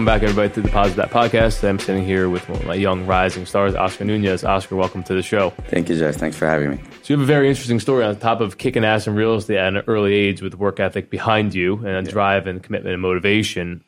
Welcome 0.00 0.18
back, 0.18 0.22
everybody, 0.22 0.54
to 0.54 0.62
the 0.62 0.70
Positive 0.70 0.96
That 0.96 1.10
Podcast. 1.10 1.62
I'm 1.62 1.78
sitting 1.78 2.06
here 2.06 2.30
with 2.30 2.48
one 2.48 2.58
of 2.58 2.66
my 2.66 2.74
young 2.74 3.04
rising 3.04 3.44
stars, 3.44 3.74
Oscar 3.74 4.06
Nunez. 4.06 4.44
Oscar, 4.44 4.74
welcome 4.74 5.02
to 5.02 5.12
the 5.12 5.20
show. 5.20 5.50
Thank 5.68 5.90
you, 5.90 5.98
Jeff. 5.98 6.14
Thanks 6.14 6.38
for 6.38 6.46
having 6.46 6.70
me. 6.70 6.78
So 7.02 7.12
you 7.12 7.18
have 7.18 7.20
a 7.20 7.26
very 7.26 7.50
interesting 7.50 7.80
story 7.80 8.02
on 8.02 8.16
top 8.16 8.40
of 8.40 8.56
kicking 8.56 8.82
ass 8.82 9.06
in 9.06 9.14
real 9.14 9.34
estate 9.34 9.58
at 9.58 9.76
an 9.76 9.82
early 9.86 10.14
age 10.14 10.40
with 10.40 10.54
work 10.54 10.80
ethic 10.80 11.10
behind 11.10 11.54
you 11.54 11.84
and 11.84 11.88
a 11.88 12.02
drive 12.10 12.46
and 12.46 12.62
commitment 12.62 12.94
and 12.94 13.02
motivation. 13.02 13.84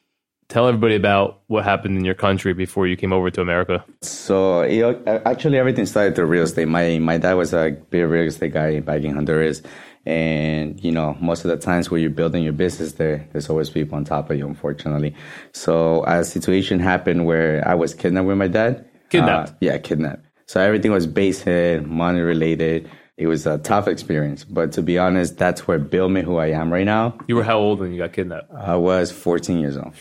Tell 0.48 0.68
everybody 0.68 0.96
about 0.96 1.40
what 1.46 1.64
happened 1.64 1.96
in 1.96 2.04
your 2.04 2.14
country 2.14 2.52
before 2.52 2.86
you 2.86 2.94
came 2.94 3.14
over 3.14 3.30
to 3.30 3.40
America. 3.40 3.82
So 4.02 4.68
know, 4.68 5.02
uh, 5.06 5.20
actually, 5.24 5.56
everything 5.56 5.86
started 5.86 6.14
through 6.14 6.26
real 6.26 6.42
estate. 6.42 6.68
My 6.68 6.98
my 6.98 7.16
dad 7.16 7.34
was 7.34 7.54
a 7.54 7.70
big 7.88 8.04
real 8.04 8.26
estate 8.26 8.52
guy 8.52 8.80
back 8.80 9.00
in 9.00 9.14
Honduras, 9.14 9.62
and 10.04 10.82
you 10.82 10.90
know, 10.90 11.16
most 11.20 11.44
of 11.44 11.50
the 11.50 11.56
times 11.56 11.90
where 11.90 12.00
you're 12.00 12.10
building 12.10 12.42
your 12.42 12.52
business, 12.52 12.92
there 12.92 13.26
there's 13.32 13.48
always 13.48 13.70
people 13.70 13.96
on 13.96 14.04
top 14.04 14.30
of 14.30 14.36
you, 14.36 14.46
unfortunately. 14.46 15.14
So 15.52 16.04
a 16.04 16.24
situation 16.24 16.80
happened 16.80 17.26
where 17.26 17.66
I 17.66 17.74
was 17.74 17.94
kidnapped 17.94 18.26
with 18.26 18.38
my 18.38 18.48
dad. 18.48 18.84
Kidnapped? 19.10 19.50
Uh, 19.50 19.54
yeah, 19.60 19.78
kidnapped. 19.78 20.26
So 20.46 20.60
everything 20.60 20.90
was 20.90 21.06
base 21.06 21.42
hit, 21.42 21.86
money 21.86 22.20
related. 22.20 22.90
It 23.16 23.26
was 23.26 23.46
a 23.46 23.58
tough 23.58 23.88
experience, 23.88 24.42
but 24.42 24.72
to 24.72 24.82
be 24.82 24.98
honest, 24.98 25.36
that's 25.36 25.68
where 25.68 25.78
built 25.78 26.10
me 26.10 26.22
who 26.22 26.38
I 26.38 26.46
am 26.46 26.72
right 26.72 26.86
now. 26.86 27.16
You 27.28 27.36
were 27.36 27.44
how 27.44 27.58
old 27.58 27.80
when 27.80 27.92
you 27.92 27.98
got 27.98 28.12
kidnapped? 28.12 28.50
I 28.52 28.76
was 28.76 29.12
14 29.12 29.60
years 29.60 29.76
old. 29.76 29.94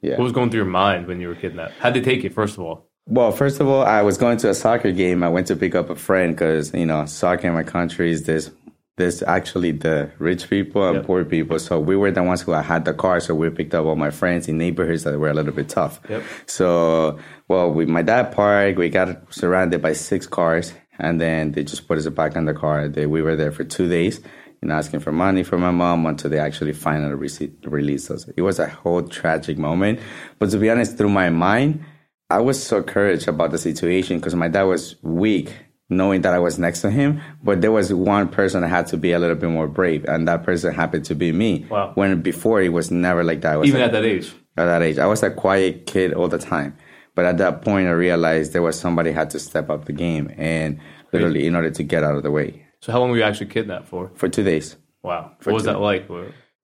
Yeah. 0.00 0.12
What 0.12 0.24
was 0.24 0.32
going 0.32 0.50
through 0.50 0.58
your 0.58 0.70
mind 0.70 1.06
when 1.06 1.20
you 1.20 1.28
were 1.28 1.34
kidnapped? 1.34 1.72
How'd 1.80 1.94
they 1.94 2.00
take 2.00 2.22
you, 2.22 2.30
first 2.30 2.56
of 2.56 2.60
all? 2.62 2.88
Well, 3.10 3.32
first 3.32 3.58
of 3.58 3.66
all, 3.68 3.82
I 3.82 4.02
was 4.02 4.18
going 4.18 4.36
to 4.38 4.50
a 4.50 4.54
soccer 4.54 4.92
game. 4.92 5.22
I 5.22 5.30
went 5.30 5.46
to 5.46 5.56
pick 5.56 5.74
up 5.74 5.88
a 5.88 5.96
friend 5.96 6.34
because 6.34 6.74
you 6.74 6.84
know 6.84 7.06
soccer 7.06 7.48
in 7.48 7.54
my 7.54 7.62
country 7.62 8.12
is 8.12 8.24
this. 8.24 8.50
There's 8.98 9.22
actually 9.22 9.72
the 9.72 10.10
rich 10.18 10.50
people 10.50 10.86
and 10.86 10.96
Yep. 10.96 11.06
poor 11.06 11.24
people. 11.24 11.58
So 11.58 11.80
we 11.80 11.96
were 11.96 12.10
the 12.10 12.22
ones 12.22 12.42
who 12.42 12.52
had 12.52 12.84
the 12.84 12.92
car. 12.92 13.20
So 13.20 13.34
we 13.34 13.48
picked 13.48 13.74
up 13.74 13.86
all 13.86 13.96
my 13.96 14.10
friends 14.10 14.48
in 14.48 14.58
neighborhoods 14.58 15.04
that 15.04 15.18
were 15.18 15.30
a 15.30 15.34
little 15.34 15.52
bit 15.52 15.68
tough. 15.70 16.00
Yep. 16.10 16.22
So, 16.46 17.18
well, 17.48 17.72
with 17.72 17.88
my 17.88 18.02
dad 18.02 18.32
parked, 18.32 18.76
we 18.78 18.90
got 18.90 19.32
surrounded 19.32 19.80
by 19.80 19.94
six 19.94 20.26
cars, 20.26 20.74
and 20.98 21.20
then 21.20 21.52
they 21.52 21.64
just 21.64 21.88
put 21.88 21.96
us 21.96 22.06
back 22.08 22.36
in 22.36 22.44
the 22.44 22.54
car. 22.54 22.88
They, 22.88 23.06
we 23.06 23.22
were 23.22 23.36
there 23.36 23.52
for 23.52 23.64
two 23.64 23.88
days, 23.88 24.20
know, 24.62 24.74
asking 24.74 25.00
for 25.00 25.12
money 25.12 25.42
from 25.44 25.60
my 25.60 25.70
mom 25.70 26.04
until 26.06 26.30
they 26.30 26.40
actually 26.40 26.72
finally 26.72 27.14
rece- 27.14 27.54
released 27.64 28.10
us. 28.10 28.28
It 28.36 28.42
was 28.42 28.58
a 28.58 28.68
whole 28.68 29.02
tragic 29.02 29.56
moment. 29.58 30.00
But 30.38 30.50
to 30.50 30.58
be 30.58 30.68
honest, 30.70 30.98
through 30.98 31.10
my 31.10 31.30
mind, 31.30 31.84
I 32.30 32.40
was 32.40 32.62
so 32.62 32.82
courage 32.82 33.26
about 33.28 33.52
the 33.52 33.58
situation 33.58 34.18
because 34.18 34.34
my 34.34 34.48
dad 34.48 34.64
was 34.64 34.96
weak, 35.02 35.54
knowing 35.90 36.20
that 36.22 36.34
I 36.34 36.38
was 36.38 36.58
next 36.58 36.80
to 36.82 36.90
him. 36.90 37.20
But 37.42 37.60
there 37.60 37.72
was 37.72 37.92
one 37.92 38.28
person 38.28 38.62
that 38.62 38.68
had 38.68 38.86
to 38.88 38.96
be 38.96 39.12
a 39.12 39.18
little 39.18 39.36
bit 39.36 39.50
more 39.50 39.68
brave, 39.68 40.04
and 40.06 40.28
that 40.28 40.42
person 40.44 40.74
happened 40.74 41.04
to 41.06 41.14
be 41.14 41.32
me. 41.32 41.66
Wow. 41.70 41.92
When 41.94 42.20
before 42.22 42.60
it 42.62 42.70
was 42.72 42.90
never 42.90 43.24
like 43.24 43.40
that. 43.42 43.54
I 43.54 43.56
was 43.56 43.68
Even 43.68 43.80
a- 43.80 43.84
at 43.84 43.92
that 43.92 44.04
age? 44.04 44.32
at 44.56 44.66
that 44.66 44.82
age. 44.82 44.98
I 44.98 45.06
was 45.06 45.22
a 45.22 45.30
quiet 45.30 45.86
kid 45.86 46.12
all 46.12 46.28
the 46.28 46.38
time. 46.38 46.76
But 47.14 47.24
at 47.24 47.38
that 47.38 47.62
point, 47.62 47.88
I 47.88 47.92
realized 47.92 48.52
there 48.52 48.62
was 48.62 48.78
somebody 48.78 49.10
had 49.12 49.30
to 49.30 49.38
step 49.40 49.70
up 49.70 49.86
the 49.86 49.92
game 49.92 50.30
and 50.36 50.78
literally 51.12 51.46
in 51.46 51.56
order 51.56 51.70
to 51.70 51.82
get 51.82 52.04
out 52.04 52.14
of 52.16 52.22
the 52.22 52.30
way 52.30 52.64
So 52.80 52.92
how 52.92 53.00
long 53.00 53.10
were 53.10 53.16
you 53.16 53.22
actually 53.24 53.46
kidnapped 53.46 53.88
for? 53.88 54.12
for 54.14 54.28
two 54.28 54.44
days. 54.44 54.76
Wow. 55.02 55.32
What 55.42 55.52
was 55.54 55.64
that 55.64 55.80
like? 55.80 56.08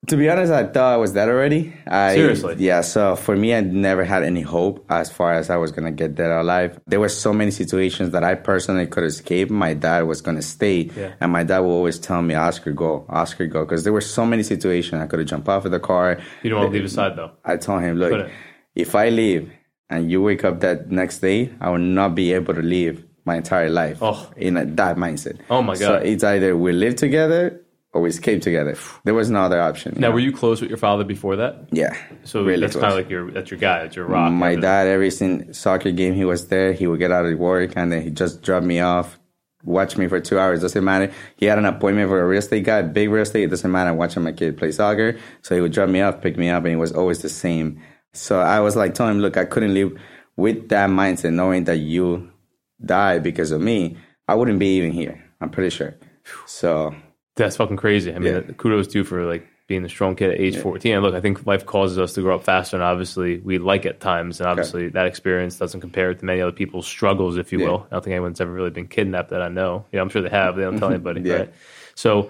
To 0.08 0.16
be 0.16 0.28
honest, 0.28 0.52
I 0.52 0.64
thought 0.64 0.92
I 0.94 0.96
was 0.96 1.12
dead 1.12 1.28
already. 1.28 1.72
I, 1.86 2.14
Seriously? 2.14 2.56
Yeah. 2.58 2.80
So 2.82 3.16
for 3.16 3.36
me, 3.36 3.54
I 3.54 3.60
never 3.60 4.04
had 4.04 4.22
any 4.22 4.42
hope 4.42 4.84
as 4.90 5.10
far 5.10 5.32
as 5.34 5.50
I 5.50 5.56
was 5.56 5.70
gonna 5.72 5.92
get 5.92 6.14
dead 6.14 6.30
alive. 6.30 6.78
There 6.86 7.00
were 7.00 7.08
so 7.08 7.32
many 7.32 7.50
situations 7.50 8.10
that 8.10 8.22
I 8.24 8.34
personally 8.34 8.86
could 8.86 9.04
escape. 9.04 9.50
My 9.50 9.72
dad 9.74 10.02
was 10.02 10.20
gonna 10.20 10.42
stay, 10.42 10.90
Yeah. 10.96 11.12
and 11.20 11.32
my 11.32 11.42
dad 11.44 11.60
would 11.60 11.70
always 11.70 11.98
tell 11.98 12.22
me, 12.22 12.34
"Oscar, 12.34 12.72
go, 12.72 13.04
Oscar, 13.08 13.46
go," 13.46 13.64
because 13.64 13.84
there 13.84 13.92
were 13.92 14.00
so 14.00 14.26
many 14.26 14.42
situations 14.42 15.00
I 15.02 15.06
could 15.06 15.20
have 15.20 15.28
jumped 15.28 15.48
off 15.48 15.64
of 15.64 15.70
the 15.70 15.80
car. 15.80 16.18
You 16.42 16.50
don't 16.50 16.58
want 16.60 16.72
to 16.72 16.76
leave 16.78 16.84
aside, 16.86 17.16
though. 17.16 17.30
I 17.44 17.56
told 17.56 17.82
him, 17.82 17.96
look, 17.98 18.28
if 18.74 18.94
I 18.94 19.08
leave 19.08 19.50
and 19.90 20.10
you 20.10 20.20
wake 20.22 20.44
up 20.44 20.60
that 20.60 20.90
next 20.90 21.18
day, 21.20 21.50
I 21.60 21.70
will 21.70 21.78
not 21.78 22.14
be 22.14 22.32
able 22.32 22.54
to 22.54 22.62
live 22.62 23.02
my 23.24 23.36
entire 23.36 23.70
life 23.70 23.98
Oh. 24.02 24.28
in 24.36 24.56
a, 24.58 24.64
that 24.66 24.96
mindset. 24.96 25.36
Oh 25.48 25.62
my 25.62 25.74
God. 25.74 25.78
So 25.80 25.94
it's 25.94 26.22
either 26.24 26.54
we 26.56 26.72
live 26.72 26.96
together 26.96 27.60
or 27.94 28.02
we 28.02 28.10
escape 28.10 28.42
together. 28.42 28.76
There 29.04 29.14
was 29.14 29.30
no 29.30 29.40
other 29.40 29.60
option. 29.60 29.94
Now, 29.94 30.08
know? 30.08 30.14
were 30.14 30.20
you 30.20 30.32
close 30.32 30.60
with 30.60 30.68
your 30.68 30.76
father 30.76 31.04
before 31.04 31.36
that? 31.36 31.68
Yeah. 31.70 31.96
So 32.24 32.42
really 32.42 32.60
that's 32.60 32.74
kind 32.74 32.86
of 32.86 32.94
like 32.94 33.08
your 33.08 33.30
that's 33.30 33.50
your 33.50 33.60
guy, 33.60 33.84
that's 33.84 33.96
your 33.96 34.06
rock. 34.06 34.32
My 34.32 34.56
dad, 34.56 34.88
every 34.88 35.10
sin- 35.10 35.54
soccer 35.54 35.92
game 35.92 36.14
he 36.14 36.24
was 36.24 36.48
there, 36.48 36.72
he 36.72 36.88
would 36.88 36.98
get 36.98 37.12
out 37.12 37.24
of 37.24 37.38
work 37.38 37.72
and 37.76 37.92
then 37.92 38.02
he 38.02 38.10
just 38.10 38.42
drop 38.42 38.64
me 38.64 38.80
off, 38.80 39.18
watch 39.62 39.96
me 39.96 40.08
for 40.08 40.20
two 40.20 40.38
hours. 40.38 40.60
Doesn't 40.60 40.84
matter. 40.84 41.12
He 41.36 41.46
had 41.46 41.58
an 41.58 41.66
appointment 41.66 42.08
for 42.08 42.20
a 42.20 42.26
real 42.26 42.40
estate 42.40 42.64
guy, 42.64 42.82
big 42.82 43.10
real 43.10 43.22
estate. 43.22 43.44
It 43.44 43.50
doesn't 43.50 43.70
matter. 43.70 43.94
Watching 43.94 44.24
my 44.24 44.32
kid 44.32 44.58
play 44.58 44.72
soccer. 44.72 45.16
So 45.42 45.54
he 45.54 45.60
would 45.60 45.72
drop 45.72 45.88
me 45.88 46.00
off, 46.00 46.20
pick 46.20 46.36
me 46.36 46.50
up, 46.50 46.64
and 46.64 46.72
it 46.74 46.78
was 46.78 46.92
always 46.92 47.22
the 47.22 47.28
same. 47.28 47.80
So 48.12 48.40
I 48.40 48.58
was 48.60 48.74
like 48.74 48.94
telling 48.94 49.16
him, 49.16 49.20
look, 49.20 49.36
I 49.36 49.44
couldn't 49.44 49.72
live 49.72 49.96
with 50.36 50.68
that 50.70 50.90
mindset, 50.90 51.32
knowing 51.32 51.64
that 51.64 51.76
you 51.76 52.32
died 52.84 53.22
because 53.22 53.52
of 53.52 53.60
me. 53.60 53.96
I 54.26 54.34
wouldn't 54.34 54.58
be 54.58 54.78
even 54.78 54.90
here. 54.90 55.22
I'm 55.40 55.50
pretty 55.50 55.70
sure. 55.70 55.96
So 56.46 56.94
That's 57.36 57.56
fucking 57.56 57.76
crazy. 57.76 58.12
I 58.14 58.18
mean, 58.18 58.34
Yeah. 58.34 58.40
kudos 58.56 58.88
to 58.88 58.98
you 58.98 59.04
for 59.04 59.24
like 59.24 59.46
being 59.66 59.84
a 59.84 59.88
strong 59.88 60.14
kid 60.14 60.30
at 60.30 60.38
age 60.40 60.56
14. 60.58 60.94
And 60.94 61.02
look, 61.02 61.14
I 61.14 61.20
think 61.20 61.46
life 61.46 61.64
causes 61.64 61.98
us 61.98 62.12
to 62.14 62.20
grow 62.20 62.34
up 62.36 62.44
faster, 62.44 62.76
and 62.76 62.84
obviously 62.84 63.38
we 63.38 63.56
like 63.58 63.86
at 63.86 63.98
times, 63.98 64.38
and 64.40 64.48
obviously 64.48 64.90
that 64.90 65.06
experience 65.06 65.58
doesn't 65.58 65.80
compare 65.80 66.12
to 66.14 66.24
many 66.24 66.40
other 66.42 66.52
people's 66.52 66.86
struggles, 66.86 67.38
if 67.38 67.50
you 67.52 67.60
Yeah. 67.60 67.66
will. 67.68 67.86
I 67.90 67.94
don't 67.94 68.04
think 68.04 68.12
anyone's 68.14 68.40
ever 68.42 68.52
really 68.52 68.70
been 68.70 68.86
kidnapped 68.88 69.30
that 69.30 69.40
I 69.42 69.48
know. 69.48 69.86
Yeah, 69.90 70.02
I'm 70.02 70.10
sure 70.10 70.20
they 70.22 70.28
have. 70.28 70.56
They 70.56 70.62
don't 70.62 70.78
tell 70.78 70.90
anybody. 70.94 71.22
Yeah. 71.22 71.34
Right? 71.34 71.52
So 71.94 72.28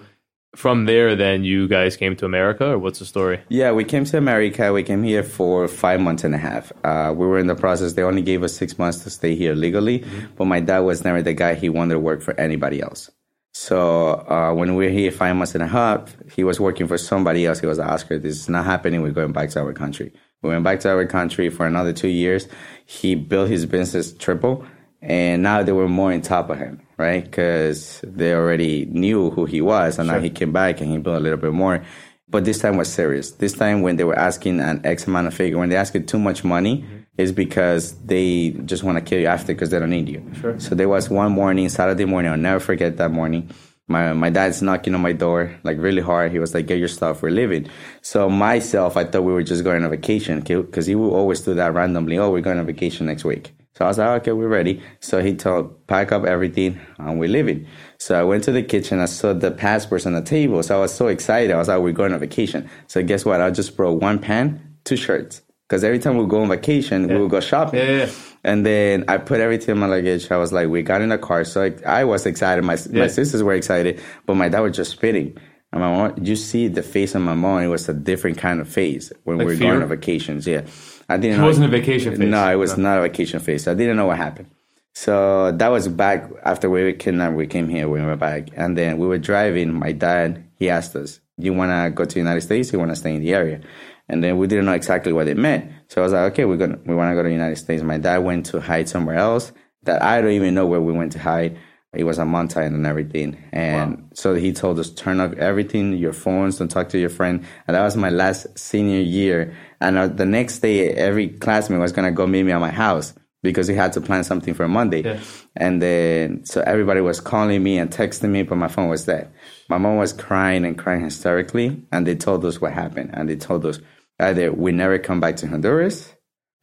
from 0.55 0.85
there, 0.85 1.17
then 1.17 1.43
you 1.43 1.67
guys 1.67 1.97
came 1.97 2.15
to 2.15 2.25
America, 2.25 2.71
or 2.71 2.79
what's 2.79 2.99
the 2.99 3.05
story? 3.05 3.41
Yeah, 3.49 3.73
we 3.73 3.83
came 3.83 4.05
to 4.05 4.17
America. 4.17 4.71
We 4.71 4.83
came 4.83 5.03
here 5.03 5.21
for 5.21 5.67
five 5.67 5.99
months 5.99 6.23
and 6.23 6.33
a 6.33 6.37
half. 6.37 6.71
Uh, 6.85 7.13
we 7.15 7.27
were 7.27 7.37
in 7.37 7.47
the 7.47 7.55
process. 7.55 7.93
They 7.93 8.03
only 8.03 8.21
gave 8.21 8.41
us 8.43 8.53
six 8.55 8.79
months 8.79 8.99
to 9.03 9.09
stay 9.09 9.35
here 9.35 9.53
legally, 9.55 10.05
but 10.37 10.45
my 10.45 10.61
dad 10.61 10.79
was 10.79 11.03
never 11.03 11.21
the 11.21 11.33
guy. 11.33 11.55
He 11.55 11.67
wanted 11.67 11.95
to 11.95 11.99
work 11.99 12.21
for 12.21 12.33
anybody 12.39 12.81
else. 12.81 13.11
So 13.57 14.25
uh, 14.27 14.53
when 14.53 14.75
we 14.75 14.83
were 14.85 14.91
here 14.91 15.09
five 15.11 15.33
months 15.33 15.55
and 15.55 15.63
a 15.63 15.67
half, 15.67 16.13
he 16.29 16.43
was 16.43 16.59
working 16.59 16.89
for 16.89 16.97
somebody 16.97 17.45
else. 17.45 17.61
He 17.61 17.65
was 17.65 17.79
Oscar. 17.79 18.19
This 18.19 18.35
is 18.35 18.49
not 18.49 18.65
happening. 18.65 19.01
We're 19.01 19.11
going 19.11 19.31
back 19.31 19.49
to 19.51 19.61
our 19.61 19.71
country. 19.71 20.11
We 20.41 20.49
went 20.49 20.65
back 20.65 20.81
to 20.81 20.89
our 20.89 21.05
country 21.05 21.47
for 21.47 21.65
another 21.65 21.93
two 21.93 22.09
years. 22.09 22.49
He 22.85 23.15
built 23.15 23.49
his 23.49 23.65
business 23.65 24.11
triple, 24.11 24.65
and 25.01 25.41
now 25.41 25.63
they 25.63 25.71
were 25.71 25.87
more 25.87 26.11
on 26.11 26.21
top 26.21 26.49
of 26.49 26.57
him, 26.57 26.81
right? 26.97 27.23
Because 27.23 28.01
they 28.03 28.33
already 28.33 28.87
knew 28.87 29.29
who 29.29 29.45
he 29.45 29.61
was, 29.61 29.99
and 29.99 30.09
now 30.09 30.19
he 30.19 30.29
came 30.29 30.51
back 30.51 30.81
and 30.81 30.91
he 30.91 30.97
built 30.97 31.15
a 31.15 31.21
little 31.21 31.39
bit 31.39 31.53
more. 31.53 31.81
But 32.27 32.43
this 32.43 32.59
time 32.59 32.77
was 32.77 32.91
serious. 32.91 33.31
This 33.31 33.53
time 33.53 33.81
when 33.81 33.97
they 33.97 34.03
were 34.03 34.17
asking 34.17 34.59
an 34.59 34.81
X 34.83 35.05
amount 35.05 35.27
of 35.27 35.33
figure, 35.33 35.59
when 35.59 35.69
they 35.69 35.75
asked 35.75 35.95
too 36.07 36.19
much 36.19 36.43
money, 36.43 36.81
mm-hmm. 36.81 36.97
is 37.17 37.31
because 37.31 37.93
they 38.03 38.51
just 38.65 38.83
want 38.83 38.97
to 38.97 39.03
kill 39.03 39.19
you 39.19 39.27
after 39.27 39.53
because 39.53 39.69
they 39.69 39.79
don't 39.79 39.91
need 39.91 40.09
you. 40.09 40.25
Sure. 40.41 40.59
So 40.59 40.73
there 40.73 40.89
was 40.89 41.09
one 41.09 41.31
morning, 41.33 41.69
Saturday 41.69 42.05
morning, 42.05 42.31
I'll 42.31 42.37
never 42.37 42.59
forget 42.59 42.97
that 42.97 43.11
morning. 43.11 43.51
My 43.87 44.13
my 44.13 44.31
dad's 44.31 44.63
knocking 44.63 44.95
on 44.95 45.01
my 45.01 45.13
door 45.13 45.55
like 45.63 45.77
really 45.77 46.01
hard. 46.01 46.31
He 46.31 46.39
was 46.39 46.55
like, 46.55 46.65
"Get 46.65 46.79
your 46.79 46.87
stuff, 46.87 47.21
we're 47.21 47.29
leaving." 47.29 47.69
So 48.01 48.27
myself, 48.27 48.97
I 48.97 49.03
thought 49.03 49.21
we 49.21 49.31
were 49.31 49.43
just 49.43 49.63
going 49.63 49.83
on 49.83 49.91
vacation 49.91 50.41
because 50.41 50.87
he 50.87 50.95
would 50.95 51.13
always 51.13 51.41
do 51.41 51.53
that 51.53 51.75
randomly. 51.75 52.17
Oh, 52.17 52.31
we're 52.31 52.41
going 52.41 52.57
on 52.57 52.65
vacation 52.65 53.05
next 53.05 53.23
week. 53.23 53.53
So 53.75 53.85
I 53.85 53.87
was 53.89 53.99
like, 53.99 54.21
"Okay, 54.21 54.31
we're 54.31 54.47
ready." 54.47 54.81
So 55.01 55.21
he 55.21 55.35
told, 55.35 55.85
"Pack 55.85 56.11
up 56.11 56.25
everything 56.25 56.79
and 56.97 57.19
we're 57.19 57.29
leaving." 57.29 57.67
So 58.05 58.13
I 58.13 58.23
went 58.23 58.43
to 58.43 58.51
the 58.51 58.61
kitchen. 58.61 58.99
I 58.99 59.05
saw 59.05 59.33
the 59.33 59.49
passports 59.49 60.05
on 60.05 60.13
the 60.13 60.21
table. 60.21 60.61
So 60.61 60.77
I 60.77 60.79
was 60.79 60.93
so 60.93 61.07
excited. 61.07 61.49
I 61.49 61.57
was 61.57 61.69
like, 61.69 61.79
"We're 61.81 61.91
going 61.91 62.13
on 62.13 62.19
vacation." 62.19 62.69
So 62.85 63.01
guess 63.01 63.25
what? 63.25 63.41
I 63.41 63.49
just 63.49 63.75
brought 63.75 63.99
one 63.99 64.19
pant, 64.19 64.61
two 64.83 64.95
shirts. 64.95 65.41
Because 65.67 65.83
every 65.83 65.97
time 65.97 66.15
we 66.17 66.27
go 66.27 66.43
on 66.43 66.49
vacation, 66.49 67.07
we 67.07 67.17
would 67.19 67.31
go 67.31 67.39
shopping. 67.39 67.79
Yeah, 67.79 67.85
yeah, 67.89 68.05
yeah. 68.05 68.09
And 68.43 68.63
then 68.63 69.05
I 69.07 69.17
put 69.17 69.39
everything 69.39 69.73
in 69.73 69.79
my 69.79 69.87
luggage. 69.87 70.29
I 70.29 70.37
was 70.37 70.53
like, 70.53 70.69
we 70.69 70.83
got 70.83 71.01
in 71.01 71.09
the 71.09 71.17
car. 71.17 71.43
So 71.45 71.63
I, 71.63 72.01
I 72.01 72.03
was 72.03 72.27
excited. 72.27 72.63
My, 72.63 72.77
Yeah. 72.91 72.99
my 72.99 73.07
sisters 73.07 73.41
were 73.41 73.55
excited, 73.55 73.99
but 74.27 74.35
my 74.35 74.49
dad 74.49 74.59
was 74.59 74.75
just 74.75 74.91
spitting. 74.91 75.35
And 75.73 75.81
my 75.81 75.89
mom, 75.91 76.13
you 76.21 76.35
see 76.35 76.67
the 76.67 76.83
face 76.83 77.15
of 77.15 77.23
my 77.23 77.33
mom, 77.33 77.63
it 77.63 77.67
was 77.69 77.89
a 77.89 77.93
different 77.95 78.37
kind 78.37 78.61
of 78.61 78.69
face 78.69 79.11
when 79.23 79.39
Like 79.39 79.47
we 79.47 79.53
were 79.53 79.57
fear? 79.57 79.71
going 79.71 79.81
on 79.81 79.89
vacations. 79.89 80.45
Yeah. 80.45 80.61
I 81.09 81.17
didn't 81.17 81.37
It 81.37 81.39
know. 81.39 81.47
wasn't 81.47 81.65
a 81.65 81.69
vacation 81.79 82.11
face. 82.15 82.29
No, 82.29 82.51
it 82.51 82.55
was 82.57 82.77
not 82.77 82.99
a 82.99 83.01
vacation 83.01 83.39
face. 83.39 83.67
I 83.67 83.73
didn't 83.73 83.97
know 83.97 84.05
what 84.05 84.17
happened. 84.17 84.49
So 84.95 85.51
that 85.51 85.67
was 85.67 85.89
back 85.89 86.31
after 86.43 86.69
we 86.69 86.81
were 86.81 86.93
kidnapped. 86.93 87.35
We 87.35 87.47
came 87.47 87.67
here, 87.67 87.89
we 87.89 88.01
were 88.01 88.15
back. 88.15 88.47
And 88.55 88.77
then 88.77 88.97
we 88.97 89.05
were 89.05 89.17
driving. 89.17 89.73
My 89.73 89.91
dad, 89.91 90.45
he 90.55 90.69
asked 90.69 90.95
us, 90.95 91.19
you 91.37 91.53
want 91.53 91.71
to 91.71 91.91
go 91.93 92.05
to 92.05 92.13
the 92.13 92.19
United 92.19 92.41
States? 92.41 92.71
You 92.71 92.79
want 92.79 92.91
to 92.91 92.95
stay 92.95 93.13
in 93.13 93.21
the 93.21 93.33
area? 93.33 93.59
And 94.07 94.23
then 94.23 94.37
we 94.37 94.47
didn't 94.47 94.65
know 94.65 94.71
exactly 94.71 95.11
what 95.11 95.27
it 95.27 95.35
meant. 95.35 95.69
So 95.89 96.01
I 96.01 96.03
was 96.05 96.13
like, 96.13 96.31
okay, 96.31 96.45
we're 96.45 96.57
gonna, 96.57 96.79
we 96.85 96.95
want 96.95 97.11
to 97.11 97.15
go 97.15 97.23
to 97.23 97.27
the 97.27 97.33
United 97.33 97.57
States. 97.57 97.83
My 97.83 97.97
dad 97.97 98.19
went 98.19 98.45
to 98.47 98.61
hide 98.61 98.87
somewhere 98.87 99.17
else 99.17 99.51
that 99.83 100.01
I 100.01 100.21
don't 100.21 100.31
even 100.31 100.55
know 100.55 100.65
where 100.65 100.81
we 100.81 100.93
went 100.93 101.11
to 101.11 101.19
hide. 101.19 101.57
It 101.93 102.05
was 102.05 102.17
a 102.17 102.25
mountain 102.25 102.73
and 102.73 102.85
everything. 102.85 103.37
And 103.51 104.09
so 104.13 104.33
he 104.33 104.53
told 104.53 104.79
us, 104.79 104.89
turn 104.89 105.19
off 105.19 105.33
everything, 105.33 105.93
your 105.93 106.13
phones, 106.13 106.57
don't 106.57 106.69
talk 106.69 106.89
to 106.89 106.99
your 106.99 107.09
friend. 107.09 107.45
And 107.67 107.75
that 107.75 107.83
was 107.83 107.97
my 107.97 108.09
last 108.09 108.57
senior 108.57 109.01
year. 109.01 109.55
And 109.81 109.97
uh, 109.97 110.07
the 110.07 110.25
next 110.25 110.59
day, 110.59 110.89
every 110.91 111.29
classmate 111.29 111.79
was 111.79 111.91
going 111.91 112.05
to 112.05 112.15
go 112.15 112.27
meet 112.27 112.43
me 112.43 112.51
at 112.53 112.59
my 112.59 112.71
house 112.71 113.13
because 113.45 113.69
we 113.69 113.75
had 113.75 113.93
to 113.93 114.01
plan 114.01 114.23
something 114.25 114.53
for 114.53 114.67
Monday. 114.67 115.03
Yeah. 115.03 115.19
And 115.55 115.81
then, 115.81 116.43
so 116.43 116.61
everybody 116.61 116.99
was 116.99 117.21
calling 117.21 117.63
me 117.63 117.77
and 117.77 117.89
texting 117.89 118.29
me, 118.29 118.43
but 118.43 118.57
my 118.57 118.67
phone 118.67 118.89
was 118.89 119.05
dead. 119.05 119.31
My 119.69 119.77
mom 119.77 119.95
was 119.97 120.11
crying 120.11 120.65
and 120.65 120.77
crying 120.77 121.01
hysterically. 121.01 121.81
And 121.93 122.05
they 122.05 122.15
told 122.15 122.43
us 122.43 122.59
what 122.59 122.73
happened. 122.73 123.11
And 123.13 123.29
they 123.29 123.37
told 123.37 123.65
us 123.65 123.79
either 124.19 124.51
we 124.51 124.71
never 124.73 124.99
come 124.99 125.19
back 125.21 125.37
to 125.37 125.47
Honduras 125.47 126.13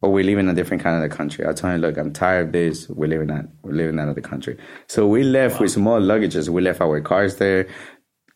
or 0.01 0.11
we 0.11 0.21
live 0.23 0.37
in 0.37 0.49
a 0.49 0.53
different 0.53 0.83
kind 0.83 1.01
of 1.01 1.09
the 1.09 1.15
country. 1.15 1.45
I 1.47 1.53
told 1.53 1.73
him, 1.73 1.81
look, 1.81 1.97
I'm 1.97 2.13
tired 2.13 2.47
of 2.47 2.51
this. 2.53 2.87
We're 2.89 3.07
living 3.07 3.27
that. 3.27 3.47
We're 3.63 3.73
living 3.73 3.99
out 3.99 4.09
of 4.09 4.23
country. 4.23 4.57
So 4.87 5.07
we 5.07 5.23
left 5.23 5.59
with 5.59 5.71
small 5.71 5.99
luggages. 6.01 6.49
We 6.49 6.61
left 6.61 6.81
our 6.81 6.99
cars 7.01 7.37
there, 7.37 7.67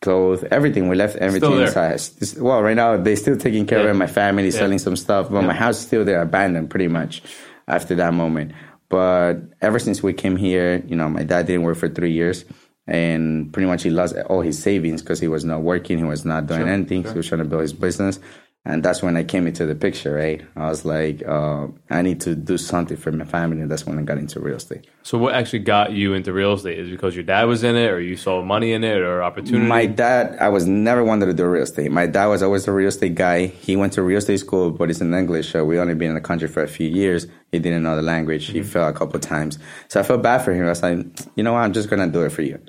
clothes, 0.00 0.44
everything. 0.50 0.88
We 0.88 0.96
left 0.96 1.16
everything 1.16 1.60
inside. 1.60 2.00
Well, 2.40 2.62
right 2.62 2.76
now 2.76 2.96
they're 2.96 3.16
still 3.16 3.36
taking 3.36 3.66
care 3.66 3.84
Yeah. 3.84 3.90
of. 3.90 3.96
My 3.96 4.06
family 4.06 4.50
selling 4.50 4.78
some 4.78 4.96
stuff, 4.96 5.28
but 5.30 5.42
my 5.42 5.52
house 5.54 5.78
is 5.80 5.86
still 5.86 6.04
there, 6.04 6.22
abandoned 6.22 6.70
pretty 6.70 6.88
much 6.88 7.22
after 7.68 7.94
that 7.96 8.14
moment. 8.14 8.52
But 8.88 9.36
ever 9.60 9.78
since 9.78 10.02
we 10.02 10.12
came 10.14 10.36
here, 10.36 10.82
you 10.86 10.96
know, 10.96 11.08
my 11.08 11.22
dad 11.22 11.46
didn't 11.46 11.62
work 11.62 11.76
for 11.76 11.88
three 11.88 12.12
years. 12.12 12.44
And 12.86 13.52
pretty 13.52 13.66
much 13.66 13.82
he 13.82 13.90
lost 13.90 14.16
all 14.30 14.40
his 14.40 14.60
savings 14.60 15.02
because 15.02 15.20
he 15.20 15.28
was 15.28 15.44
not 15.44 15.60
working. 15.60 15.98
He 15.98 16.04
was 16.04 16.24
not 16.24 16.46
doing 16.46 16.66
anything. 16.66 17.04
He 17.04 17.12
was 17.12 17.28
trying 17.28 17.40
to 17.40 17.44
build 17.44 17.60
his 17.60 17.74
business. 17.74 18.18
And 18.64 18.82
that's 18.82 19.02
when 19.02 19.16
I 19.16 19.24
came 19.24 19.46
into 19.46 19.64
the 19.64 19.74
picture, 19.74 20.12
right? 20.12 20.44
I 20.54 20.68
was 20.68 20.84
like, 20.84 21.26
uh, 21.26 21.68
I 21.88 22.02
need 22.02 22.20
to 22.22 22.34
do 22.34 22.58
something 22.58 22.98
for 22.98 23.10
my 23.10 23.24
family. 23.24 23.62
And 23.62 23.70
that's 23.70 23.86
when 23.86 23.98
I 23.98 24.02
got 24.02 24.18
into 24.18 24.40
real 24.40 24.56
estate. 24.56 24.86
So 25.04 25.16
what 25.16 25.32
actually 25.34 25.60
got 25.60 25.92
you 25.92 26.12
into 26.12 26.34
real 26.34 26.52
estate? 26.52 26.78
Is 26.78 26.88
it 26.88 26.90
because 26.90 27.14
your 27.14 27.24
dad 27.24 27.44
was 27.44 27.64
in 27.64 27.76
it, 27.76 27.90
or 27.90 27.98
you 27.98 28.14
saw 28.16 28.42
money 28.42 28.72
in 28.74 28.84
it, 28.84 28.98
or 29.00 29.22
opportunity? 29.22 29.64
My 29.64 29.86
dad, 29.86 30.36
I 30.38 30.50
was 30.50 30.66
never 30.66 31.02
wanted 31.02 31.26
to 31.26 31.34
do 31.34 31.46
real 31.46 31.62
estate. 31.62 31.90
My 31.90 32.06
dad 32.06 32.26
was 32.26 32.42
always 32.42 32.68
a 32.68 32.72
real 32.72 32.88
estate 32.88 33.14
guy. 33.14 33.46
He 33.46 33.74
went 33.74 33.94
to 33.94 34.02
real 34.02 34.18
estate 34.18 34.38
school, 34.40 34.70
but 34.70 34.90
it's 34.90 35.00
in 35.00 35.14
English. 35.14 35.50
So 35.52 35.64
we 35.64 35.78
only 35.78 35.94
been 35.94 36.08
in 36.10 36.14
the 36.14 36.20
country 36.20 36.48
for 36.48 36.62
a 36.62 36.68
few 36.68 36.88
years. 36.88 37.26
He 37.52 37.60
didn't 37.60 37.84
know 37.84 37.96
the 37.96 38.02
language. 38.02 38.48
He 38.48 38.60
Mm-hmm. 38.60 38.68
fell 38.68 38.88
a 38.88 38.92
couple 38.92 39.18
times. 39.20 39.58
So 39.88 39.98
I 40.00 40.02
felt 40.02 40.22
bad 40.22 40.38
for 40.44 40.52
him. 40.52 40.66
I 40.66 40.70
was 40.70 40.82
like, 40.82 40.98
you 41.36 41.42
know 41.42 41.54
what? 41.54 41.60
I'm 41.60 41.72
just 41.72 41.88
going 41.88 42.04
to 42.06 42.12
do 42.12 42.22
it 42.26 42.32
for 42.32 42.42
you. 42.42 42.60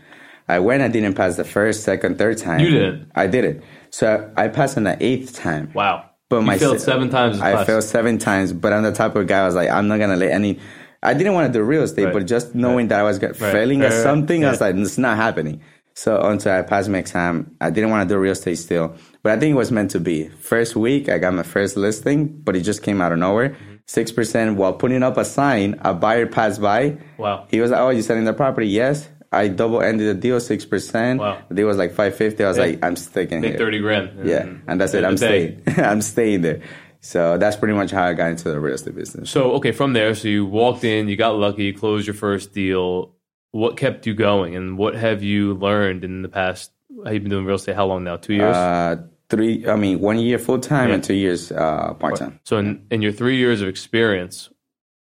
I 0.47 0.59
went, 0.59 0.81
I 0.81 0.87
didn't 0.87 1.15
pass 1.15 1.35
the 1.35 1.43
first, 1.43 1.83
second, 1.83 2.17
third 2.17 2.37
time. 2.37 2.61
You 2.61 2.69
didn't? 2.71 3.11
I 3.15 3.27
did 3.27 3.43
it. 3.43 3.63
So 3.91 4.31
I 4.37 4.47
passed 4.49 4.77
on 4.77 4.83
the 4.83 4.97
eighth 5.03 5.35
time. 5.35 5.71
wow. 5.73 6.05
But 6.29 6.41
you 6.41 6.45
my 6.45 6.57
failed 6.59 6.79
seven 6.79 7.09
times. 7.09 7.41
I 7.41 7.63
failed 7.65 7.83
seven 7.83 8.19
times, 8.19 8.53
but 8.53 8.71
I'm 8.71 8.83
the 8.83 8.91
type 8.91 9.15
of 9.15 9.25
guy. 9.25 9.39
I 9.41 9.45
was 9.45 9.55
like, 9.55 9.69
I'm 9.69 9.87
not 9.87 9.97
gonna 9.97 10.15
let 10.15 10.29
any. 10.31 10.59
I 11.01 11.15
didn't 11.15 11.33
want 11.33 11.51
to 11.51 11.57
do 11.59 11.63
real 11.63 11.81
estate, 11.81 12.05
Right. 12.05 12.13
but 12.13 12.27
just 12.27 12.53
knowing 12.53 12.89
that 12.89 12.99
I 12.99 13.03
was 13.03 13.17
get- 13.17 13.35
failing 13.35 13.79
Right, 13.79 13.87
at 13.87 13.93
right, 13.95 14.03
something, 14.03 14.45
I 14.45 14.51
was 14.51 14.61
like, 14.61 14.75
it's 14.75 14.97
not 14.99 15.17
happening. 15.17 15.61
So 15.95 16.21
until 16.21 16.51
I 16.53 16.61
passed 16.61 16.87
my 16.87 16.99
exam, 16.99 17.55
I 17.59 17.71
didn't 17.71 17.89
want 17.89 18.07
to 18.07 18.13
do 18.13 18.19
real 18.19 18.33
estate 18.33 18.57
still, 18.59 18.93
but 19.23 19.31
I 19.31 19.39
think 19.39 19.53
it 19.53 19.57
was 19.57 19.71
meant 19.71 19.89
to 19.91 19.99
be. 19.99 20.27
First 20.27 20.75
week, 20.75 21.09
I 21.09 21.17
got 21.17 21.33
my 21.33 21.41
first 21.43 21.75
listing, 21.77 22.27
but 22.43 22.55
it 22.55 22.61
just 22.61 22.83
came 22.83 23.01
out 23.01 23.11
of 23.11 23.17
nowhere. 23.17 23.49
Mm-hmm. 23.49 23.75
Six 23.87 24.11
percent 24.11 24.55
while 24.55 24.73
putting 24.73 25.01
up 25.01 25.17
a 25.17 25.25
sign, 25.25 25.79
a 25.81 25.95
buyer 25.95 26.27
passed 26.27 26.61
by. 26.61 26.99
Wow. 27.17 27.47
He 27.49 27.59
was 27.59 27.71
like, 27.71 27.79
"Oh, 27.79 27.89
you 27.89 28.03
selling 28.03 28.25
the 28.25 28.33
property?" 28.33 28.67
Yes. 28.67 29.09
I 29.31 29.47
double 29.47 29.81
ended 29.81 30.07
the 30.07 30.19
deal, 30.19 30.39
six 30.39 30.65
percent. 30.65 31.19
Wow. 31.19 31.41
The 31.49 31.55
deal 31.55 31.67
was 31.67 31.77
like 31.77 31.93
five 31.93 32.15
fifty. 32.15 32.43
I 32.43 32.47
was 32.47 32.57
Yeah. 32.57 32.63
like, 32.65 32.83
"I'm 32.83 32.95
sticking 32.95 33.41
Made 33.41 33.49
here." 33.51 33.57
thirty 33.57 33.79
grand. 33.79 34.27
Yeah, 34.27 34.47
and 34.67 34.81
that's 34.81 34.93
it. 34.93 35.03
I'm 35.05 35.17
staying. 35.17 35.61
I'm 35.77 36.01
staying 36.01 36.41
there. 36.41 36.61
So 37.01 37.37
that's 37.37 37.55
pretty 37.55 37.75
much 37.75 37.91
how 37.91 38.03
I 38.03 38.13
got 38.13 38.31
into 38.31 38.49
the 38.49 38.59
real 38.59 38.73
estate 38.75 38.95
business. 38.95 39.29
So 39.29 39.53
okay, 39.53 39.71
from 39.71 39.93
there, 39.93 40.13
so 40.15 40.27
you 40.27 40.45
walked 40.45 40.83
in, 40.83 41.07
you 41.07 41.15
got 41.15 41.37
lucky, 41.37 41.65
you 41.65 41.73
closed 41.73 42.07
your 42.07 42.13
first 42.15 42.53
deal. 42.53 43.13
What 43.51 43.77
kept 43.77 44.05
you 44.05 44.13
going, 44.13 44.55
and 44.55 44.77
what 44.77 44.95
have 44.95 45.23
you 45.23 45.53
learned 45.53 46.03
in 46.03 46.21
the 46.23 46.29
past? 46.29 46.71
Have 47.05 47.13
you 47.13 47.19
been 47.21 47.29
doing 47.29 47.45
real 47.45 47.55
estate? 47.55 47.75
How 47.75 47.85
long 47.85 48.03
now? 48.03 48.17
Two 48.17 48.33
years. 48.33 48.55
Uh, 48.55 48.97
three, 49.29 49.65
I 49.67 49.75
mean, 49.75 49.99
one 50.01 50.19
year 50.19 50.37
full 50.39 50.59
time 50.59 50.89
Yeah. 50.89 50.95
and 50.95 51.03
two 51.03 51.13
years 51.13 51.51
uh, 51.51 51.93
part 51.93 52.17
time. 52.17 52.39
So 52.43 52.57
in, 52.57 52.85
in 52.91 53.01
your 53.01 53.11
three 53.11 53.37
years 53.37 53.61
of 53.61 53.67
experience, 53.69 54.49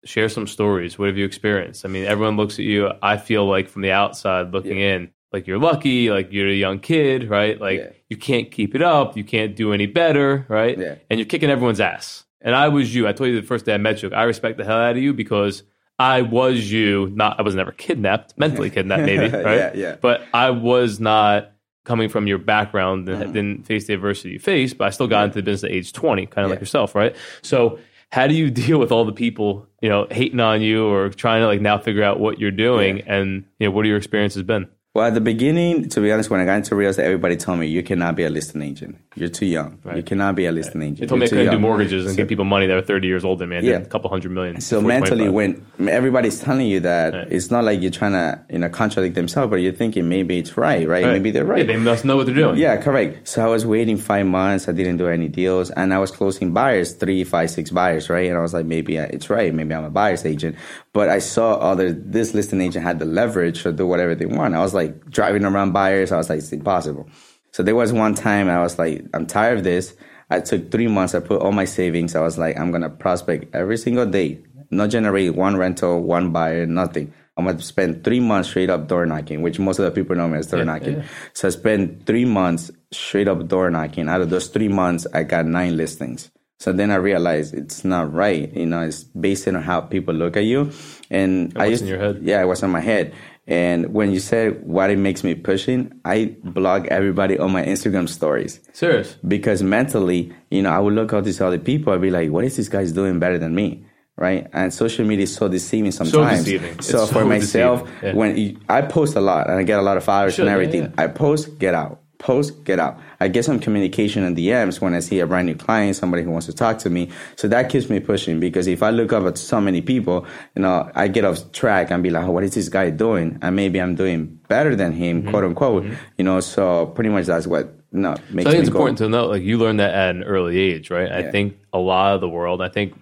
share 0.04 0.28
some 0.28 0.46
stories. 0.46 0.98
What 0.98 1.06
have 1.08 1.16
you 1.16 1.24
experienced? 1.24 1.84
I 1.84 1.88
mean, 1.88 2.04
everyone 2.04 2.36
looks 2.36 2.54
at 2.58 2.64
you. 2.64 2.90
I 3.02 3.16
feel 3.16 3.46
like 3.46 3.68
from 3.68 3.82
the 3.82 3.92
outside 3.92 4.52
looking 4.52 4.78
in, 4.78 5.10
like 5.32 5.46
you're 5.46 5.58
lucky, 5.58 6.10
like 6.10 6.32
you're 6.32 6.48
a 6.48 6.52
young 6.54 6.78
kid, 6.78 7.28
right? 7.30 7.60
Like 7.60 7.78
Yeah. 7.80 7.90
you 8.10 8.16
can't 8.16 8.50
keep 8.50 8.74
it 8.74 8.82
up, 8.82 9.16
you 9.16 9.24
can't 9.24 9.54
do 9.56 9.72
any 9.72 9.86
better, 9.86 10.44
right? 10.48 10.76
Yeah. 10.78 10.96
And 11.08 11.18
you're 11.18 11.26
kicking 11.26 11.50
everyone's 11.50 11.80
ass. 11.80 12.24
And 12.40 12.54
I 12.54 12.68
was 12.68 12.94
you. 12.94 13.06
I 13.06 13.12
told 13.12 13.30
you 13.30 13.40
the 13.40 13.46
first 13.46 13.64
day 13.64 13.74
I 13.74 13.78
met 13.78 14.02
you. 14.02 14.10
I 14.12 14.24
respect 14.24 14.58
the 14.58 14.64
hell 14.64 14.76
out 14.78 14.96
of 14.96 15.02
you 15.02 15.12
because 15.14 15.62
I 15.98 16.22
was 16.22 16.70
you. 16.72 17.10
Not 17.14 17.38
I 17.38 17.42
was 17.42 17.54
never 17.54 17.70
kidnapped, 17.72 18.34
mentally 18.36 18.68
kidnapped, 18.70 19.04
maybe, 19.04 19.28
right? 19.34 19.56
Yeah, 19.56 19.70
yeah. 19.74 19.96
But 20.00 20.22
I 20.34 20.50
was 20.50 20.98
not 20.98 21.52
coming 21.84 22.08
from 22.08 22.26
your 22.26 22.38
background 22.38 23.08
and 23.08 23.32
didn't 23.32 23.66
face 23.66 23.86
the 23.86 23.94
adversity 23.94 24.30
you 24.30 24.38
faced, 24.38 24.78
but 24.78 24.86
I 24.86 24.90
still 24.90 25.08
got 25.08 25.24
into 25.24 25.36
the 25.36 25.42
business 25.42 25.70
at 25.70 25.74
age 25.74 25.92
20, 25.92 26.26
kind 26.26 26.44
of 26.44 26.50
like 26.50 26.60
yourself, 26.60 26.94
right? 26.94 27.16
So 27.42 27.78
how 28.12 28.26
do 28.26 28.34
you 28.34 28.50
deal 28.50 28.78
with 28.78 28.92
all 28.92 29.04
the 29.04 29.12
people, 29.12 29.66
you 29.80 29.88
know, 29.88 30.06
hating 30.10 30.38
on 30.38 30.60
you 30.60 30.86
or 30.86 31.08
trying 31.08 31.40
to 31.40 31.46
like 31.46 31.60
now 31.62 31.78
figure 31.78 32.02
out 32.02 32.20
what 32.20 32.38
you're 32.38 32.50
doing 32.50 33.00
and, 33.00 33.46
you 33.58 33.66
know, 33.66 33.70
what 33.70 33.84
are 33.84 33.88
your 33.88 33.96
experiences 33.96 34.42
been? 34.42 34.68
Well, 34.94 35.06
at 35.06 35.14
the 35.14 35.22
beginning, 35.22 35.88
to 35.88 36.02
be 36.02 36.12
honest, 36.12 36.28
when 36.28 36.40
I 36.40 36.44
got 36.44 36.56
into 36.58 36.76
real 36.76 36.90
estate, 36.90 37.06
everybody 37.06 37.38
told 37.38 37.58
me 37.58 37.66
you 37.66 37.82
cannot 37.82 38.14
be 38.14 38.24
a 38.24 38.28
listing 38.28 38.60
agent. 38.60 38.98
You're 39.14 39.30
too 39.30 39.46
young. 39.46 39.78
You 39.96 40.02
cannot 40.02 40.34
be 40.34 40.44
a 40.44 40.52
listing 40.52 40.82
agent. 40.82 41.00
They 41.00 41.06
told 41.06 41.20
me 41.20 41.24
I 41.26 41.30
You're 41.30 41.38
couldn't 41.44 41.52
do 41.54 41.58
mortgages 41.60 42.04
and 42.06 42.14
give 42.14 42.28
people 42.28 42.44
money 42.44 42.66
that 42.66 42.74
were 42.74 42.82
30 42.82 43.08
years 43.08 43.24
old 43.24 43.40
and. 43.40 43.54
I 43.54 43.60
Yeah. 43.60 43.76
a 43.76 43.86
couple 43.86 44.10
hundred 44.10 44.32
million. 44.32 44.60
So 44.60 44.82
mentally, 44.82 45.28
25. 45.28 45.32
when 45.78 45.88
everybody's 45.88 46.40
telling 46.40 46.66
you 46.66 46.80
that, 46.80 47.32
it's 47.32 47.50
not 47.50 47.64
like 47.64 47.80
you're 47.80 47.90
trying 47.90 48.12
to, 48.12 48.44
you 48.50 48.58
know, 48.58 48.68
contradict 48.68 49.14
themselves, 49.14 49.48
but 49.48 49.56
you're 49.56 49.72
thinking 49.72 50.10
maybe 50.10 50.38
it's 50.38 50.58
right, 50.58 50.86
right? 50.86 51.06
Maybe 51.06 51.30
they're 51.30 51.46
right. 51.46 51.60
Yeah, 51.66 51.72
they 51.72 51.78
must 51.78 52.04
know 52.04 52.16
what 52.16 52.26
they're 52.26 52.34
doing. 52.34 52.58
Yeah, 52.58 52.76
correct. 52.76 53.26
So 53.28 53.42
I 53.42 53.46
was 53.48 53.64
waiting 53.64 53.96
five 53.96 54.26
months. 54.26 54.68
I 54.68 54.72
didn't 54.72 54.98
do 54.98 55.08
any 55.08 55.28
deals, 55.28 55.70
and 55.70 55.94
I 55.94 56.00
was 56.00 56.10
closing 56.10 56.52
buyers, 56.52 56.92
three, 56.92 57.24
five, 57.24 57.50
six 57.50 57.70
buyers, 57.70 58.10
right? 58.10 58.28
And 58.28 58.36
I 58.36 58.42
was 58.42 58.52
like, 58.52 58.66
maybe 58.66 58.98
uh, 58.98 59.06
it's 59.08 59.30
right. 59.30 59.54
Maybe 59.54 59.74
I'm 59.74 59.84
a 59.84 59.90
buyer's 59.90 60.26
agent. 60.26 60.56
But 60.92 61.08
I 61.08 61.20
saw 61.20 61.54
other 61.54 61.92
this 61.92 62.34
listing 62.34 62.60
agent 62.60 62.84
had 62.84 62.98
the 62.98 63.06
leverage 63.06 63.62
to 63.62 63.72
do 63.72 63.86
whatever 63.86 64.14
they 64.14 64.26
want. 64.26 64.54
I 64.54 64.58
was 64.60 64.74
like 64.74 64.81
driving 64.88 65.44
around 65.44 65.72
buyers. 65.72 66.12
I 66.12 66.16
was 66.16 66.28
like, 66.30 66.38
it's 66.38 66.52
impossible. 66.52 67.08
So 67.52 67.62
there 67.62 67.74
was 67.76 67.92
one 67.92 68.14
time 68.14 68.48
I 68.48 68.60
was 68.62 68.78
like, 68.78 69.04
I'm 69.14 69.26
tired 69.26 69.58
of 69.58 69.64
this. 69.64 69.94
I 70.30 70.40
took 70.40 70.70
three 70.70 70.86
months. 70.88 71.14
I 71.14 71.20
put 71.20 71.42
all 71.42 71.52
my 71.52 71.66
savings. 71.66 72.14
I 72.16 72.20
was 72.22 72.38
like, 72.38 72.58
I'm 72.58 72.70
gonna 72.70 72.88
prospect 72.90 73.54
every 73.54 73.76
single 73.76 74.06
day, 74.06 74.38
not 74.70 74.88
generate 74.90 75.34
one 75.34 75.56
rental, 75.56 76.00
one 76.02 76.32
buyer, 76.32 76.64
nothing. 76.66 77.12
I'm 77.36 77.44
gonna 77.46 77.60
spend 77.60 78.04
three 78.04 78.20
months 78.20 78.48
straight 78.50 78.70
up 78.70 78.88
door 78.88 79.04
knocking, 79.06 79.42
which 79.42 79.58
most 79.58 79.78
of 79.78 79.84
the 79.84 79.90
people 79.90 80.16
know 80.16 80.28
me 80.28 80.38
as 80.38 80.46
door 80.46 80.64
knocking. 80.64 81.02
So 81.34 81.48
I 81.48 81.50
spent 81.50 82.06
three 82.06 82.24
months 82.24 82.70
straight 82.90 83.28
up 83.28 83.46
door 83.48 83.70
knocking. 83.70 84.08
Out 84.08 84.20
of 84.22 84.30
those 84.30 84.48
three 84.48 84.68
months, 84.68 85.06
I 85.12 85.22
got 85.24 85.46
nine 85.46 85.76
listings. 85.76 86.30
So 86.60 86.72
then 86.72 86.90
I 86.90 86.94
realized 86.96 87.54
it's 87.54 87.84
not 87.84 88.12
right. 88.12 88.54
You 88.54 88.66
know, 88.66 88.82
it's 88.82 89.02
based 89.02 89.48
on 89.48 89.54
how 89.54 89.80
people 89.80 90.14
look 90.14 90.36
at 90.36 90.44
you. 90.44 90.70
And 91.10 91.52
I 91.56 91.66
used 91.66 91.82
in 91.82 91.88
your 91.88 91.98
head. 91.98 92.20
yeah, 92.22 92.40
it 92.40 92.46
was 92.46 92.62
in 92.62 92.70
my 92.70 92.80
head. 92.80 93.12
And 93.46 93.92
when 93.92 94.12
you 94.12 94.20
said 94.20 94.62
what 94.64 94.90
it 94.90 94.98
makes 94.98 95.24
me 95.24 95.34
pushing, 95.34 95.92
I 96.04 96.36
blog 96.44 96.86
everybody 96.86 97.38
on 97.38 97.50
my 97.50 97.64
Instagram 97.64 98.08
stories 98.08 98.60
Serious. 98.72 99.16
because 99.26 99.62
mentally, 99.62 100.32
you 100.50 100.62
know, 100.62 100.70
I 100.70 100.78
would 100.78 100.94
look 100.94 101.12
at 101.12 101.24
these 101.24 101.40
other 101.40 101.58
people. 101.58 101.92
I'd 101.92 102.00
be 102.00 102.10
like, 102.10 102.30
what 102.30 102.44
is 102.44 102.56
this 102.56 102.68
guy's 102.68 102.92
doing 102.92 103.18
better 103.18 103.38
than 103.38 103.54
me? 103.54 103.84
Right. 104.16 104.46
And 104.52 104.72
social 104.72 105.04
media 105.04 105.24
is 105.24 105.34
so 105.34 105.48
deceiving 105.48 105.90
sometimes. 105.90 106.12
So 106.12 106.44
deceiving. 106.44 106.74
It's 106.74 106.86
So 106.88 107.06
for 107.06 107.14
so 107.14 107.26
myself. 107.26 107.90
Yeah. 108.02 108.12
when 108.14 108.36
you, 108.36 108.60
I 108.68 108.82
post 108.82 109.16
a 109.16 109.20
lot 109.20 109.48
and 109.48 109.58
I 109.58 109.62
get 109.64 109.78
a 109.78 109.82
lot 109.82 109.96
of 109.96 110.04
followers 110.04 110.34
Should, 110.34 110.42
and 110.42 110.50
yeah, 110.50 110.54
everything, 110.54 110.82
yeah. 110.82 110.90
I 110.98 111.06
post, 111.08 111.58
get 111.58 111.74
out. 111.74 112.01
Post, 112.22 112.62
get 112.64 112.78
out. 112.78 112.98
I 113.18 113.26
get 113.28 113.44
some 113.44 113.58
communication 113.58 114.22
in 114.22 114.36
DMs 114.36 114.80
when 114.80 114.94
I 114.94 115.00
see 115.00 115.18
a 115.18 115.26
brand 115.26 115.46
new 115.48 115.56
client, 115.56 115.96
somebody 115.96 116.22
who 116.22 116.30
wants 116.30 116.46
to 116.46 116.52
talk 116.52 116.78
to 116.78 116.88
me. 116.90 117.10
So 117.36 117.48
that 117.48 117.68
keeps 117.68 117.90
me 117.90 117.98
pushing 117.98 118.38
because 118.38 118.68
if 118.68 118.80
I 118.82 118.90
look 118.90 119.12
up 119.12 119.24
at 119.24 119.36
so 119.38 119.60
many 119.60 119.80
people, 119.82 120.24
you 120.54 120.62
know, 120.62 120.88
I 120.94 121.08
get 121.08 121.24
off 121.24 121.50
track 121.50 121.90
and 121.90 122.00
be 122.02 122.10
like, 122.10 122.24
oh, 122.24 122.30
what 122.30 122.44
is 122.44 122.54
this 122.54 122.68
guy 122.68 122.90
doing? 122.90 123.38
And 123.42 123.56
maybe 123.56 123.80
I'm 123.80 123.96
doing 123.96 124.38
better 124.48 124.76
than 124.76 124.92
him, 124.92 125.22
Mm-hmm. 125.22 125.30
quote 125.30 125.44
unquote. 125.44 125.84
You 126.16 126.24
know, 126.24 126.38
so 126.40 126.86
pretty 126.86 127.10
much 127.10 127.26
that's 127.26 127.46
what 127.48 127.74
no 127.90 128.14
makes 128.30 128.44
So 128.44 128.50
I 128.50 128.52
think 128.52 128.60
it's 128.62 128.70
go. 128.70 128.78
important 128.78 128.98
to 128.98 129.08
know, 129.08 129.26
like 129.26 129.42
you 129.42 129.58
learned 129.58 129.80
that 129.80 129.92
at 129.92 130.14
an 130.14 130.22
early 130.22 130.56
age, 130.58 130.90
right? 130.90 131.10
I 131.10 131.30
think 131.30 131.56
a 131.72 131.78
lot 131.78 132.14
of 132.14 132.20
the 132.20 132.28
world, 132.28 132.62
I 132.62 132.68
think, 132.68 132.94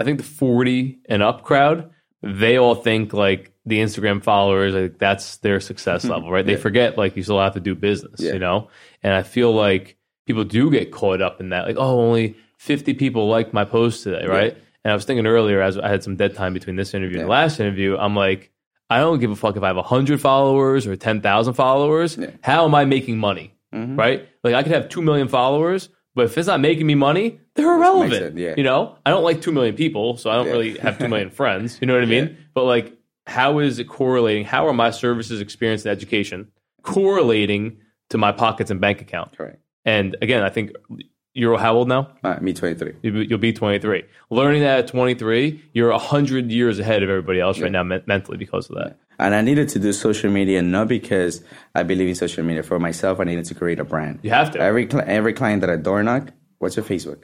I 0.00 0.04
think 0.04 0.18
the 0.18 0.24
forty 0.24 0.98
and 1.08 1.22
up 1.22 1.44
crowd, 1.44 1.90
they 2.24 2.56
all 2.58 2.74
think 2.74 3.12
like 3.12 3.52
the 3.66 3.78
Instagram 3.78 4.22
followers, 4.22 4.74
like 4.74 4.98
that's 4.98 5.38
their 5.38 5.60
success 5.60 6.04
level, 6.04 6.30
right? 6.30 6.44
They 6.44 6.56
forget 6.56 6.98
like 6.98 7.16
you 7.16 7.22
still 7.22 7.38
have 7.40 7.54
to 7.54 7.60
do 7.60 7.74
business, 7.74 8.20
Yeah. 8.20 8.32
you 8.34 8.38
know. 8.38 8.68
And 9.02 9.12
I 9.14 9.22
feel 9.22 9.52
like 9.54 9.96
people 10.26 10.44
do 10.44 10.70
get 10.70 10.90
caught 10.92 11.20
up 11.22 11.40
in 11.40 11.50
that, 11.50 11.66
like, 11.66 11.76
oh, 11.78 12.00
only 12.00 12.36
fifty 12.58 12.94
people 12.94 13.28
liked 13.28 13.52
my 13.52 13.64
post 13.64 14.02
today, 14.04 14.26
right? 14.26 14.56
And 14.84 14.92
I 14.92 14.94
was 14.94 15.04
thinking 15.04 15.26
earlier, 15.26 15.62
as 15.62 15.78
I 15.78 15.88
had 15.88 16.02
some 16.02 16.16
dead 16.16 16.34
time 16.34 16.52
between 16.54 16.76
this 16.76 16.92
interview 16.94 17.18
and 17.18 17.26
the 17.26 17.30
last 17.30 17.60
interview, 17.60 17.96
I'm 17.96 18.14
like. 18.16 18.50
I 18.90 19.00
don't 19.00 19.18
give 19.18 19.30
a 19.30 19.34
fuck 19.34 19.56
if 19.56 19.62
I 19.62 19.68
have 19.68 19.76
100 19.76 20.20
followers 20.20 20.86
or 20.86 20.94
10,000 20.94 21.54
followers. 21.54 22.18
How 22.42 22.66
am 22.66 22.74
I 22.74 22.84
making 22.84 23.16
money? 23.16 23.54
Mm-hmm. 23.74 23.96
Right? 23.98 24.28
Like 24.44 24.54
I 24.54 24.62
could 24.62 24.72
have 24.72 24.90
2 24.90 25.00
million 25.00 25.26
followers, 25.26 25.88
but 26.14 26.26
if 26.26 26.38
it's 26.38 26.46
not 26.46 26.60
making 26.60 26.86
me 26.86 26.94
money, 26.94 27.40
they're 27.54 27.74
irrelevant. 27.74 28.38
yeah. 28.38 28.54
You 28.56 28.62
know, 28.64 28.96
I 29.06 29.10
don't 29.10 29.24
like 29.24 29.40
2 29.42 29.52
million 29.52 29.74
people, 29.74 30.16
so 30.16 30.30
I 30.30 30.34
don't 30.36 30.46
really 30.46 30.78
have 30.78 30.98
2 30.98 31.08
million 31.08 31.30
friends. 31.40 31.78
You 31.80 31.86
know 31.86 31.94
what 31.94 32.02
I 32.02 32.06
mean? 32.06 32.36
But 32.54 32.64
like, 32.64 32.96
how 33.26 33.58
is 33.58 33.78
it 33.78 33.84
correlating? 33.88 34.44
How 34.44 34.66
are 34.68 34.72
my 34.74 34.90
services, 34.90 35.40
experience, 35.40 35.84
and 35.84 35.92
education 35.92 36.48
correlating 36.82 37.78
to 38.10 38.18
my 38.18 38.32
pockets 38.32 38.70
and 38.70 38.80
bank 38.80 39.00
account? 39.00 39.36
Correct. 39.36 39.58
And 39.84 40.16
again, 40.22 40.42
I 40.42 40.50
think 40.50 40.72
you're 41.32 41.58
how 41.58 41.74
old 41.74 41.88
now? 41.88 42.12
Uh, 42.22 42.36
me 42.40 42.52
23. 42.52 42.92
You'll 43.02 43.14
be- 43.14 43.26
you'll 43.26 43.38
be 43.38 43.52
23. 43.52 44.04
Learning 44.30 44.62
that 44.62 44.78
at 44.80 44.86
23, 44.86 45.62
you're 45.72 45.90
100 45.90 46.50
years 46.52 46.78
ahead 46.78 47.02
of 47.02 47.10
everybody 47.10 47.40
else 47.40 47.58
right 47.60 47.72
now 47.72 47.82
men- 47.82 48.02
mentally 48.06 48.36
because 48.38 48.70
of 48.70 48.76
that. 48.76 48.98
And 49.18 49.34
I 49.34 49.40
needed 49.42 49.68
to 49.70 49.78
do 49.78 49.92
social 49.92 50.30
media 50.30 50.62
not 50.62 50.88
because 50.88 51.42
I 51.74 51.82
believe 51.82 52.08
in 52.08 52.14
social 52.14 52.44
media. 52.44 52.62
For 52.62 52.78
myself, 52.78 53.20
I 53.20 53.24
needed 53.24 53.44
to 53.46 53.54
create 53.54 53.78
a 53.78 53.84
brand. 53.84 54.20
You 54.22 54.30
have 54.30 54.50
to. 54.52 54.60
Every 54.60 54.88
every 54.92 55.32
client 55.32 55.60
that 55.60 55.70
I 55.70 55.76
door 55.76 56.02
knock, 56.02 56.30
what's 56.58 56.76
your 56.76 56.84
Facebook? 56.84 57.22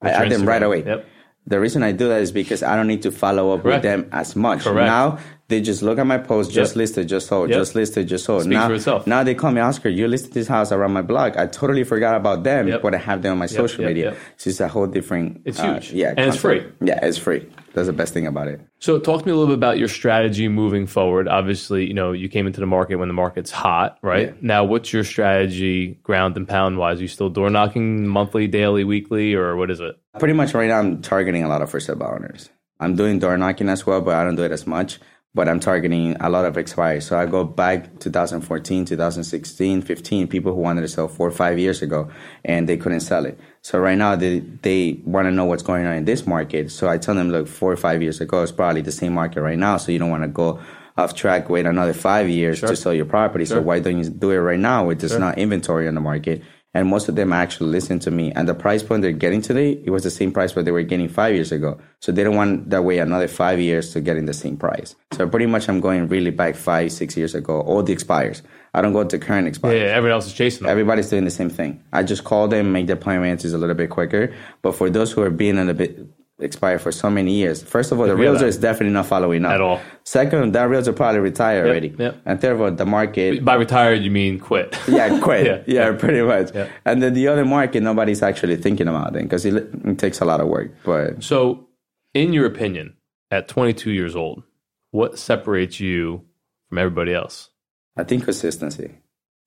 I 0.00 0.06
What's 0.06 0.16
your 0.16 0.26
add 0.26 0.32
them 0.32 0.46
right 0.46 0.62
away. 0.62 0.84
Yep. 0.84 1.06
The 1.48 1.60
reason 1.60 1.82
I 1.82 1.92
do 1.92 2.08
that 2.08 2.22
is 2.22 2.32
because 2.32 2.62
I 2.62 2.74
don't 2.74 2.88
need 2.88 3.02
to 3.02 3.12
follow 3.12 3.52
up 3.52 3.62
Correct. 3.62 3.76
with 3.76 3.82
them 3.82 4.08
as 4.12 4.34
much. 4.34 4.62
Correct. 4.62 4.86
Now 4.86 5.18
they 5.48 5.60
just 5.60 5.80
look 5.82 5.98
at 5.98 6.06
my 6.06 6.18
post, 6.18 6.50
just 6.50 6.72
Yep. 6.72 6.76
listed, 6.76 7.08
just 7.08 7.28
sold, 7.28 7.50
Yep. 7.50 7.58
just 7.58 7.74
listed, 7.76 8.08
just 8.08 8.24
sold. 8.24 8.42
Speaks 8.42 8.52
now, 8.54 8.66
for 8.68 8.74
itself. 8.74 9.06
now 9.06 9.22
they 9.22 9.34
call 9.34 9.52
me 9.52 9.60
Oscar. 9.60 9.88
You 9.88 10.08
listed 10.08 10.32
this 10.32 10.48
house 10.48 10.72
around 10.72 10.92
my 10.92 11.02
blog. 11.02 11.36
I 11.36 11.46
totally 11.46 11.84
forgot 11.84 12.16
about 12.16 12.42
them, 12.42 12.66
Yep. 12.68 12.82
but 12.82 12.94
I 12.94 12.98
have 12.98 13.22
them 13.22 13.32
on 13.32 13.38
my 13.38 13.46
social 13.46 13.84
media. 13.84 14.06
yep. 14.06 14.16
It's 14.34 14.44
just 14.44 14.60
a 14.60 14.66
whole 14.68 14.86
different. 14.88 15.42
It's 15.44 15.60
uh, 15.60 15.74
huge. 15.74 15.92
yeah, 15.92 16.14
And 16.16 16.28
it's 16.28 16.36
free. 16.36 16.64
Yeah, 16.82 16.98
it's 17.02 17.18
free. 17.18 17.46
That's 17.74 17.86
the 17.86 17.92
best 17.92 18.14
thing 18.14 18.26
about 18.26 18.48
it. 18.48 18.60
So, 18.78 18.98
talk 18.98 19.20
to 19.20 19.26
me 19.26 19.32
a 19.32 19.34
little 19.36 19.48
bit 19.54 19.58
about 19.58 19.78
your 19.78 19.88
strategy 19.88 20.48
moving 20.48 20.86
forward. 20.86 21.28
Obviously, 21.28 21.86
you 21.86 21.92
know 21.94 22.12
you 22.12 22.28
came 22.28 22.46
into 22.46 22.58
the 22.60 22.66
market 22.66 22.96
when 22.96 23.08
the 23.08 23.14
market's 23.14 23.50
hot, 23.50 23.98
right? 24.02 24.28
Yeah. 24.28 24.32
Now, 24.40 24.64
what's 24.64 24.92
your 24.94 25.04
strategy, 25.04 25.98
ground 26.02 26.36
and 26.36 26.48
pound 26.48 26.78
wise? 26.78 26.98
Are 26.98 27.02
you 27.02 27.08
still 27.08 27.28
door 27.28 27.50
knocking 27.50 28.06
monthly, 28.06 28.46
daily, 28.46 28.84
weekly, 28.84 29.34
or 29.34 29.56
what 29.56 29.70
is 29.70 29.80
it? 29.80 29.94
Pretty 30.18 30.32
much 30.34 30.54
right 30.54 30.68
now, 30.68 30.78
I'm 30.78 31.02
targeting 31.02 31.44
a 31.44 31.48
lot 31.48 31.60
of 31.62 31.70
first 31.70 31.86
sale 31.86 32.02
owners. 32.02 32.48
I'm 32.80 32.94
doing 32.96 33.18
door 33.18 33.36
knocking 33.36 33.68
as 33.68 33.86
well, 33.86 34.00
but 34.00 34.14
I 34.14 34.24
don't 34.24 34.36
do 34.36 34.42
it 34.44 34.52
as 34.52 34.66
much. 34.66 34.98
But 35.36 35.50
I'm 35.50 35.60
targeting 35.60 36.16
a 36.18 36.30
lot 36.30 36.46
of 36.46 36.56
expires. 36.56 37.06
So 37.06 37.18
I 37.18 37.26
go 37.26 37.44
back 37.44 38.00
2014, 38.00 38.86
2016, 38.86 39.82
15, 39.82 40.28
people 40.28 40.54
who 40.54 40.60
wanted 40.62 40.80
to 40.80 40.88
sell 40.88 41.08
four 41.08 41.28
or 41.28 41.30
five 41.30 41.58
years 41.58 41.82
ago 41.82 42.10
and 42.42 42.66
they 42.66 42.78
couldn't 42.78 43.00
sell 43.00 43.26
it. 43.26 43.38
So 43.60 43.78
right 43.78 43.98
now 43.98 44.16
they, 44.16 44.38
they 44.38 44.98
want 45.04 45.26
to 45.26 45.30
know 45.30 45.44
what's 45.44 45.62
going 45.62 45.84
on 45.84 45.94
in 45.94 46.06
this 46.06 46.26
market. 46.26 46.70
So 46.72 46.88
I 46.88 46.96
tell 46.96 47.14
them, 47.14 47.30
look, 47.30 47.48
four 47.48 47.70
or 47.70 47.76
five 47.76 48.00
years 48.00 48.22
ago, 48.22 48.42
it's 48.42 48.50
probably 48.50 48.80
the 48.80 48.92
same 48.92 49.12
market 49.12 49.42
right 49.42 49.58
now. 49.58 49.76
So 49.76 49.92
you 49.92 49.98
don't 49.98 50.10
want 50.10 50.22
to 50.22 50.28
go 50.28 50.58
off 50.96 51.14
track, 51.14 51.50
wait 51.50 51.66
another 51.66 51.92
five 51.92 52.30
years 52.30 52.60
to 52.60 52.74
sell 52.74 52.94
your 52.94 53.04
property. 53.04 53.44
So 53.44 53.60
why 53.60 53.80
don't 53.80 53.98
you 53.98 54.08
do 54.08 54.30
it 54.30 54.38
right 54.38 54.58
now 54.58 54.86
with 54.86 55.00
just 55.00 55.18
not 55.20 55.36
inventory 55.36 55.86
on 55.86 55.94
the 55.94 56.00
market? 56.00 56.42
And 56.76 56.90
most 56.90 57.08
of 57.08 57.14
them 57.14 57.32
actually 57.32 57.70
listen 57.70 57.98
to 58.00 58.10
me. 58.10 58.32
And 58.32 58.46
the 58.46 58.54
price 58.54 58.82
point 58.82 59.00
they're 59.00 59.10
getting 59.10 59.40
today, 59.40 59.80
it 59.82 59.88
was 59.88 60.02
the 60.02 60.10
same 60.10 60.30
price 60.30 60.54
what 60.54 60.66
they 60.66 60.70
were 60.72 60.82
getting 60.82 61.08
five 61.08 61.34
years 61.34 61.50
ago. 61.50 61.80
So 62.00 62.12
they 62.12 62.22
don't 62.22 62.36
want 62.36 62.68
that 62.68 62.84
way 62.84 62.98
another 62.98 63.28
five 63.28 63.58
years 63.58 63.94
to 63.94 64.02
get 64.02 64.18
in 64.18 64.26
the 64.26 64.34
same 64.34 64.58
price. 64.58 64.94
So 65.12 65.26
pretty 65.26 65.46
much 65.46 65.70
I'm 65.70 65.80
going 65.80 66.06
really 66.08 66.30
back 66.30 66.54
five, 66.54 66.92
six 66.92 67.16
years 67.16 67.34
ago, 67.34 67.62
all 67.62 67.82
the 67.82 67.94
expires. 67.94 68.42
I 68.74 68.82
don't 68.82 68.92
go 68.92 69.04
to 69.04 69.18
current 69.18 69.48
expires. 69.48 69.80
Yeah, 69.80 69.86
everyone 69.86 70.16
else 70.16 70.26
is 70.26 70.34
chasing 70.34 70.64
them. 70.64 70.70
Everybody's 70.70 71.08
doing 71.08 71.24
the 71.24 71.30
same 71.30 71.48
thing. 71.48 71.82
I 71.94 72.02
just 72.02 72.24
call 72.24 72.46
them, 72.46 72.72
make 72.72 72.88
the 72.88 72.92
appointments 72.92 73.46
is 73.46 73.54
a 73.54 73.58
little 73.58 73.74
bit 73.74 73.88
quicker. 73.88 74.34
But 74.60 74.72
for 74.72 74.90
those 74.90 75.10
who 75.10 75.22
are 75.22 75.30
being 75.30 75.56
in 75.56 75.70
a 75.70 75.74
bit 75.74 75.98
expired 76.38 76.80
for 76.82 76.92
so 76.92 77.08
many 77.08 77.32
years, 77.32 77.62
first 77.62 77.92
of 77.92 77.98
all, 77.98 78.06
the 78.06 78.14
Yeah. 78.14 78.20
realtor 78.20 78.46
is 78.46 78.58
definitely 78.58 78.92
not 78.92 79.06
following 79.06 79.44
up 79.44 79.52
At 79.52 79.60
all. 79.60 79.80
Second, 80.04 80.52
that 80.54 80.64
realtor 80.68 80.92
probably 80.92 81.20
retired 81.20 81.66
already. 81.66 81.94
yep. 81.98 82.16
And 82.26 82.40
third 82.40 82.52
of 82.52 82.60
all, 82.60 82.70
the 82.70 82.84
market 82.84 83.44
By 83.44 83.54
retired, 83.54 84.02
you 84.02 84.10
mean 84.10 84.38
quit? 84.38 84.76
yeah, 84.86 85.18
quit. 85.20 85.46
Yeah, 85.66 85.90
yeah, 85.90 85.92
pretty 85.96 86.20
much. 86.22 86.54
Yeah. 86.54 86.68
And 86.84 87.02
then 87.02 87.14
the 87.14 87.28
other 87.28 87.44
market, 87.44 87.82
nobody's 87.82 88.22
actually 88.22 88.56
thinking 88.56 88.86
about 88.88 89.16
it 89.16 89.22
because 89.22 89.44
it, 89.46 89.54
it 89.84 89.98
takes 89.98 90.20
a 90.20 90.24
lot 90.26 90.40
of 90.40 90.48
work. 90.48 90.72
But 90.84 91.22
So, 91.24 91.68
in 92.12 92.32
your 92.34 92.44
opinion, 92.46 92.94
at 93.30 93.48
22 93.48 93.90
years 93.90 94.14
old, 94.14 94.42
what 94.90 95.18
separates 95.18 95.80
you 95.80 96.22
from 96.68 96.78
everybody 96.78 97.14
else? 97.14 97.48
I 97.96 98.04
think 98.04 98.24
consistency. 98.24 98.98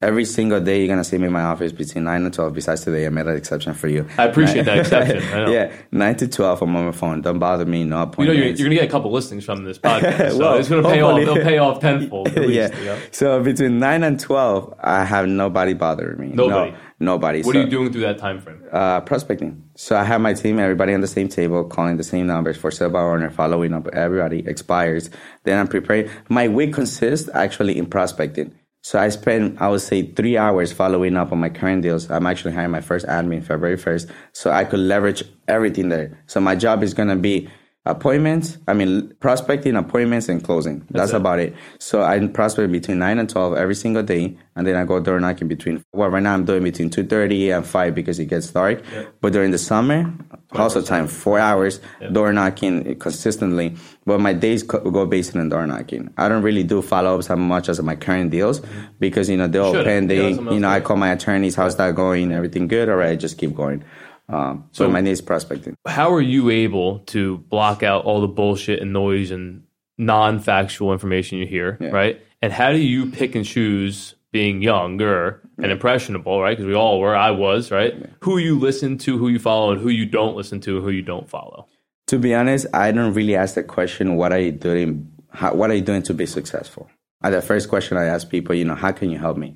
Every 0.01 0.23
single 0.23 0.61
day, 0.61 0.79
you're 0.79 0.87
gonna 0.87 1.03
see 1.03 1.17
me 1.17 1.25
in 1.27 1.33
my 1.33 1.41
office 1.43 1.73
between 1.73 2.05
nine 2.05 2.23
and 2.23 2.33
twelve. 2.33 2.53
Besides 2.53 2.85
today, 2.85 3.05
I 3.05 3.09
made 3.09 3.27
an 3.27 3.35
exception 3.35 3.73
for 3.73 3.89
you. 3.89 4.07
I 4.17 4.27
appreciate 4.27 4.63
that 4.63 4.77
exception. 4.87 5.21
I 5.33 5.43
know. 5.45 5.51
yeah, 5.51 5.73
nine 5.91 6.15
to 6.15 6.27
twelve. 6.29 6.61
I'm 6.61 6.73
on 6.77 6.85
my 6.85 6.91
phone. 6.93 7.21
Don't 7.21 7.37
bother 7.37 7.65
me. 7.65 7.83
No 7.83 8.05
point. 8.05 8.29
You 8.29 8.33
know, 8.33 8.39
you're, 8.39 8.47
you're 8.47 8.55
going 8.59 8.69
to 8.69 8.75
get 8.75 8.85
a 8.85 8.89
couple 8.89 9.11
listings 9.11 9.43
from 9.43 9.65
this 9.65 9.77
podcast. 9.85 10.31
So 10.31 10.37
Well, 10.37 10.55
it's 10.55 10.69
going 10.69 10.83
to 10.83 10.89
pay 10.89 11.01
off. 11.01 11.17
hopefully. 11.17 11.25
They'll 11.35 11.43
pay 11.43 11.57
off 11.57 11.81
tenfold. 11.81 12.29
At 12.29 12.37
least, 12.47 12.53
yeah. 12.53 12.79
you 12.79 12.85
know? 12.85 12.99
So 13.11 13.43
between 13.43 13.77
nine 13.79 14.03
and 14.05 14.17
twelve, 14.17 14.73
I 14.79 15.03
have 15.03 15.27
nobody 15.27 15.73
bothering 15.73 16.17
me. 16.17 16.27
Nobody? 16.33 16.71
No, 16.71 16.77
nobody. 17.01 17.41
What 17.43 17.51
so, 17.55 17.59
are 17.59 17.63
you 17.65 17.69
doing 17.69 17.91
through 17.91 18.01
that 18.03 18.19
time 18.19 18.39
frame? 18.39 18.63
uh, 18.71 19.01
prospecting. 19.01 19.61
So 19.75 19.97
I 19.97 20.05
have 20.05 20.21
my 20.21 20.33
team, 20.33 20.59
everybody 20.59 20.93
on 20.93 21.01
the 21.01 21.07
same 21.07 21.27
table, 21.27 21.65
calling 21.65 21.97
the 21.97 22.05
same 22.05 22.25
numbers 22.25 22.55
for 22.55 22.71
sale 22.71 22.89
by 22.89 23.01
owner, 23.01 23.29
following 23.31 23.73
up 23.73 23.87
everybody 23.89 24.47
expires. 24.47 25.09
Then 25.43 25.59
I'm 25.59 25.67
preparing. 25.67 26.09
My 26.29 26.47
week 26.47 26.73
consists 26.73 27.29
actually 27.33 27.77
in 27.77 27.85
prospecting. 27.87 28.55
So 28.89 28.97
I 28.97 29.09
spend, 29.09 29.59
I 29.59 29.67
would 29.69 29.81
say, 29.81 30.01
three 30.01 30.35
hours 30.35 30.73
following 30.73 31.15
up 31.15 31.31
on 31.31 31.37
my 31.37 31.49
current 31.49 31.83
deals. 31.83 32.09
I'm 32.09 32.25
actually 32.25 32.53
hiring 32.55 32.71
my 32.71 32.81
first 32.81 33.05
admin 33.05 33.43
February 33.43 33.77
1st, 33.77 34.09
so 34.33 34.49
I 34.49 34.63
could 34.63 34.79
leverage 34.79 35.21
everything 35.47 35.89
there. 35.89 36.17
So 36.25 36.39
my 36.39 36.55
job 36.55 36.81
is 36.81 36.95
gonna 36.95 37.15
be 37.15 37.49
appointments. 37.85 38.57
I 38.67 38.73
mean, 38.73 39.13
prospecting, 39.19 39.75
appointments, 39.75 40.27
and 40.27 40.43
closing. 40.43 40.87
That's, 40.89 41.13
it. 41.13 41.17
about 41.17 41.37
it. 41.37 41.55
So 41.79 42.01
I 42.01 42.25
prospect 42.27 42.71
between 42.71 42.97
nine 42.97 43.19
and 43.19 43.29
twelve 43.29 43.55
every 43.55 43.75
single 43.75 44.01
day, 44.01 44.37
and 44.55 44.65
then 44.65 44.75
I 44.75 44.85
go 44.85 44.99
door 44.99 45.19
knocking 45.19 45.47
between. 45.47 45.83
Well, 45.93 46.09
right 46.09 46.23
now 46.23 46.33
I'm 46.33 46.45
doing 46.45 46.63
between 46.63 46.89
two 46.89 47.05
thirty 47.05 47.51
and 47.51 47.65
five 47.65 47.93
because 47.93 48.19
it 48.19 48.25
gets 48.25 48.49
dark. 48.49 48.83
But 49.21 49.33
during 49.33 49.51
the 49.51 49.57
summer, 49.57 50.11
also 50.53 50.81
time 50.81 51.07
four 51.07 51.39
hours 51.39 51.79
door 52.11 52.33
knocking 52.33 52.97
consistently. 52.97 53.75
But 54.09 54.21
my 54.21 54.33
days 54.33 54.63
co- 54.63 54.89
go 54.89 55.05
based 55.05 55.35
on 55.35 55.49
door 55.49 55.67
knocking. 55.67 56.11
I 56.17 56.29
don't 56.29 56.41
really 56.41 56.63
do 56.63 56.81
follow 56.81 57.13
ups 57.15 57.29
as 57.29 57.37
much 57.37 57.69
as 57.69 57.79
my 57.83 57.95
current 57.95 58.31
deals 58.31 58.59
because 58.99 59.29
you 59.29 59.37
know 59.37 59.45
they're 59.45 59.61
all. 59.61 59.75
Yeah, 59.77 59.83
pending. 59.83 60.51
you 60.51 60.59
know, 60.59 60.67
I 60.67 60.79
call 60.79 60.97
my 60.97 61.11
attorneys. 61.11 61.53
How's 61.53 61.75
that 61.75 61.93
going? 61.93 62.31
Everything 62.31 62.67
good? 62.67 62.89
All 62.89 62.95
right, 62.95 63.19
just 63.19 63.37
keep 63.37 63.53
going. 63.53 63.83
Um, 64.27 64.67
so 64.71 64.89
my 64.89 65.01
needs 65.01 65.21
prospecting. 65.21 65.75
How 65.85 66.11
are 66.11 66.21
you 66.21 66.49
able 66.49 66.99
to 67.13 67.37
block 67.37 67.83
out 67.83 68.03
all 68.05 68.19
the 68.19 68.27
bullshit 68.27 68.81
and 68.81 68.93
noise 68.93 69.29
and 69.29 69.65
non-factual 69.99 70.91
information 70.91 71.37
you 71.37 71.45
hear, 71.45 71.77
right? 71.79 72.19
And 72.41 72.51
how 72.51 72.71
do 72.71 72.79
you 72.79 73.11
pick 73.11 73.35
and 73.35 73.45
choose 73.45 74.15
being 74.31 74.63
younger 74.63 75.47
and 75.59 75.71
impressionable, 75.71 76.41
right? 76.41 76.57
Because 76.57 76.65
we 76.65 76.73
all 76.73 76.99
were, 76.99 77.15
I 77.15 77.29
was, 77.29 77.69
right? 77.69 77.93
Who 78.21 78.39
you 78.39 78.57
listen 78.57 78.97
to, 78.99 79.19
who 79.19 79.29
you 79.29 79.37
follow, 79.37 79.71
and 79.71 79.79
who 79.79 79.89
you 79.89 80.07
don't 80.07 80.35
listen 80.35 80.61
to, 80.61 80.81
who 80.81 80.89
you 80.89 81.03
don't 81.03 81.29
follow. 81.29 81.67
To 82.09 82.17
be 82.17 82.33
honest, 82.33 82.65
I 82.73 82.91
don't 82.91 83.13
really 83.13 83.35
ask 83.35 83.53
the 83.53 83.61
question, 83.61 84.15
what 84.15 84.33
are 84.33 84.39
you 84.39 84.51
doing? 84.51 85.11
How, 85.31 85.53
what 85.53 85.69
are 85.69 85.75
you 85.75 85.81
doing 85.81 86.01
to 86.03 86.13
be 86.15 86.25
successful? 86.25 86.89
And 87.21 87.35
the 87.35 87.41
first 87.41 87.69
question 87.69 87.97
I 87.97 88.05
ask 88.05 88.27
people, 88.27 88.55
you 88.55 88.65
know, 88.65 88.73
how 88.73 88.91
can 88.91 89.11
you 89.11 89.19
help 89.19 89.37
me? 89.37 89.55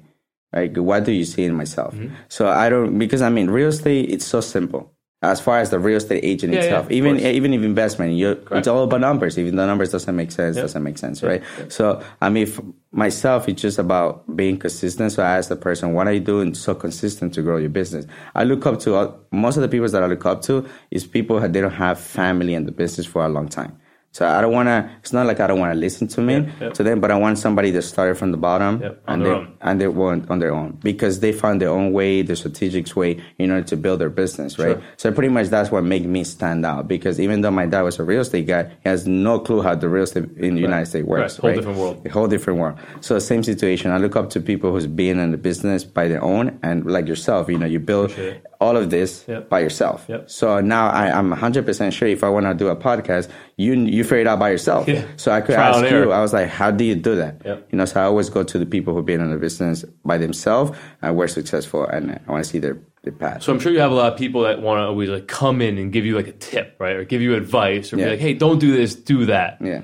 Like, 0.53 0.77
what 0.77 1.03
do 1.03 1.11
you 1.11 1.25
see 1.25 1.45
in 1.45 1.55
myself? 1.55 1.95
Mm-hmm. 1.95 2.13
So 2.29 2.47
I 2.47 2.69
don't, 2.69 2.99
because 2.99 3.23
I 3.23 3.29
mean, 3.29 3.49
real 3.49 3.69
estate, 3.69 4.11
it's 4.11 4.25
so 4.25 4.39
simple. 4.39 4.92
As 5.23 5.39
far 5.39 5.59
as 5.59 5.69
the 5.69 5.79
real 5.79 5.97
estate 5.97 6.23
agent 6.23 6.53
Yeah, 6.53 6.59
yeah, 6.59 6.65
itself, 6.65 6.85
of 6.87 6.91
even 6.91 7.17
even 7.19 7.53
if 7.53 7.61
investment, 7.63 8.13
you 8.13 8.45
it's 8.51 8.67
all 8.67 8.83
about 8.83 8.99
numbers. 8.99 9.39
Even 9.39 9.55
the 9.55 9.65
numbers 9.65 9.91
doesn't 9.91 10.15
make 10.15 10.31
sense, 10.31 10.57
doesn't 10.57 10.83
make 10.83 10.97
sense, 10.97 11.23
right? 11.23 11.41
So 11.69 12.03
I 12.21 12.29
mean, 12.29 12.73
myself, 12.91 13.47
it's 13.47 13.61
just 13.61 13.79
about 13.79 14.35
being 14.35 14.57
consistent. 14.57 15.13
So 15.13 15.23
I 15.23 15.37
ask 15.37 15.47
the 15.47 15.55
person, 15.55 15.93
"What 15.93 16.07
are 16.07 16.13
you 16.13 16.19
doing 16.19 16.53
so 16.53 16.75
consistent 16.75 17.33
to 17.35 17.41
grow 17.41 17.55
your 17.57 17.69
business?" 17.69 18.05
I 18.35 18.43
look 18.43 18.65
up 18.65 18.79
to 18.81 18.95
uh, 18.95 19.13
most 19.31 19.55
of 19.55 19.61
the 19.61 19.69
people 19.69 19.87
that 19.87 20.03
I 20.03 20.07
look 20.07 20.25
up 20.25 20.41
to 20.43 20.67
is 20.91 21.07
people 21.07 21.39
that 21.39 21.53
they 21.53 21.61
don't 21.61 21.71
have 21.71 21.99
family 21.99 22.53
in 22.53 22.65
the 22.65 22.73
business 22.73 23.07
for 23.07 23.25
a 23.25 23.29
long 23.29 23.47
time. 23.47 23.79
So 24.13 24.27
I 24.27 24.41
don't 24.41 24.53
want 24.53 24.67
to. 24.67 24.89
It's 24.99 25.11
not 25.11 25.25
like 25.25 25.39
I 25.39 25.47
don't 25.47 25.59
want 25.59 25.73
to 25.73 25.79
listen 25.79 26.07
to 26.09 26.21
me 26.21 26.47
yep. 26.61 26.75
to 26.75 26.83
them, 26.83 27.01
but 27.01 27.09
I 27.09 27.17
want 27.17 27.39
somebody 27.39 27.71
that 27.71 27.81
started 27.81 28.15
from 28.15 28.31
the 28.31 28.37
bottom 28.37 28.79
Yep, 28.79 29.03
and 29.07 29.25
they 29.25 29.29
own. 29.29 29.57
and 29.59 29.81
they 29.81 29.87
want 29.87 30.29
on 30.29 30.37
their 30.37 30.53
own 30.53 30.77
because 30.83 31.19
they 31.19 31.31
found 31.31 31.59
their 31.61 31.69
own 31.69 31.91
way, 31.93 32.21
the 32.21 32.35
strategic 32.35 32.95
way 32.95 33.21
in 33.39 33.49
order 33.49 33.63
to 33.67 33.75
build 33.75 33.99
their 33.99 34.11
business, 34.11 34.59
right? 34.59 34.77
Sure. 34.77 34.83
So 34.97 35.11
pretty 35.11 35.29
much 35.29 35.47
that's 35.47 35.71
what 35.71 35.83
made 35.83 36.05
me 36.05 36.23
stand 36.23 36.63
out 36.63 36.87
because 36.87 37.19
even 37.19 37.41
though 37.41 37.49
my 37.51 37.65
dad 37.65 37.81
was 37.81 37.97
a 37.97 38.03
real 38.03 38.21
estate 38.21 38.45
guy, 38.45 38.63
he 38.83 38.87
has 38.89 39.07
no 39.07 39.39
clue 39.39 39.63
how 39.63 39.73
the 39.73 39.89
real 39.89 40.03
estate 40.03 40.25
in 40.37 40.55
the 40.55 40.61
United 40.61 40.85
States 40.85 41.07
works. 41.07 41.39
Right. 41.39 41.41
Whole 41.41 41.49
right? 41.49 41.55
different 41.55 41.79
world. 41.79 42.05
A 42.05 42.09
whole 42.09 42.27
different 42.27 42.59
world. 42.59 42.79
So 43.01 43.17
same 43.17 43.41
situation. 43.43 43.89
I 43.89 43.97
look 43.97 44.15
up 44.15 44.29
to 44.31 44.39
people 44.39 44.71
who's 44.71 44.85
been 44.85 45.17
in 45.17 45.31
the 45.31 45.37
business 45.37 45.83
by 45.83 46.07
their 46.07 46.23
own 46.23 46.59
and 46.61 46.85
like 46.85 47.07
yourself, 47.07 47.49
you 47.49 47.57
know, 47.57 47.65
you 47.65 47.79
build 47.79 48.13
all 48.61 48.77
of 48.77 48.89
this 48.91 49.25
Yep. 49.27 49.49
by 49.49 49.59
yourself. 49.59 50.05
Yep. 50.07 50.29
So 50.29 50.61
now 50.61 50.89
I, 50.89 51.11
I'm 51.11 51.31
100% 51.33 51.91
sure 51.91 52.07
if 52.07 52.23
I 52.23 52.29
want 52.29 52.45
to 52.45 52.53
do 52.53 52.67
a 52.69 52.75
podcast, 52.75 53.27
you 53.57 53.73
you 53.73 54.02
figure 54.03 54.19
it 54.19 54.27
out 54.27 54.39
by 54.39 54.49
yourself. 54.51 54.87
Yeah. 54.87 55.05
So 55.17 55.31
I 55.31 55.41
could 55.41 55.55
Trial 55.55 55.75
ask 55.83 55.91
you. 55.91 56.11
I 56.11 56.21
was 56.21 56.33
like, 56.33 56.47
how 56.49 56.71
do 56.71 56.83
you 56.83 56.95
do 56.95 57.15
that? 57.15 57.41
Yep. 57.45 57.67
You 57.71 57.77
know, 57.77 57.85
so 57.85 58.01
I 58.01 58.03
always 58.05 58.29
go 58.29 58.43
to 58.43 58.57
the 58.59 58.65
people 58.65 58.93
who've 58.93 59.05
been 59.05 59.21
in 59.21 59.31
the 59.31 59.37
business 59.37 59.83
by 60.05 60.17
themselves 60.17 60.77
and 61.01 61.15
were 61.15 61.27
successful 61.27 61.85
and 61.85 62.19
I 62.27 62.31
want 62.31 62.43
to 62.43 62.49
see 62.49 62.59
their, 62.59 62.77
their 63.03 63.13
path. 63.13 63.43
So 63.43 63.51
I'm 63.53 63.59
sure 63.59 63.71
you 63.71 63.79
have 63.79 63.91
a 63.91 63.95
lot 63.95 64.11
of 64.13 64.17
people 64.19 64.41
that 64.43 64.61
want 64.61 64.79
to 64.79 64.83
always 64.85 65.09
like 65.09 65.27
come 65.27 65.61
in 65.61 65.77
and 65.77 65.91
give 65.91 66.05
you 66.05 66.15
like 66.15 66.27
a 66.27 66.31
tip, 66.33 66.75
right? 66.79 66.95
Or 66.95 67.03
give 67.03 67.21
you 67.21 67.35
advice 67.35 67.91
or 67.91 67.97
Yeah. 67.97 68.05
be 68.05 68.11
like, 68.11 68.19
hey, 68.19 68.33
don't 68.33 68.59
do 68.59 68.71
this, 68.75 68.95
do 68.95 69.25
that. 69.25 69.57
yeah. 69.61 69.81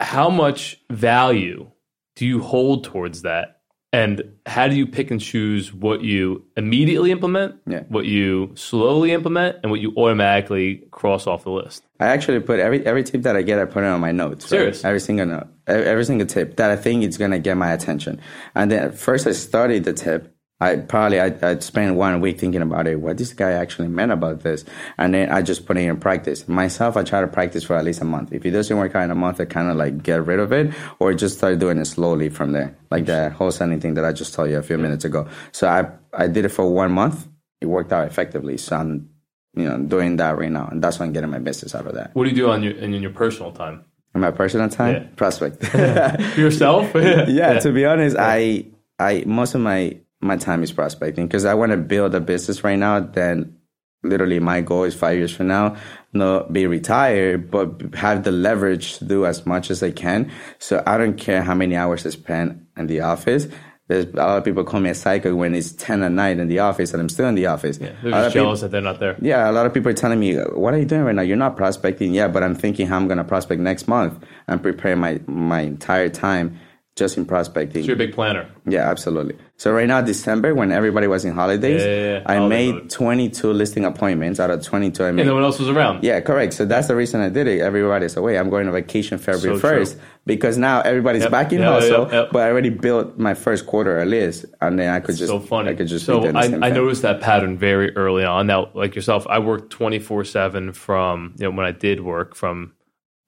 How 0.00 0.30
much 0.30 0.80
value 0.90 1.70
do 2.16 2.26
you 2.26 2.40
hold 2.40 2.84
towards 2.84 3.22
that? 3.22 3.59
And 3.92 4.22
how 4.46 4.68
do 4.68 4.76
you 4.76 4.86
pick 4.86 5.10
and 5.10 5.20
choose 5.20 5.74
what 5.74 6.02
you 6.02 6.44
immediately 6.56 7.10
implement, 7.10 7.56
Yeah. 7.66 7.82
what 7.88 8.06
you 8.06 8.52
slowly 8.54 9.10
implement, 9.10 9.56
and 9.62 9.72
what 9.72 9.80
you 9.80 9.92
automatically 9.96 10.84
cross 10.92 11.26
off 11.26 11.42
the 11.42 11.50
list? 11.50 11.82
I 11.98 12.06
actually 12.06 12.38
put 12.40 12.60
every 12.60 12.86
every 12.86 13.02
tip 13.02 13.22
that 13.22 13.34
I 13.34 13.42
get, 13.42 13.58
I 13.58 13.64
put 13.64 13.82
it 13.82 13.86
on 13.88 14.00
my 14.00 14.12
notes. 14.12 14.44
right? 14.44 14.58
Serious? 14.58 14.84
Every 14.84 15.00
single 15.00 15.26
note, 15.26 15.48
every, 15.66 15.84
every 15.86 16.04
single 16.04 16.26
tip 16.26 16.56
that 16.56 16.70
I 16.70 16.76
think 16.76 17.02
is 17.02 17.18
gonna 17.18 17.40
get 17.40 17.56
my 17.56 17.72
attention. 17.72 18.20
And 18.54 18.70
then 18.70 18.92
first 18.92 19.26
I 19.26 19.32
study 19.32 19.80
the 19.80 19.92
tip. 19.92 20.32
I 20.60 20.76
probably 20.76 21.20
I 21.20 21.34
I 21.42 21.58
spent 21.60 21.96
one 21.96 22.20
week 22.20 22.38
thinking 22.38 22.60
about 22.62 22.86
it. 22.86 23.00
What 23.00 23.16
this 23.16 23.32
guy 23.32 23.52
actually 23.52 23.88
meant 23.88 24.12
about 24.12 24.40
this, 24.40 24.64
and 24.98 25.14
then 25.14 25.30
I 25.30 25.40
just 25.42 25.64
put 25.66 25.76
it 25.78 25.80
in 25.88 25.96
practice. 25.98 26.46
Myself, 26.48 26.96
I 26.96 27.02
try 27.02 27.20
to 27.22 27.26
practice 27.28 27.64
for 27.64 27.76
at 27.76 27.84
least 27.84 28.02
a 28.02 28.04
month. 28.04 28.32
If 28.32 28.44
it 28.44 28.50
doesn't 28.50 28.76
work 28.76 28.94
out 28.94 29.04
in 29.04 29.10
a 29.10 29.14
month, 29.14 29.40
I 29.40 29.46
kind 29.46 29.70
of 29.70 29.76
like 29.76 30.02
get 30.02 30.26
rid 30.26 30.38
of 30.38 30.52
it, 30.52 30.74
or 30.98 31.14
just 31.14 31.38
start 31.38 31.58
doing 31.58 31.78
it 31.78 31.86
slowly 31.86 32.28
from 32.28 32.52
there, 32.52 32.76
like 32.90 33.06
the 33.06 33.34
wholesaling 33.38 33.80
thing 33.80 33.94
that 33.94 34.04
I 34.04 34.12
just 34.12 34.34
told 34.34 34.50
you 34.50 34.58
a 34.58 34.62
few 34.62 34.76
minutes 34.78 35.04
ago. 35.04 35.28
So 35.52 35.66
I 35.68 35.90
I 36.12 36.26
did 36.26 36.44
it 36.44 36.50
for 36.50 36.68
one 36.70 36.92
month. 36.92 37.26
It 37.60 37.66
worked 37.66 37.92
out 37.92 38.06
effectively. 38.06 38.56
So 38.58 38.76
I'm 38.76 39.08
you 39.56 39.64
know, 39.64 39.78
doing 39.78 40.16
that 40.18 40.38
right 40.38 40.50
now, 40.52 40.68
and 40.70 40.80
that's 40.82 41.00
why 41.00 41.06
I'm 41.06 41.12
getting 41.12 41.30
my 41.30 41.40
business 41.40 41.74
out 41.74 41.86
of 41.86 41.94
that. 41.94 42.14
What 42.14 42.24
do 42.24 42.30
you 42.30 42.36
do 42.36 42.50
on 42.50 42.62
your 42.62 42.72
in, 42.74 42.94
in 42.94 43.02
your 43.02 43.10
personal 43.12 43.50
time? 43.50 43.84
In 44.14 44.20
my 44.20 44.30
personal 44.30 44.68
time, 44.68 44.94
Yeah. 44.94 45.08
prospect. 45.16 45.64
For 46.34 46.40
yourself? 46.40 46.92
yeah, 46.94 47.58
to 47.60 47.72
be 47.72 47.84
honest, 47.86 48.16
I 48.18 48.66
I 48.98 49.24
most 49.26 49.54
of 49.54 49.60
my 49.62 49.98
my 50.20 50.36
time 50.36 50.62
is 50.62 50.72
prospecting 50.72 51.26
because 51.26 51.44
I 51.44 51.54
want 51.54 51.72
to 51.72 51.78
build 51.78 52.14
a 52.14 52.20
business 52.20 52.62
right 52.64 52.78
now. 52.78 53.00
Then, 53.00 53.56
literally, 54.02 54.38
my 54.38 54.60
goal 54.60 54.84
is 54.84 54.94
five 54.94 55.16
years 55.18 55.34
from 55.34 55.48
now, 55.48 55.76
not 56.12 56.52
be 56.52 56.66
retired, 56.66 57.50
but 57.50 57.94
have 57.94 58.24
the 58.24 58.32
leverage 58.32 58.98
to 58.98 59.04
do 59.04 59.26
as 59.26 59.46
much 59.46 59.70
as 59.70 59.82
I 59.82 59.90
can. 59.90 60.30
So 60.58 60.82
I 60.86 60.98
don't 60.98 61.16
care 61.16 61.42
how 61.42 61.54
many 61.54 61.76
hours 61.76 62.06
I 62.06 62.10
spend 62.10 62.66
in 62.76 62.86
the 62.86 63.00
office. 63.00 63.48
There's 63.88 64.04
a 64.04 64.16
lot 64.16 64.38
of 64.38 64.44
people 64.44 64.62
call 64.62 64.78
me 64.78 64.90
a 64.90 64.94
psycho 64.94 65.34
when 65.34 65.52
it's 65.52 65.72
ten 65.72 66.04
at 66.04 66.12
night 66.12 66.38
in 66.38 66.46
the 66.46 66.60
office 66.60 66.92
and 66.92 67.00
I'm 67.02 67.08
still 67.08 67.26
in 67.26 67.34
the 67.34 67.46
office. 67.46 67.78
They're 67.78 67.96
A 68.04 68.08
lot 68.08 68.22
just 68.22 68.26
of 68.28 68.32
people- 68.34 68.56
that 68.56 68.70
they're 68.70 68.80
not 68.80 69.00
there. 69.00 69.16
yeah, 69.20 69.50
a 69.50 69.52
lot 69.52 69.66
of 69.66 69.74
people 69.74 69.90
are 69.90 69.94
telling 69.94 70.20
me, 70.20 70.36
"What 70.36 70.74
are 70.74 70.78
you 70.78 70.84
doing 70.84 71.02
right 71.02 71.14
now? 71.14 71.22
You're 71.22 71.36
not 71.36 71.56
prospecting." 71.56 72.14
Yeah, 72.14 72.28
but 72.28 72.44
I'm 72.44 72.54
thinking 72.54 72.86
how 72.86 72.96
I'm 72.96 73.08
going 73.08 73.18
to 73.18 73.24
prospect 73.24 73.60
next 73.60 73.88
month. 73.88 74.22
I'm 74.46 74.60
preparing 74.60 75.00
my 75.00 75.18
my 75.26 75.62
entire 75.62 76.08
time 76.08 76.56
just 76.96 77.16
in 77.16 77.24
prospecting. 77.24 77.82
So 77.82 77.86
you're 77.86 77.94
a 77.94 77.98
big 77.98 78.12
planner. 78.14 78.50
Yeah, 78.66 78.90
absolutely. 78.90 79.36
So 79.56 79.72
right 79.72 79.86
now, 79.86 80.00
December, 80.02 80.54
when 80.54 80.70
everybody 80.72 81.06
was 81.06 81.24
in 81.24 81.34
holidays, 81.34 81.82
Yeah, 81.82 81.88
yeah, 81.88 82.12
yeah. 82.18 82.22
I 82.26 82.36
Holiday 82.36 82.56
made 82.72 82.74
mode. 82.74 82.90
22 82.90 83.52
listing 83.52 83.84
appointments. 83.84 84.40
Out 84.40 84.50
of 84.50 84.62
22, 84.62 85.04
I 85.04 85.12
made. 85.12 85.20
And 85.22 85.28
no 85.28 85.34
one 85.34 85.44
else 85.44 85.58
was 85.58 85.68
around. 85.68 86.02
yeah, 86.04 86.20
correct. 86.20 86.52
So 86.54 86.64
that's 86.66 86.88
the 86.88 86.96
reason 86.96 87.20
I 87.20 87.28
did 87.30 87.46
it. 87.46 87.60
Everybody's 87.60 88.16
away. 88.16 88.36
I'm 88.38 88.50
going 88.50 88.66
on 88.66 88.72
vacation 88.72 89.18
February 89.18 89.58
So 89.60 89.68
true. 89.68 89.82
1st 89.82 89.98
because 90.26 90.58
now 90.58 90.80
everybody's 90.82 91.22
Yep, 91.22 91.30
back 91.30 91.52
in 91.52 91.60
yeah, 91.60 91.70
hustle. 91.72 92.02
yep, 92.04 92.12
yep. 92.12 92.28
But 92.32 92.42
I 92.42 92.50
already 92.50 92.70
built 92.70 93.16
my 93.18 93.34
first 93.34 93.66
quarter 93.66 93.98
at 93.98 94.08
least, 94.08 94.44
and 94.60 94.78
then 94.78 94.92
I 94.92 95.00
could 95.00 95.16
just 95.16 95.30
so 95.30 95.40
funny. 95.40 95.70
I 95.70 95.74
could 95.74 95.86
just 95.88 96.04
so 96.04 96.18
be 96.20 96.30
doing 96.32 96.34
the 96.60 96.66
I, 96.66 96.68
I 96.68 96.70
noticed 96.70 97.02
that 97.02 97.20
pattern 97.22 97.56
very 97.56 97.96
early 97.96 98.24
on. 98.24 98.46
Now, 98.48 98.70
like 98.74 98.94
yourself, 98.94 99.26
I 99.28 99.38
worked 99.38 99.70
24 99.70 100.24
7 100.24 100.72
from, 100.74 101.34
you 101.38 101.44
know, 101.48 101.56
when 101.56 101.64
I 101.66 101.72
did 101.72 102.00
work 102.02 102.34
from 102.34 102.72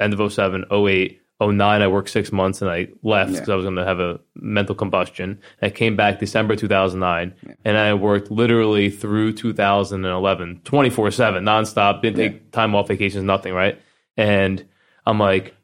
end 0.00 0.12
of 0.18 0.32
07, 0.32 0.64
08, 0.70 1.21
09, 1.50 1.82
I 1.82 1.88
worked 1.88 2.10
six 2.10 2.32
months 2.32 2.62
and 2.62 2.70
I 2.70 2.88
left 3.02 3.32
because 3.32 3.48
I 3.48 3.54
was 3.54 3.64
going 3.64 3.76
to 3.76 3.84
have 3.84 4.00
a 4.00 4.20
mental 4.34 4.74
combustion. 4.74 5.40
I 5.60 5.70
came 5.70 5.96
back 5.96 6.18
December 6.18 6.56
2009 6.56 7.56
and 7.64 7.76
I 7.76 7.94
worked 7.94 8.30
literally 8.30 8.90
through 8.90 9.32
2011, 9.34 10.60
24 10.64 11.10
7, 11.10 11.44
nonstop, 11.44 12.02
didn't 12.02 12.18
take 12.18 12.52
time 12.52 12.74
off, 12.74 12.88
vacations, 12.88 13.24
nothing, 13.24 13.54
right? 13.54 13.80
And 14.16 14.66
I'm 15.06 15.18
like, 15.18 15.54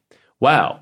wow, 0.40 0.80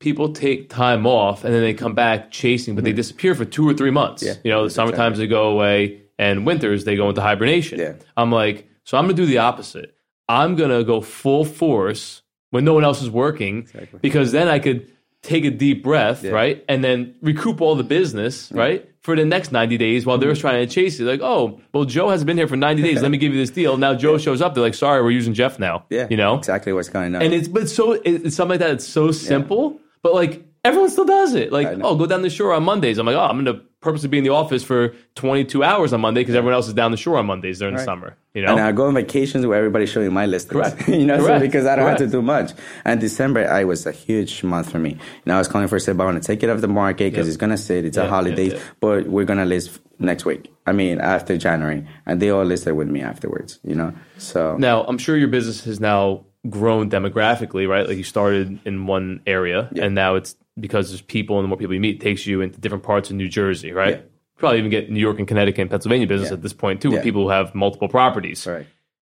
people 0.00 0.32
take 0.32 0.68
time 0.68 1.06
off 1.06 1.44
and 1.44 1.52
then 1.52 1.62
they 1.62 1.74
come 1.74 1.94
back 1.94 2.30
chasing, 2.30 2.74
but 2.74 2.84
they 2.84 2.90
mm-hmm. 2.90 2.96
disappear 2.96 3.34
for 3.34 3.44
two 3.44 3.68
or 3.68 3.74
three 3.74 3.90
months. 3.90 4.22
Yeah, 4.22 4.34
You 4.44 4.50
know, 4.50 4.64
the 4.64 4.70
summer 4.70 4.92
times 4.92 5.18
they 5.18 5.26
go 5.26 5.48
away 5.48 6.02
and 6.18 6.46
winters 6.46 6.84
they 6.84 6.96
go 6.96 7.08
into 7.08 7.20
hibernation. 7.20 7.78
Yeah. 7.78 7.94
I'm 8.16 8.30
like, 8.30 8.68
so 8.84 8.96
I'm 8.98 9.04
gonna 9.04 9.14
do 9.14 9.26
the 9.26 9.38
opposite. 9.38 9.94
I'm 10.28 10.56
gonna 10.56 10.84
go 10.84 11.00
full 11.00 11.44
force 11.44 12.22
when 12.50 12.64
no 12.64 12.72
one 12.74 12.84
else 12.84 13.02
is 13.02 13.10
working 13.10 13.68
because 14.00 14.32
then 14.32 14.48
I 14.48 14.58
could 14.58 14.90
take 15.22 15.44
a 15.44 15.50
deep 15.50 15.82
breath, 15.82 16.24
right? 16.24 16.64
And 16.68 16.82
then 16.82 17.14
recoup 17.22 17.60
all 17.60 17.74
the 17.74 17.84
business, 17.84 18.50
right? 18.52 18.88
For 19.02 19.16
the 19.16 19.24
next 19.24 19.52
90 19.52 19.76
days 19.78 20.04
while 20.04 20.18
they're 20.18 20.32
mm-hmm. 20.32 20.40
trying 20.40 20.66
to 20.66 20.72
chase 20.72 21.00
it. 21.00 21.04
Like, 21.04 21.20
oh, 21.22 21.60
well, 21.72 21.84
Joe 21.84 22.10
hasn't 22.10 22.26
been 22.26 22.36
here 22.36 22.48
for 22.48 22.56
90 22.56 22.82
days. 22.82 23.02
Let 23.02 23.10
me 23.10 23.18
give 23.18 23.32
you 23.32 23.38
this 23.38 23.50
deal. 23.50 23.76
Now 23.76 23.94
Joe 23.94 24.18
shows 24.26 24.40
up. 24.40 24.54
They're 24.54 24.62
like, 24.62 24.74
sorry, 24.74 25.02
we're 25.02 25.10
using 25.10 25.34
Jeff 25.34 25.58
now. 25.58 25.86
yeah, 25.90 26.06
You 26.10 26.16
know? 26.16 26.36
exactly 26.36 26.72
what's 26.72 26.88
going 26.88 27.14
on. 27.14 27.22
And 27.22 27.34
it's 27.34 27.48
but 27.48 27.68
so 27.68 27.92
it's 27.92 28.36
something 28.36 28.58
like 28.58 28.60
that. 28.60 28.70
It's 28.70 28.86
so 28.86 29.10
simple, 29.10 29.80
but 30.02 30.14
like 30.14 30.46
everyone 30.64 30.90
still 30.90 31.04
does 31.04 31.34
it. 31.34 31.52
Like, 31.52 31.68
oh, 31.82 31.96
go 31.96 32.06
down 32.06 32.22
the 32.22 32.30
shore 32.30 32.52
on 32.52 32.64
Mondays. 32.64 32.98
I'm 32.98 33.06
like, 33.06 33.16
oh, 33.16 33.20
I'm 33.20 33.67
gonna 33.80 33.90
purposely 33.92 34.08
be 34.08 34.18
in 34.18 34.24
the 34.24 34.30
office 34.30 34.62
for 34.64 34.94
22 35.14 35.62
hours 35.62 35.92
on 35.92 36.00
Monday 36.00 36.20
because 36.20 36.34
everyone 36.34 36.54
else 36.54 36.68
is 36.68 36.74
down 36.74 36.90
the 36.90 36.96
shore 36.96 37.16
on 37.18 37.26
Mondays 37.26 37.58
during 37.58 37.76
the 37.76 37.84
summer. 37.84 38.16
You 38.34 38.42
know, 38.42 38.52
And 38.52 38.60
I 38.60 38.72
go 38.72 38.86
on 38.86 38.94
vacations 38.94 39.46
where 39.46 39.58
everybody's 39.58 39.90
showing 39.90 40.12
my 40.12 40.26
list. 40.26 40.50
Correct. 40.50 40.88
you 40.88 41.04
know, 41.06 41.18
so 41.24 41.40
because 41.40 41.66
I 41.66 41.76
don't 41.76 41.88
have 41.88 41.98
to 41.98 42.06
do 42.06 42.22
much. 42.22 42.52
And 42.84 43.00
December, 43.00 43.48
I 43.48 43.64
was 43.64 43.86
a 43.86 43.92
huge 43.92 44.44
month 44.44 44.70
for 44.70 44.78
me. 44.78 44.90
You 44.90 44.98
know, 45.26 45.34
I 45.34 45.38
was 45.38 45.48
calling 45.48 45.68
for 45.68 45.78
sale, 45.78 46.00
I 46.00 46.04
want 46.04 46.22
to 46.22 46.26
take 46.26 46.42
it 46.42 46.50
off 46.50 46.60
the 46.60 46.68
market 46.68 47.10
because 47.12 47.26
Yep. 47.26 47.28
it's 47.28 47.36
going 47.36 47.50
to 47.50 47.56
sit. 47.56 47.84
It's 47.84 47.96
a 47.96 48.08
holiday, 48.08 48.48
holidays, 48.48 48.52
yeah, 48.52 48.58
yeah. 48.58 48.64
but 48.80 49.06
we're 49.08 49.24
going 49.24 49.38
to 49.38 49.44
list 49.44 49.80
next 49.98 50.24
week. 50.24 50.52
I 50.66 50.72
mean, 50.72 51.00
after 51.00 51.36
January. 51.36 51.86
And 52.06 52.20
they 52.22 52.30
all 52.30 52.44
listed 52.44 52.74
with 52.74 52.88
me 52.88 53.00
afterwards, 53.02 53.58
you 53.64 53.74
know? 53.74 53.92
So, 54.18 54.56
now 54.56 54.84
I'm 54.84 54.98
sure 54.98 55.16
your 55.16 55.28
business 55.28 55.64
has 55.64 55.80
now 55.80 56.26
grown 56.48 56.88
demographically, 56.90 57.68
right? 57.68 57.86
Like 57.88 57.96
you 57.96 58.04
started 58.04 58.60
in 58.64 58.86
one 58.86 59.20
area, 59.26 59.68
and 59.80 59.94
now 59.94 60.14
it's 60.14 60.36
because 60.60 60.90
there's 60.90 61.00
people 61.02 61.38
and 61.38 61.44
the 61.44 61.48
more 61.48 61.58
people 61.58 61.74
you 61.74 61.80
meet, 61.80 62.00
takes 62.00 62.26
you 62.26 62.40
into 62.40 62.60
different 62.60 62.84
parts 62.84 63.10
of 63.10 63.16
New 63.16 63.28
Jersey, 63.28 63.72
right? 63.72 63.96
Yeah. 63.96 64.02
Probably 64.38 64.58
even 64.58 64.70
get 64.70 64.90
New 64.90 65.00
York 65.00 65.18
and 65.18 65.26
Connecticut 65.26 65.60
and 65.62 65.70
Pennsylvania 65.70 66.06
business 66.06 66.30
Yeah. 66.30 66.34
at 66.34 66.42
this 66.42 66.52
point 66.52 66.80
too, 66.80 66.90
with 66.90 66.98
Yeah. 66.98 67.02
people 67.04 67.22
who 67.24 67.30
have 67.30 67.54
multiple 67.54 67.88
properties. 67.88 68.46
right. 68.46 68.66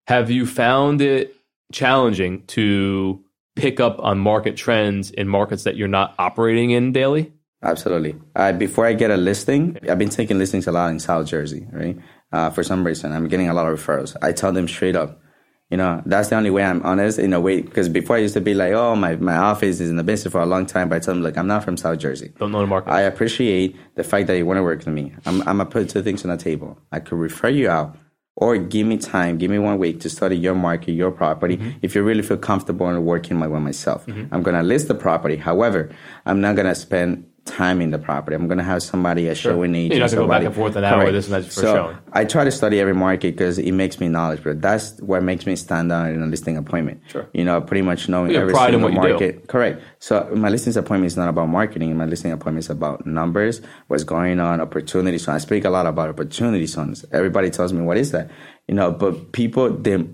Have 0.07 0.31
you 0.31 0.45
found 0.45 1.01
it 1.01 1.35
challenging 1.71 2.43
to 2.47 3.23
pick 3.55 3.79
up 3.79 3.97
on 3.99 4.17
market 4.19 4.55
trends 4.55 5.11
in 5.11 5.27
markets 5.27 5.63
that 5.65 5.75
you're 5.75 5.87
not 5.87 6.15
operating 6.17 6.71
in 6.71 6.91
daily? 6.91 7.31
Absolutely. 7.61 8.15
Uh, 8.35 8.53
before 8.53 8.85
I 8.85 8.93
get 8.93 9.11
a 9.11 9.17
listing, 9.17 9.77
I've 9.87 9.99
been 9.99 10.09
taking 10.09 10.37
listings 10.39 10.65
a 10.65 10.71
lot 10.71 10.89
in 10.91 10.99
South 10.99 11.27
Jersey, 11.27 11.67
right? 11.71 11.97
Uh, 12.31 12.49
for 12.49 12.63
some 12.63 12.85
reason, 12.85 13.11
I'm 13.11 13.27
getting 13.27 13.49
a 13.49 13.53
lot 13.53 13.67
of 13.67 13.77
referrals. 13.77 14.15
I 14.21 14.31
tell 14.31 14.51
them 14.53 14.67
straight 14.67 14.95
up, 14.95 15.19
you 15.69 15.77
know, 15.77 16.01
that's 16.05 16.29
the 16.29 16.35
only 16.35 16.49
way 16.49 16.63
I'm 16.63 16.81
honest 16.83 17.19
in 17.19 17.31
a 17.31 17.39
way. 17.39 17.61
Because 17.61 17.89
before 17.89 18.15
I 18.15 18.19
used 18.19 18.33
to 18.33 18.41
be 18.41 18.53
like, 18.55 18.73
oh, 18.73 18.95
my, 18.95 19.15
my 19.17 19.35
office 19.35 19.79
is 19.79 19.89
in 19.89 19.97
the 19.97 20.03
business 20.03 20.31
for 20.31 20.41
a 20.41 20.45
long 20.45 20.65
time. 20.65 20.89
But 20.89 20.95
I 20.95 20.99
tell 20.99 21.13
them, 21.13 21.21
look, 21.21 21.37
I'm 21.37 21.47
not 21.47 21.63
from 21.63 21.77
South 21.77 21.99
Jersey. 21.99 22.33
Don't 22.39 22.51
know 22.51 22.61
the 22.61 22.67
market. 22.67 22.89
I 22.91 23.01
appreciate 23.01 23.75
the 23.95 24.03
fact 24.03 24.27
that 24.27 24.37
you 24.37 24.45
want 24.45 24.57
to 24.57 24.63
work 24.63 24.79
with 24.79 24.87
me. 24.87 25.13
I'm, 25.25 25.41
I'm 25.41 25.57
going 25.57 25.59
to 25.59 25.65
put 25.65 25.89
two 25.89 26.01
things 26.01 26.25
on 26.25 26.31
the 26.31 26.37
table. 26.37 26.79
I 26.91 26.99
could 26.99 27.19
refer 27.19 27.49
you 27.49 27.69
out 27.69 27.95
or 28.35 28.57
give 28.57 28.87
me 28.87 28.97
time, 28.97 29.37
give 29.37 29.51
me 29.51 29.59
one 29.59 29.77
week 29.77 29.99
to 29.99 30.09
study 30.09 30.37
your 30.37 30.55
market, 30.55 30.93
your 30.93 31.11
property. 31.11 31.57
Mm-hmm. 31.57 31.79
If 31.81 31.93
you 31.93 32.01
really 32.03 32.21
feel 32.21 32.37
comfortable 32.37 32.89
in 32.89 33.03
working 33.03 33.37
my 33.37 33.47
way 33.47 33.59
myself, 33.59 34.07
I'm 34.07 34.41
going 34.41 34.55
to 34.55 34.63
list 34.63 34.87
the 34.87 34.95
property. 34.95 35.35
However, 35.35 35.91
I'm 36.25 36.39
not 36.39 36.55
going 36.55 36.67
to 36.67 36.73
spend 36.73 37.28
time 37.49 37.81
in 37.81 37.91
the 37.91 37.99
property. 37.99 38.35
I'm 38.35 38.47
going 38.47 38.57
to 38.59 38.63
have 38.63 38.81
somebody, 38.81 39.27
a 39.27 39.35
showing 39.35 39.75
agent. 39.75 39.93
You're 39.93 40.01
not 40.01 40.11
gonna 40.11 40.21
go 40.21 40.27
back 40.27 40.43
and 40.43 40.55
forth 40.55 40.75
an 40.75 40.83
hour, 40.83 41.11
this 41.11 41.25
and 41.25 41.35
that, 41.35 41.43
just 41.43 41.55
for 41.55 41.61
so 41.61 41.75
showing. 41.75 41.97
I 42.13 42.25
try 42.25 42.43
to 42.43 42.51
study 42.51 42.79
every 42.79 42.93
market 42.93 43.35
because 43.35 43.57
it 43.57 43.71
makes 43.71 43.99
me 43.99 44.07
knowledgeable. 44.07 44.55
That's 44.55 44.99
what 45.01 45.23
makes 45.23 45.45
me 45.45 45.55
stand 45.55 45.91
out 45.91 46.09
in 46.09 46.21
a 46.21 46.25
listing 46.25 46.57
appointment. 46.57 47.01
Sure. 47.07 47.27
You 47.33 47.43
know, 47.43 47.59
pretty 47.61 47.81
much 47.81 48.07
knowing 48.07 48.35
every 48.35 48.53
single 48.53 48.89
you 48.89 48.95
market. 48.95 49.47
Correct. 49.47 49.81
So 49.99 50.29
my 50.35 50.49
listings 50.49 50.77
appointment 50.77 51.07
is 51.07 51.17
not 51.17 51.29
about 51.29 51.49
marketing. 51.49 51.95
My 51.97 52.05
listing 52.05 52.31
appointment 52.31 52.65
is 52.65 52.69
about 52.69 53.05
numbers, 53.05 53.61
what's 53.87 54.03
going 54.03 54.39
on, 54.39 54.61
opportunities. 54.61 55.25
So 55.25 55.33
I 55.33 55.37
speak 55.39 55.65
a 55.65 55.69
lot 55.69 55.85
about 55.85 56.09
opportunity 56.09 56.65
zones. 56.65 57.05
Everybody 57.11 57.49
tells 57.49 57.73
me 57.73 57.81
what 57.81 57.97
is 57.97 58.11
that, 58.11 58.29
you 58.67 58.75
know. 58.75 58.91
But 58.91 59.31
people 59.31 59.71
they 59.71 60.05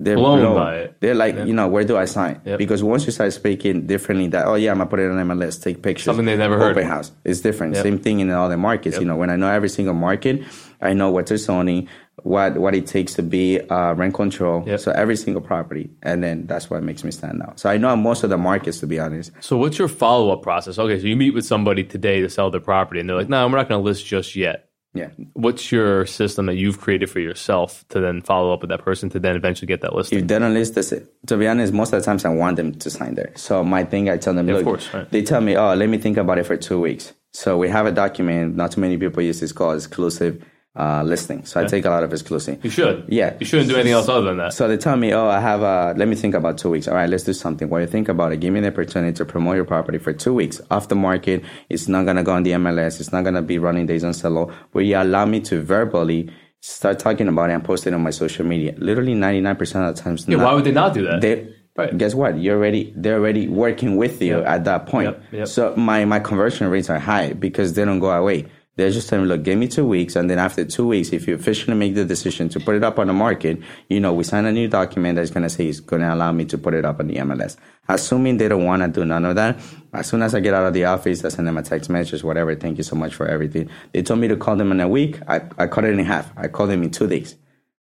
they're 0.00 0.16
Blown 0.16 0.54
by 0.54 0.76
it. 0.76 0.96
They're 1.00 1.14
like, 1.14 1.34
you 1.34 1.52
know, 1.52 1.66
where 1.66 1.82
do 1.82 1.96
I 1.96 2.04
sign? 2.04 2.40
Yep. 2.44 2.58
Because 2.58 2.84
once 2.84 3.04
you 3.04 3.10
start 3.10 3.32
speaking 3.32 3.86
differently, 3.86 4.28
that 4.28 4.46
oh 4.46 4.54
yeah, 4.54 4.70
I'm 4.70 4.78
gonna 4.78 4.88
put 4.88 5.00
it 5.00 5.10
on 5.10 5.16
MLS, 5.26 5.60
take 5.60 5.82
pictures, 5.82 6.04
Something 6.04 6.24
they've 6.24 6.38
never 6.38 6.56
heard. 6.56 6.76
Open 6.76 6.88
house, 6.88 7.10
it's 7.24 7.40
different. 7.40 7.74
Yep. 7.74 7.82
Same 7.82 7.98
thing 7.98 8.20
in 8.20 8.30
all 8.30 8.48
the 8.48 8.56
markets. 8.56 8.98
You 8.98 9.06
know, 9.06 9.16
when 9.16 9.28
I 9.28 9.34
know 9.34 9.50
every 9.50 9.68
single 9.68 9.94
market, 9.94 10.42
I 10.80 10.92
know 10.92 11.10
what's 11.10 11.30
they're 11.30 11.38
zoning, 11.38 11.88
what 12.22 12.58
what 12.58 12.76
it 12.76 12.86
takes 12.86 13.14
to 13.14 13.24
be 13.24 13.60
uh, 13.60 13.94
rent 13.94 14.14
control. 14.14 14.62
Yep. 14.68 14.78
So 14.78 14.92
every 14.92 15.16
single 15.16 15.42
property, 15.42 15.90
and 16.04 16.22
then 16.22 16.46
that's 16.46 16.70
what 16.70 16.84
makes 16.84 17.02
me 17.02 17.10
stand 17.10 17.42
out. 17.42 17.58
So 17.58 17.68
I 17.68 17.76
know 17.76 17.96
most 17.96 18.22
of 18.22 18.30
the 18.30 18.38
markets, 18.38 18.78
to 18.80 18.86
be 18.86 19.00
honest. 19.00 19.32
So 19.40 19.56
what's 19.56 19.78
your 19.80 19.88
follow 19.88 20.32
up 20.32 20.42
process? 20.42 20.78
Okay, 20.78 21.00
so 21.00 21.06
you 21.08 21.16
meet 21.16 21.34
with 21.34 21.44
somebody 21.44 21.82
today 21.82 22.20
to 22.20 22.28
sell 22.28 22.52
their 22.52 22.60
property, 22.60 23.00
and 23.00 23.08
they're 23.08 23.16
like, 23.16 23.28
"No, 23.28 23.48
we're 23.48 23.56
not 23.56 23.68
going 23.68 23.80
to 23.80 23.84
list 23.84 24.06
just 24.06 24.36
yet." 24.36 24.67
Yeah. 24.98 25.10
What's 25.34 25.70
your 25.70 26.06
system 26.06 26.46
that 26.46 26.56
you've 26.56 26.80
created 26.80 27.08
for 27.08 27.20
yourself 27.20 27.84
to 27.90 28.00
then 28.00 28.20
follow 28.20 28.52
up 28.52 28.60
with 28.62 28.70
that 28.70 28.84
person 28.84 29.08
to 29.10 29.20
then 29.20 29.36
eventually 29.36 29.66
get 29.66 29.80
that 29.82 29.94
listing? 29.94 30.18
If 30.18 30.26
they 30.26 30.38
don't 30.38 30.54
list 30.54 30.74
to 30.74 31.36
be 31.36 31.46
honest, 31.46 31.72
most 31.72 31.92
of 31.92 32.00
the 32.00 32.04
times 32.04 32.24
I 32.24 32.30
want 32.30 32.56
them 32.56 32.74
to 32.74 32.90
sign 32.90 33.14
there. 33.14 33.32
So 33.36 33.62
my 33.64 33.84
thing, 33.84 34.10
I 34.10 34.16
tell 34.16 34.34
them, 34.34 34.48
of 34.48 34.56
look, 34.56 34.64
course, 34.64 34.92
right. 34.92 35.10
they 35.10 35.22
tell 35.22 35.40
me, 35.40 35.56
oh, 35.56 35.74
let 35.74 35.88
me 35.88 35.98
think 35.98 36.16
about 36.16 36.38
it 36.38 36.44
for 36.44 36.56
two 36.56 36.80
weeks. 36.80 37.12
So 37.32 37.56
we 37.56 37.68
have 37.68 37.86
a 37.86 37.92
document. 37.92 38.56
Not 38.56 38.72
too 38.72 38.80
many 38.80 38.96
people 38.98 39.22
use 39.22 39.40
this 39.40 39.52
called 39.52 39.76
exclusive 39.76 40.44
uh, 40.78 41.02
listing. 41.02 41.44
So 41.44 41.60
I 41.60 41.64
take 41.64 41.84
a 41.84 41.90
lot 41.90 42.04
of 42.04 42.12
exclusive. 42.12 42.64
You 42.64 42.70
should. 42.70 43.04
Yeah. 43.08 43.36
You 43.40 43.44
shouldn't 43.46 43.68
do 43.68 43.74
anything 43.74 43.92
else 43.92 44.08
other 44.08 44.26
than 44.28 44.36
that. 44.38 44.52
So 44.52 44.68
they 44.68 44.76
tell 44.76 44.96
me, 44.96 45.12
oh, 45.12 45.26
I 45.28 45.40
have 45.40 45.62
a, 45.62 45.94
let 45.96 46.06
me 46.08 46.14
think 46.14 46.34
about 46.34 46.56
two 46.58 46.70
weeks. 46.70 46.86
All 46.88 46.94
right, 46.94 47.08
let's 47.10 47.24
do 47.24 47.32
something. 47.32 47.68
While 47.68 47.80
you 47.80 47.86
think 47.88 48.08
about 48.08 48.32
it, 48.32 48.38
give 48.40 48.52
me 48.54 48.60
the 48.60 48.68
opportunity 48.68 49.12
to 49.14 49.24
promote 49.24 49.56
your 49.56 49.64
property 49.64 49.98
for 49.98 50.12
two 50.12 50.32
weeks 50.34 50.60
off 50.70 50.86
the 50.88 50.94
market. 50.94 51.42
It's 51.68 51.88
not 51.88 52.04
going 52.04 52.16
to 52.16 52.22
go 52.22 52.32
on 52.32 52.44
the 52.44 52.52
MLS. 52.52 53.00
It's 53.00 53.12
not 53.12 53.22
going 53.22 53.34
to 53.34 53.42
be 53.42 53.58
running 53.58 53.86
days 53.86 54.04
on 54.04 54.12
Zillow, 54.12 54.52
where 54.72 54.84
you 54.84 54.96
allow 54.96 55.24
me 55.26 55.40
to 55.40 55.60
verbally 55.60 56.30
start 56.60 56.98
talking 56.98 57.28
about 57.28 57.50
it 57.50 57.54
and 57.54 57.64
post 57.64 57.86
it 57.86 57.94
on 57.94 58.02
my 58.02 58.10
social 58.10 58.44
media. 58.46 58.74
Literally 58.78 59.14
99% 59.14 59.88
of 59.88 59.96
the 59.96 60.02
times. 60.02 60.26
yeah, 60.28 60.36
not- 60.36 60.44
why 60.46 60.54
would 60.54 60.64
they 60.64 60.72
not 60.72 60.94
do 60.94 61.04
that? 61.04 61.20
they 61.20 61.54
Right. 61.76 61.96
guess 61.96 62.12
what 62.12 62.36
you're 62.40 62.56
already 62.56 62.92
they're 62.96 63.18
already 63.20 63.46
working 63.46 63.96
with 63.96 64.20
you 64.20 64.42
at 64.42 64.64
that 64.64 64.86
point 64.86 65.10
Yep, 65.10 65.22
yep. 65.30 65.46
so 65.46 65.76
my 65.76 66.04
my 66.06 66.18
conversion 66.18 66.66
rates 66.68 66.90
are 66.90 66.98
high 66.98 67.34
because 67.34 67.74
they 67.74 67.84
don't 67.84 68.00
go 68.00 68.10
away 68.10 68.46
they're 68.78 68.90
just 68.90 69.08
telling 69.08 69.24
me 69.24 69.28
look 69.28 69.42
give 69.42 69.58
me 69.58 69.66
two 69.66 69.84
weeks 69.84 70.16
and 70.16 70.30
then 70.30 70.38
after 70.38 70.64
two 70.64 70.86
weeks 70.86 71.12
if 71.12 71.26
you 71.26 71.34
officially 71.34 71.76
make 71.76 71.94
the 71.94 72.04
decision 72.04 72.48
to 72.48 72.60
put 72.60 72.76
it 72.76 72.84
up 72.84 72.98
on 72.98 73.08
the 73.08 73.12
market 73.12 73.60
you 73.88 74.00
know 74.00 74.14
we 74.14 74.22
sign 74.24 74.46
a 74.46 74.52
new 74.52 74.68
document 74.68 75.16
that's 75.16 75.30
going 75.30 75.42
to 75.42 75.50
say 75.50 75.66
it's 75.66 75.80
going 75.80 76.00
to 76.00 76.14
allow 76.14 76.32
me 76.32 76.44
to 76.44 76.56
put 76.56 76.72
it 76.72 76.84
up 76.84 77.00
on 77.00 77.08
the 77.08 77.16
mls 77.16 77.56
assuming 77.88 78.38
they 78.38 78.48
don't 78.48 78.64
want 78.64 78.80
to 78.80 78.88
do 78.88 79.04
none 79.04 79.24
of 79.24 79.34
that 79.34 79.60
as 79.92 80.06
soon 80.06 80.22
as 80.22 80.34
i 80.34 80.40
get 80.40 80.54
out 80.54 80.64
of 80.64 80.72
the 80.72 80.84
office 80.84 81.24
i 81.24 81.28
send 81.28 81.46
them 81.46 81.58
a 81.58 81.62
text 81.62 81.90
message 81.90 82.22
whatever 82.22 82.54
thank 82.54 82.78
you 82.78 82.84
so 82.84 82.96
much 82.96 83.14
for 83.14 83.26
everything 83.26 83.68
they 83.92 84.00
told 84.00 84.20
me 84.20 84.28
to 84.28 84.36
call 84.36 84.56
them 84.56 84.70
in 84.70 84.80
a 84.80 84.88
week 84.88 85.20
i, 85.28 85.40
I 85.58 85.66
cut 85.66 85.84
it 85.84 85.98
in 85.98 86.04
half 86.04 86.32
i 86.38 86.46
call 86.46 86.68
them 86.68 86.82
in 86.84 86.90
two 86.90 87.08
days 87.08 87.34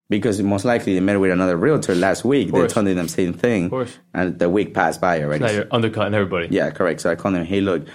because 0.09 0.41
most 0.41 0.65
likely 0.65 0.93
they 0.93 0.99
met 0.99 1.19
with 1.19 1.31
another 1.31 1.57
realtor 1.57 1.93
last 1.93 2.23
week. 2.23 2.51
They 2.51 2.67
told 2.67 2.87
them 2.87 2.95
the 2.95 3.09
same 3.09 3.33
thing, 3.33 3.69
course. 3.69 3.97
and 4.13 4.39
the 4.39 4.49
week 4.49 4.73
passed 4.73 5.01
by 5.01 5.21
already. 5.21 5.43
Now 5.43 5.51
you're 5.51 5.67
undercutting 5.69 6.13
everybody. 6.13 6.47
Yeah, 6.49 6.69
correct. 6.71 7.01
So 7.01 7.11
I 7.11 7.15
called 7.15 7.35
them, 7.35 7.45
hey, 7.45 7.61
look, 7.61 7.85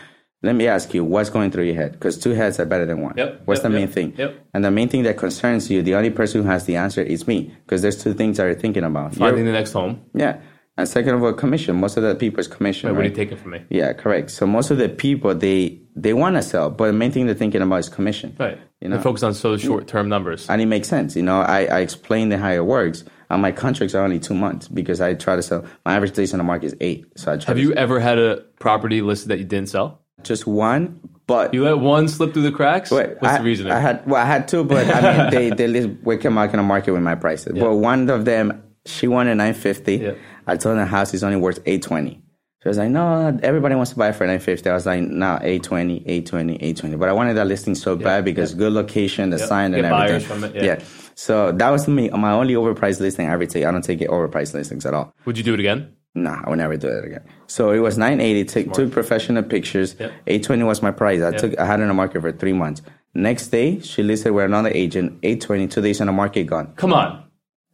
let 0.42 0.54
me 0.54 0.66
ask 0.66 0.92
you, 0.94 1.04
what's 1.04 1.30
going 1.30 1.50
through 1.50 1.64
your 1.64 1.74
head? 1.76 1.92
Because 1.92 2.18
two 2.18 2.30
heads 2.30 2.58
are 2.60 2.66
better 2.66 2.84
than 2.86 3.00
one. 3.00 3.14
Yep, 3.16 3.42
What's 3.44 3.58
yep, 3.58 3.62
the 3.62 3.70
main 3.70 3.80
yep, 3.82 3.90
thing? 3.90 4.14
yep. 4.18 4.46
And 4.54 4.64
the 4.64 4.70
main 4.70 4.88
thing 4.88 5.04
that 5.04 5.16
concerns 5.16 5.70
you, 5.70 5.82
the 5.82 5.94
only 5.94 6.10
person 6.10 6.42
who 6.42 6.48
has 6.48 6.64
the 6.64 6.76
answer 6.76 7.00
is 7.02 7.26
me. 7.26 7.54
Because 7.64 7.82
there's 7.82 8.02
two 8.02 8.14
things 8.14 8.36
that 8.38 8.44
you're 8.44 8.54
thinking 8.54 8.84
about. 8.84 9.14
Finding 9.14 9.44
the 9.44 9.52
next 9.52 9.72
home. 9.72 10.00
yeah. 10.14 10.40
And 10.78 10.88
second 10.88 11.14
of 11.14 11.22
all, 11.22 11.34
commission. 11.34 11.76
Most 11.76 11.98
of 11.98 12.02
the 12.02 12.14
people 12.14 12.40
is 12.40 12.48
commission. 12.48 12.88
What 12.88 12.96
are 12.96 13.00
right? 13.02 13.10
you 13.10 13.14
taking 13.14 13.36
from 13.36 13.50
me? 13.50 13.62
Yeah, 13.68 13.92
correct. 13.92 14.30
So 14.30 14.46
most 14.46 14.70
of 14.70 14.78
the 14.78 14.88
people 14.88 15.34
they 15.34 15.82
they 15.94 16.14
want 16.14 16.36
to 16.36 16.42
sell, 16.42 16.70
but 16.70 16.86
the 16.86 16.94
main 16.94 17.12
thing 17.12 17.26
they're 17.26 17.34
thinking 17.34 17.60
about 17.60 17.80
is 17.80 17.90
commission. 17.90 18.34
Right. 18.40 18.58
You 18.80 18.88
know, 18.88 18.96
They 18.96 19.02
focus 19.02 19.22
on 19.22 19.34
so 19.34 19.58
short 19.58 19.86
term 19.86 20.08
numbers. 20.08 20.48
and 20.48 20.62
it 20.62 20.66
makes 20.66 20.88
sense. 20.88 21.14
You 21.14 21.22
know, 21.24 21.42
I 21.42 21.66
I 21.66 21.80
explained 21.80 22.32
how 22.32 22.50
it 22.50 22.64
works. 22.64 23.04
And 23.28 23.42
my 23.42 23.52
contracts 23.52 23.94
are 23.94 24.02
only 24.02 24.18
two 24.18 24.34
months 24.34 24.66
because 24.68 25.02
I 25.02 25.12
try 25.12 25.36
to 25.36 25.42
sell. 25.42 25.64
My 25.84 25.94
average 25.96 26.14
days 26.14 26.32
on 26.32 26.38
the 26.38 26.44
market 26.44 26.66
is 26.68 26.76
eight. 26.80 27.04
So 27.18 27.32
I 27.32 27.36
try 27.36 27.48
Have 27.48 27.58
you 27.58 27.74
ever 27.74 28.00
had 28.00 28.18
a 28.18 28.38
property 28.58 29.02
listed 29.02 29.28
that 29.28 29.38
you 29.38 29.44
didn't 29.44 29.68
sell? 29.68 30.01
Just 30.24 30.46
one, 30.46 31.00
but 31.26 31.54
You 31.54 31.64
let 31.64 31.78
one 31.78 32.08
slip 32.08 32.32
through 32.32 32.42
the 32.42 32.52
cracks? 32.52 32.90
Wait, 32.90 33.10
What's 33.20 33.34
I, 33.34 33.38
the 33.38 33.44
reason? 33.44 33.70
I 33.70 33.78
had 33.78 34.06
well, 34.06 34.22
I 34.22 34.26
had 34.26 34.48
two, 34.48 34.64
but 34.64 34.86
I 34.86 35.00
mean, 35.00 35.30
they 35.30 35.50
they 35.50 35.66
list 35.68 35.88
we 36.02 36.16
came 36.18 36.36
out 36.38 36.50
in 36.50 36.56
the 36.56 36.62
market 36.62 36.92
with 36.92 37.02
my 37.02 37.14
prices. 37.14 37.52
But 37.58 37.74
one 37.76 38.08
of 38.10 38.24
them, 38.24 38.62
she 38.86 39.06
wanted 39.08 39.36
nine 39.36 39.54
fifty. 39.54 39.96
Yeah. 39.96 40.12
I 40.46 40.56
told 40.56 40.76
her 40.76 40.82
the 40.82 40.86
house 40.86 41.14
is 41.14 41.22
only 41.22 41.36
worth 41.36 41.60
eight 41.66 41.82
twenty. 41.82 42.22
She 42.62 42.68
was 42.68 42.78
like, 42.78 42.90
no, 42.90 43.36
everybody 43.42 43.74
wants 43.74 43.90
to 43.90 43.96
buy 43.96 44.10
it 44.10 44.12
for 44.14 44.24
nine 44.26 44.38
fifty. 44.38 44.70
I 44.70 44.74
was 44.74 44.86
like, 44.86 45.00
no, 45.02 45.34
820, 45.42 45.96
820, 46.06 46.54
820. 46.54 46.96
But 46.96 47.08
I 47.08 47.12
wanted 47.12 47.34
that 47.34 47.48
listing 47.48 47.74
so 47.74 47.96
bad 47.96 48.24
because 48.24 48.54
good 48.54 48.72
location, 48.72 49.30
the 49.30 49.38
sign, 49.40 49.74
and 49.74 49.82
Get 49.82 49.90
buyers 49.90 50.24
everything. 50.24 50.50
from 50.50 50.56
it, 50.56 50.64
yeah. 50.64 50.80
So 51.16 51.50
that 51.50 51.70
was 51.70 51.88
me, 51.88 52.08
my 52.10 52.30
only 52.32 52.54
overpriced 52.54 53.00
listing 53.00 53.28
I 53.28 53.32
ever 53.32 53.46
take. 53.46 53.64
I 53.64 53.72
don't 53.72 53.82
take 53.82 54.00
it 54.00 54.08
overpriced 54.10 54.54
listings 54.54 54.86
at 54.86 54.94
all. 54.94 55.12
Would 55.24 55.38
you 55.38 55.42
do 55.44 55.54
it 55.54 55.60
again? 55.60 55.92
Nah, 56.14 56.42
I 56.44 56.50
would 56.50 56.58
never 56.58 56.76
do 56.76 56.88
that 56.88 57.04
again. 57.04 57.24
So 57.46 57.70
it 57.70 57.78
was 57.78 57.96
980. 57.96 58.44
Took, 58.44 58.72
took 58.74 58.92
professional 58.92 59.42
pictures. 59.42 59.96
Yep. 59.98 60.10
820 60.26 60.62
was 60.64 60.82
my 60.82 60.90
price. 60.90 61.22
I 61.22 61.32
took. 61.32 61.58
I 61.58 61.64
had 61.64 61.80
it 61.80 61.84
on 61.84 61.88
the 61.88 61.94
market 61.94 62.20
for 62.20 62.32
three 62.32 62.52
months. 62.52 62.82
Next 63.14 63.48
day, 63.48 63.80
she 63.80 64.02
listed 64.02 64.32
with 64.32 64.44
another 64.44 64.70
agent. 64.70 65.18
820. 65.22 65.68
Two 65.68 65.80
days 65.80 66.00
on 66.00 66.08
the 66.08 66.12
market, 66.12 66.44
gone. 66.44 66.74
Come 66.76 66.92
on. 66.92 67.24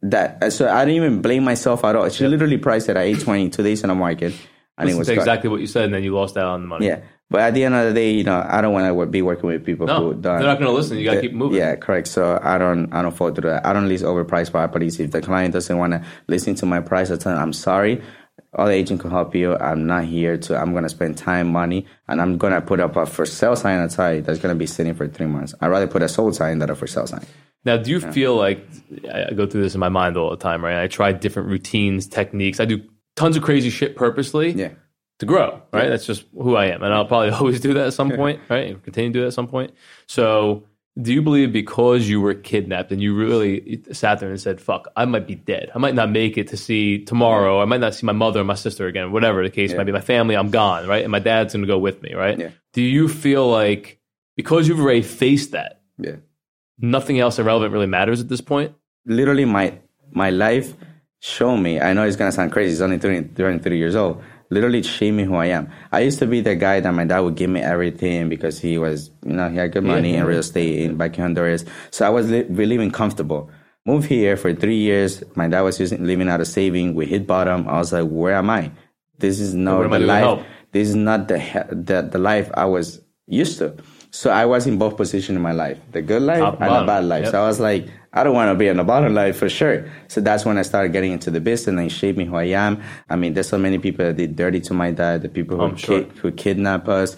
That 0.01 0.41
uh, 0.41 0.49
so 0.49 0.69
I 0.69 0.85
didn't 0.85 1.03
even 1.03 1.21
blame 1.21 1.43
myself 1.43 1.83
at 1.83 1.95
all. 1.95 2.07
She 2.09 2.25
literally 2.25 2.57
priced 2.57 2.87
it 2.87 2.95
at 2.95 3.03
820. 3.03 3.49
Two 3.49 3.63
days 3.63 3.83
on 3.83 3.89
the 3.89 3.95
market, 3.95 4.33
and 4.77 4.89
it 4.89 4.95
was 4.95 5.09
exactly 5.09 5.49
what 5.49 5.59
you 5.59 5.67
said, 5.67 5.85
and 5.85 5.93
then 5.93 6.03
you 6.03 6.15
lost 6.15 6.37
out 6.37 6.47
on 6.47 6.61
the 6.61 6.67
money. 6.67 6.87
Yeah, 6.87 7.01
but 7.29 7.41
at 7.41 7.53
the 7.53 7.63
end 7.63 7.75
of 7.75 7.87
the 7.87 7.93
day, 7.93 8.11
you 8.11 8.23
know, 8.23 8.43
I 8.47 8.59
don't 8.61 8.73
want 8.73 8.87
to 8.87 9.05
be 9.05 9.21
working 9.21 9.47
with 9.47 9.63
people 9.63 9.87
who. 9.87 9.93
No, 9.93 9.99
who 9.99 10.21
they're 10.21 10.39
don't. 10.39 10.47
not 10.47 10.57
going 10.57 10.69
to 10.69 10.71
listen. 10.71 10.97
You 10.97 11.05
got 11.05 11.15
to 11.15 11.21
keep 11.21 11.33
moving. 11.33 11.57
Yeah, 11.59 11.75
correct. 11.75 12.07
So 12.07 12.39
I 12.41 12.57
don't, 12.57 12.91
I 12.91 13.01
don't 13.01 13.15
fall 13.15 13.31
through 13.31 13.49
that. 13.49 13.65
I 13.65 13.73
don't 13.73 13.87
lease 13.87 14.01
overpriced 14.01 14.51
properties. 14.51 14.99
If 14.99 15.11
the 15.11 15.21
client 15.21 15.53
doesn't 15.53 15.77
want 15.77 15.93
to 15.93 16.03
listen 16.27 16.55
to 16.55 16.65
my 16.65 16.79
price, 16.79 17.11
I 17.11 17.17
tell 17.17 17.33
them 17.33 17.41
I'm 17.41 17.53
sorry. 17.53 18.01
Other 18.53 18.71
agent 18.71 18.99
can 19.01 19.11
help 19.11 19.35
you. 19.35 19.55
I'm 19.55 19.85
not 19.85 20.05
here 20.05 20.37
to. 20.37 20.57
I'm 20.57 20.73
gonna 20.73 20.89
spend 20.89 21.17
time, 21.17 21.51
money, 21.51 21.85
and 22.07 22.19
I'm 22.19 22.37
gonna 22.37 22.61
put 22.61 22.79
up 22.79 22.95
a 22.95 23.05
for 23.05 23.25
sale 23.25 23.55
sign 23.55 23.79
outside 23.79 24.25
that's 24.25 24.39
gonna 24.39 24.55
be 24.55 24.65
sitting 24.65 24.95
for 24.95 25.07
three 25.07 25.27
months. 25.27 25.53
I'd 25.61 25.67
rather 25.67 25.87
put 25.87 26.01
a 26.01 26.09
sold 26.09 26.35
sign 26.35 26.59
than 26.59 26.69
a 26.69 26.75
for 26.75 26.87
sale 26.87 27.05
sign. 27.05 27.25
Now, 27.65 27.77
do 27.77 27.91
you 27.91 27.99
feel 27.99 28.35
like 28.35 28.65
I 29.13 29.33
go 29.33 29.45
through 29.45 29.63
this 29.63 29.73
in 29.75 29.79
my 29.79 29.89
mind 29.89 30.17
all 30.17 30.29
the 30.29 30.37
time, 30.37 30.63
right? 30.63 30.81
I 30.81 30.87
try 30.87 31.11
different 31.11 31.49
routines, 31.49 32.07
techniques. 32.07 32.59
I 32.59 32.65
do 32.65 32.81
tons 33.15 33.35
of 33.37 33.43
crazy 33.43 33.69
shit 33.69 33.95
purposely 33.97 34.51
Yeah, 34.51 34.71
to 35.19 35.25
grow, 35.25 35.61
right? 35.73 35.89
That's 35.89 36.05
just 36.05 36.23
who 36.33 36.55
I 36.55 36.67
am. 36.67 36.81
And 36.81 36.93
I'll 36.93 37.05
probably 37.05 37.29
always 37.37 37.59
do 37.59 37.73
that 37.73 37.87
at 37.87 37.93
some 37.93 38.11
point, 38.15 38.39
right? 38.49 38.69
And 38.71 38.81
continue 38.81 39.09
to 39.09 39.13
do 39.13 39.21
that 39.21 39.27
at 39.27 39.33
some 39.33 39.47
point. 39.47 39.73
So, 40.07 40.63
do 41.01 41.13
you 41.13 41.21
believe 41.21 41.51
because 41.53 42.07
you 42.09 42.19
were 42.21 42.33
kidnapped 42.33 42.91
and 42.91 43.01
you 43.01 43.15
really 43.15 43.81
sat 43.91 44.19
there 44.19 44.29
and 44.29 44.39
said, 44.39 44.59
fuck, 44.59 44.87
I 44.95 45.05
might 45.05 45.27
be 45.27 45.35
dead. 45.35 45.71
I 45.73 45.77
might 45.77 45.95
not 45.95 46.09
make 46.09 46.37
it 46.37 46.47
to 46.49 46.57
see 46.57 47.03
tomorrow. 47.05 47.61
I 47.61 47.65
might 47.65 47.79
not 47.79 47.95
see 47.95 48.05
my 48.05 48.13
mother 48.13 48.41
or 48.41 48.43
my 48.43 48.55
sister 48.55 48.87
again, 48.87 49.11
whatever 49.11 49.43
the 49.43 49.49
case 49.49 49.73
might 49.73 49.85
be. 49.85 49.91
My 49.91 50.01
family, 50.01 50.35
I'm 50.35 50.49
gone, 50.49 50.87
right? 50.87 51.03
And 51.03 51.11
my 51.11 51.19
dad's 51.19 51.53
going 51.53 51.63
to 51.63 51.67
go 51.67 51.77
with 51.77 52.01
me, 52.01 52.13
right? 52.13 52.37
Yeah. 52.37 52.49
Do 52.73 52.81
you 52.81 53.07
feel 53.07 53.49
like 53.49 53.99
because 54.35 54.67
you've 54.67 54.79
already 54.79 55.01
faced 55.01 55.51
that, 55.51 55.81
yeah. 55.97 56.15
nothing 56.77 57.19
else 57.19 57.39
irrelevant 57.39 57.73
really 57.73 57.87
matters 57.87 58.19
at 58.19 58.29
this 58.29 58.41
point? 58.41 58.73
literally 59.09 59.45
my 59.45 59.77
my 60.11 60.29
life 60.29 60.73
showed 61.19 61.57
me. 61.57 61.81
I 61.81 61.93
know 61.93 62.03
it's 62.03 62.15
gonna 62.15 62.31
sound 62.31 62.51
crazy. 62.51 62.73
It's 62.73 62.81
only 62.81 62.97
30, 62.97 63.35
23 63.35 63.77
years 63.77 63.95
old. 63.95 64.23
Literally 64.51 64.81
showed 64.81 65.13
me 65.13 65.23
who 65.25 65.35
I 65.35 65.47
am. 65.47 65.69
I 65.91 65.99
used 66.01 66.17
to 66.19 66.25
be 66.25 66.41
the 66.41 66.55
guy 66.55 66.79
that 66.79 66.91
my 66.93 67.05
dad 67.05 67.19
would 67.19 67.35
give 67.35 67.49
me 67.51 67.59
everything 67.61 68.29
because 68.29 68.59
he 68.59 68.77
was, 68.79 69.11
you 69.23 69.33
know, 69.33 69.47
he 69.49 69.57
had 69.57 69.71
good 69.71 69.83
money 69.83 70.15
in 70.15 70.25
real 70.25 70.39
estate 70.39 70.79
in 70.79 70.95
back 70.97 71.17
in 71.17 71.21
Honduras. 71.23 71.65
So 71.91 72.05
I 72.05 72.09
was 72.09 72.31
li- 72.31 72.45
living 72.49 72.89
comfortable. 72.89 73.51
Moved 73.85 74.07
here 74.07 74.35
for 74.37 74.53
three 74.53 74.77
years. 74.77 75.23
My 75.35 75.47
dad 75.47 75.61
was 75.61 75.79
using, 75.79 76.03
living 76.05 76.29
out 76.29 76.41
of 76.41 76.47
saving. 76.47 76.95
We 76.95 77.05
hit 77.05 77.27
bottom. 77.27 77.67
I 77.67 77.77
was 77.77 77.93
like, 77.93 78.07
where 78.09 78.33
am 78.35 78.49
I? 78.49 78.71
This 79.19 79.39
is 79.39 79.53
not 79.53 79.77
the 79.99 79.99
life. 80.07 80.23
help? 80.23 80.43
This 80.71 80.89
is 80.89 80.95
not 80.95 81.27
the, 81.27 81.37
he- 81.39 81.59
the 81.71 82.07
the 82.11 82.19
life 82.19 82.49
I 82.55 82.65
was 82.65 83.01
used 83.27 83.57
to. 83.59 83.75
So 84.11 84.31
I 84.31 84.45
was 84.45 84.65
in 84.65 84.77
both 84.77 84.97
positions 84.97 85.35
in 85.35 85.41
my 85.41 85.51
life, 85.51 85.77
the 85.91 86.01
good 86.01 86.23
life 86.23 86.39
Top 86.39 86.55
and 86.55 86.63
and 86.63 86.75
the 86.81 86.85
bad 86.85 87.05
life. 87.05 87.23
Yep. 87.25 87.31
So 87.31 87.43
I 87.43 87.47
was 87.47 87.59
like, 87.59 87.87
I 88.11 88.23
don't 88.23 88.33
want 88.33 88.49
to 88.51 88.55
be 88.55 88.67
in 88.67 88.77
the 88.77 88.83
bottom 88.83 89.13
life 89.13 89.37
for 89.37 89.49
sure. 89.49 89.89
So 90.07 90.19
that's 90.19 90.45
when 90.45 90.57
I 90.57 90.63
started 90.63 90.93
getting 90.93 91.11
into 91.11 91.29
the 91.29 91.39
business 91.39 91.67
and 91.67 91.79
it 91.79 91.89
shaped 91.91 92.17
me 92.17 92.25
who 92.25 92.35
I 92.35 92.45
am. 92.45 92.81
I 93.09 93.15
mean, 93.15 93.33
there's 93.33 93.47
so 93.47 93.59
many 93.59 93.77
people 93.77 94.05
that 94.05 94.17
did 94.17 94.35
dirty 94.35 94.61
to 94.61 94.73
my 94.73 94.91
dad, 94.91 95.21
the 95.21 95.29
people 95.29 95.57
who, 95.57 95.63
I'm 95.63 95.75
sure. 95.75 96.03
ki- 96.03 96.09
who 96.19 96.31
kidnap 96.31 96.87
us. 96.87 97.17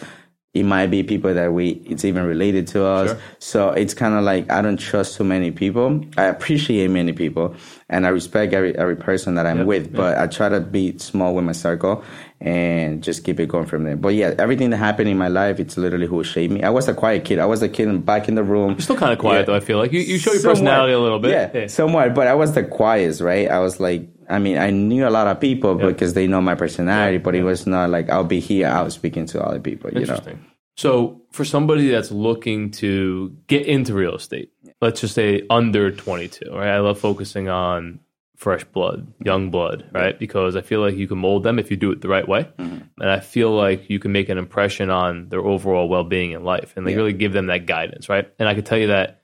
It 0.53 0.63
might 0.63 0.87
be 0.87 1.01
people 1.01 1.33
that 1.33 1.53
we, 1.53 1.69
it's 1.85 2.03
even 2.03 2.25
related 2.25 2.67
to 2.67 2.83
us. 2.83 3.11
Sure. 3.11 3.19
So 3.39 3.69
it's 3.69 3.93
kind 3.93 4.15
of 4.15 4.23
like, 4.25 4.51
I 4.51 4.61
don't 4.61 4.75
trust 4.75 5.15
too 5.15 5.23
many 5.23 5.49
people. 5.51 6.03
I 6.17 6.25
appreciate 6.25 6.89
many 6.89 7.13
people 7.13 7.55
and 7.87 8.05
I 8.05 8.09
respect 8.09 8.51
every, 8.51 8.77
every 8.77 8.97
person 8.97 9.35
that 9.35 9.45
I'm 9.45 9.59
Yep, 9.59 9.65
with, 9.67 9.93
but 9.93 10.17
I 10.17 10.27
try 10.27 10.49
to 10.49 10.59
be 10.59 10.97
small 10.97 11.33
with 11.35 11.45
my 11.45 11.53
circle 11.53 12.03
and 12.43 13.03
just 13.03 13.23
keep 13.23 13.39
it 13.39 13.47
going 13.47 13.67
from 13.67 13.83
there. 13.83 13.95
But 13.95 14.15
yeah, 14.15 14.33
everything 14.39 14.71
that 14.71 14.77
happened 14.77 15.07
in 15.09 15.17
my 15.17 15.27
life, 15.27 15.59
it's 15.59 15.77
literally 15.77 16.07
who 16.07 16.23
shaped 16.23 16.51
me. 16.51 16.63
I 16.63 16.71
was 16.71 16.87
a 16.87 16.93
quiet 16.93 17.23
kid. 17.23 17.37
I 17.37 17.45
was 17.45 17.59
the 17.59 17.69
kid 17.69 18.03
back 18.05 18.27
in 18.27 18.33
the 18.35 18.43
room. 18.43 18.71
You're 18.71 18.79
still 18.81 18.95
kind 18.97 19.13
of 19.13 19.19
quiet 19.19 19.41
Yeah. 19.41 19.45
though. 19.45 19.55
I 19.55 19.59
feel 19.59 19.77
like 19.77 19.91
you, 19.93 19.99
you 20.01 20.17
show 20.17 20.31
your 20.31 20.39
Somewhat. 20.41 20.53
personality 20.55 20.93
a 20.93 20.99
little 20.99 21.19
bit. 21.19 21.51
Yeah, 21.53 21.67
somewhat. 21.67 22.15
But 22.15 22.27
I 22.27 22.33
was 22.33 22.53
the 22.53 22.63
quietest, 22.63 23.21
right? 23.21 23.47
I 23.49 23.59
was 23.59 23.79
like, 23.79 24.09
I 24.27 24.39
mean, 24.39 24.57
I 24.57 24.71
knew 24.71 25.07
a 25.07 25.09
lot 25.11 25.27
of 25.27 25.39
people 25.39 25.75
because 25.75 26.13
they 26.15 26.25
know 26.25 26.41
my 26.41 26.55
personality, 26.55 27.19
but 27.19 27.35
it 27.35 27.43
was 27.43 27.67
not 27.67 27.89
like 27.91 28.09
I'll 28.09 28.23
be 28.23 28.39
here 28.39 28.65
out 28.67 28.91
speaking 28.91 29.27
to 29.27 29.43
other 29.43 29.59
people, 29.59 29.89
you 29.91 29.95
know? 29.95 30.01
Interesting. 30.01 30.45
So, 30.77 31.21
for 31.31 31.45
somebody 31.45 31.89
that's 31.89 32.11
looking 32.11 32.71
to 32.71 33.35
get 33.47 33.65
into 33.67 33.93
real 33.93 34.15
estate, 34.15 34.51
let's 34.81 35.01
just 35.01 35.13
say 35.13 35.45
under 35.49 35.91
22, 35.91 36.49
right? 36.51 36.69
I 36.69 36.79
love 36.79 36.97
focusing 36.97 37.49
on 37.49 37.99
fresh 38.41 38.63
blood, 38.63 39.05
young 39.23 39.51
blood, 39.51 39.87
right? 39.91 40.17
Because 40.17 40.55
I 40.55 40.61
feel 40.61 40.81
like 40.81 40.95
you 40.95 41.07
can 41.07 41.19
mold 41.19 41.43
them 41.43 41.59
if 41.59 41.69
you 41.69 41.77
do 41.77 41.91
it 41.91 42.01
the 42.01 42.07
right 42.07 42.27
way. 42.27 42.49
Mm-hmm. 42.57 42.79
And 42.99 43.09
I 43.09 43.19
feel 43.19 43.51
like 43.51 43.87
you 43.87 43.99
can 43.99 44.11
make 44.11 44.29
an 44.29 44.39
impression 44.39 44.89
on 44.89 45.29
their 45.29 45.41
overall 45.41 45.87
well 45.87 46.03
being 46.03 46.31
in 46.31 46.43
life 46.43 46.73
and 46.75 46.83
like 46.83 46.95
really 46.95 47.13
give 47.13 47.33
them 47.33 47.45
that 47.45 47.67
guidance, 47.67 48.09
right? 48.09 48.27
And 48.39 48.49
I 48.49 48.55
can 48.55 48.63
tell 48.63 48.79
you 48.79 48.87
that 48.87 49.21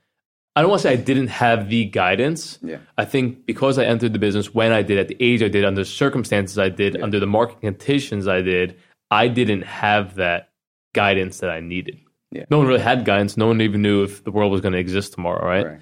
I 0.55 0.61
don't 0.61 0.69
want 0.69 0.83
to 0.83 0.87
say 0.87 0.93
I 0.93 0.97
didn't 0.97 1.29
have 1.29 1.67
the 1.67 1.85
guidance. 1.85 2.59
Yeah. 2.61 2.77
I 2.95 3.05
think 3.05 3.47
because 3.47 3.79
I 3.79 3.85
entered 3.85 4.13
the 4.13 4.19
business 4.19 4.53
when 4.53 4.71
I 4.71 4.83
did, 4.83 4.99
at 4.99 5.07
the 5.07 5.17
age 5.19 5.41
I 5.41 5.47
did, 5.47 5.65
under 5.65 5.81
the 5.81 5.85
circumstances 5.85 6.59
I 6.59 6.69
did, 6.69 7.01
under 7.01 7.19
the 7.19 7.25
market 7.25 7.61
conditions 7.61 8.27
I 8.27 8.41
did, 8.41 8.77
I 9.09 9.29
didn't 9.29 9.63
have 9.63 10.15
that 10.15 10.51
guidance 10.93 11.39
that 11.39 11.49
I 11.49 11.59
needed. 11.59 11.99
Yeah. 12.31 12.45
No 12.51 12.59
one 12.59 12.67
really 12.67 12.81
had 12.81 13.03
guidance. 13.03 13.35
No 13.35 13.47
one 13.47 13.61
even 13.61 13.81
knew 13.81 14.03
if 14.03 14.23
the 14.23 14.31
world 14.31 14.51
was 14.51 14.61
going 14.61 14.73
to 14.73 14.79
exist 14.79 15.13
tomorrow, 15.13 15.43
right? 15.43 15.65
Right. 15.65 15.79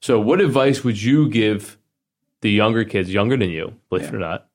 So, 0.00 0.18
what 0.18 0.40
advice 0.40 0.82
would 0.84 1.00
you 1.00 1.28
give 1.28 1.78
the 2.42 2.50
younger 2.50 2.84
kids, 2.84 3.12
younger 3.12 3.36
than 3.36 3.50
you, 3.50 3.74
believe 3.88 4.08
it 4.08 4.14
or 4.14 4.18
not, 4.18 4.48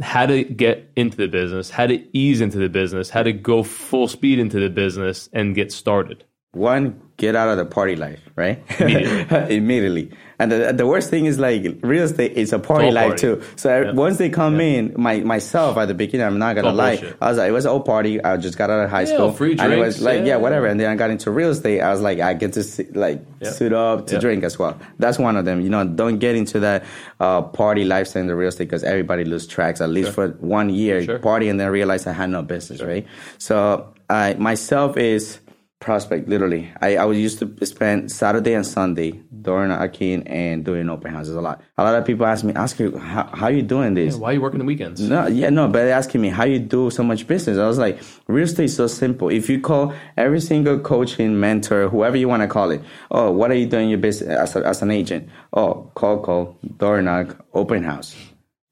how 0.00 0.26
to 0.26 0.44
get 0.44 0.90
into 0.96 1.16
the 1.16 1.28
business, 1.28 1.70
how 1.70 1.86
to 1.86 2.16
ease 2.16 2.40
into 2.40 2.58
the 2.58 2.68
business, 2.68 3.10
how 3.10 3.22
to 3.22 3.32
go 3.32 3.62
full 3.62 4.08
speed 4.08 4.38
into 4.38 4.60
the 4.60 4.70
business 4.70 5.28
and 5.32 5.54
get 5.54 5.72
started? 5.72 6.24
One, 6.52 7.00
get 7.16 7.36
out 7.36 7.48
of 7.48 7.58
the 7.58 7.64
party 7.64 7.96
life, 7.96 8.20
right? 8.34 8.62
Immediately. 8.80 9.56
Immediately. 9.56 10.10
And 10.40 10.50
the, 10.50 10.72
the 10.72 10.86
worst 10.86 11.10
thing 11.10 11.26
is 11.26 11.38
like 11.38 11.62
real 11.82 12.04
estate 12.04 12.32
is 12.32 12.52
a 12.52 12.58
party 12.58 12.86
all 12.86 12.92
life 12.92 13.08
party. 13.10 13.20
too. 13.20 13.42
So 13.56 13.68
Yeah. 13.82 13.92
once 13.92 14.16
they 14.18 14.30
come 14.30 14.60
in, 14.60 14.94
my 14.96 15.20
myself 15.20 15.76
at 15.76 15.86
the 15.86 15.94
beginning, 15.94 16.26
I'm 16.26 16.38
not 16.38 16.56
gonna 16.56 16.72
lie. 16.72 16.96
bullshit. 16.96 17.16
I 17.20 17.28
was 17.28 17.38
like, 17.38 17.48
it 17.48 17.52
was 17.52 17.66
all 17.66 17.80
party. 17.80 18.24
I 18.24 18.36
just 18.38 18.56
got 18.58 18.70
out 18.70 18.82
of 18.82 18.90
high 18.90 19.04
school, 19.04 19.30
free 19.32 19.52
and 19.58 19.72
it 19.72 19.76
was 19.78 19.96
drinks, 19.96 20.00
like, 20.00 20.18
yeah. 20.20 20.26
yeah. 20.26 20.36
whatever. 20.36 20.66
And 20.66 20.80
then 20.80 20.90
I 20.90 20.96
got 20.96 21.10
into 21.10 21.30
real 21.30 21.50
estate. 21.50 21.80
I 21.80 21.90
was 21.92 22.00
like, 22.00 22.18
I 22.20 22.32
get 22.34 22.54
to 22.54 22.62
sit, 22.62 22.96
like 22.96 23.20
Yeah. 23.40 23.50
suit 23.50 23.72
up 23.72 24.06
to 24.08 24.14
Yeah. 24.14 24.20
drink 24.20 24.42
as 24.44 24.58
well. 24.58 24.78
That's 24.98 25.18
one 25.18 25.36
of 25.36 25.44
them. 25.44 25.60
You 25.60 25.70
know, 25.70 25.84
don't 25.86 26.18
get 26.18 26.34
into 26.34 26.60
that 26.60 26.84
uh, 27.20 27.42
party 27.42 27.84
lifestyle 27.84 28.22
in 28.22 28.26
the 28.26 28.34
real 28.34 28.48
estate 28.48 28.64
because 28.64 28.82
everybody 28.82 29.24
lose 29.24 29.46
tracks 29.46 29.80
at 29.82 29.90
least 29.90 30.12
for 30.12 30.28
one 30.40 30.70
year 30.70 31.02
Sure. 31.04 31.18
party 31.18 31.48
and 31.50 31.60
then 31.60 31.68
realize 31.70 32.06
I 32.06 32.12
had 32.12 32.30
no 32.30 32.42
business, 32.42 32.80
right? 32.82 33.06
So 33.38 33.86
I 34.08 34.34
myself 34.38 34.96
is 34.96 35.38
prospect 35.80 36.28
literally 36.28 36.70
I, 36.80 36.96
I 36.96 37.04
was 37.06 37.16
used 37.18 37.38
to 37.38 37.66
spend 37.66 38.12
saturday 38.12 38.52
and 38.52 38.66
sunday 38.66 39.12
door 39.40 39.66
knocking 39.66 40.26
and 40.28 40.62
doing 40.62 40.90
open 40.90 41.10
houses 41.12 41.34
a 41.34 41.40
lot 41.40 41.62
a 41.78 41.82
lot 41.82 41.94
of 41.94 42.04
people 42.04 42.26
ask 42.26 42.44
me 42.44 42.52
ask 42.54 42.78
you 42.78 42.98
how, 42.98 43.24
how 43.32 43.48
you 43.48 43.62
doing 43.62 43.94
this 43.94 44.14
Why 44.16 44.30
are 44.30 44.32
you 44.34 44.42
working 44.42 44.58
the 44.58 44.66
weekends? 44.66 45.00
no, 45.00 45.26
yeah, 45.26 45.48
no, 45.48 45.66
but 45.68 45.84
they're 45.84 45.94
asking 45.94 46.20
me 46.20 46.28
how 46.28 46.44
you 46.44 46.58
do 46.58 46.90
so 46.90 47.02
much 47.02 47.26
business. 47.26 47.56
I 47.56 47.66
was 47.66 47.78
like, 47.78 47.98
real 48.28 48.44
estate 48.44 48.64
is 48.64 48.76
so 48.76 48.86
simple. 48.86 49.30
If 49.30 49.48
you 49.48 49.60
call 49.60 49.94
every 50.16 50.40
single 50.40 50.78
coaching 50.80 51.40
mentor, 51.40 51.88
whoever 51.88 52.16
you 52.16 52.28
want 52.28 52.42
to 52.42 52.48
call 52.48 52.70
it, 52.70 52.82
oh, 53.10 53.30
what 53.30 53.50
are 53.50 53.54
you 53.54 53.66
doing 53.66 53.88
your 53.88 53.98
business 53.98 54.28
as, 54.28 54.56
a, 54.56 54.66
as 54.66 54.82
an 54.82 54.90
agent? 54.90 55.28
Oh, 55.52 55.90
call, 55.94 56.20
call, 56.20 56.58
door 56.76 57.00
knock, 57.00 57.36
open 57.54 57.82
house. 57.84 58.14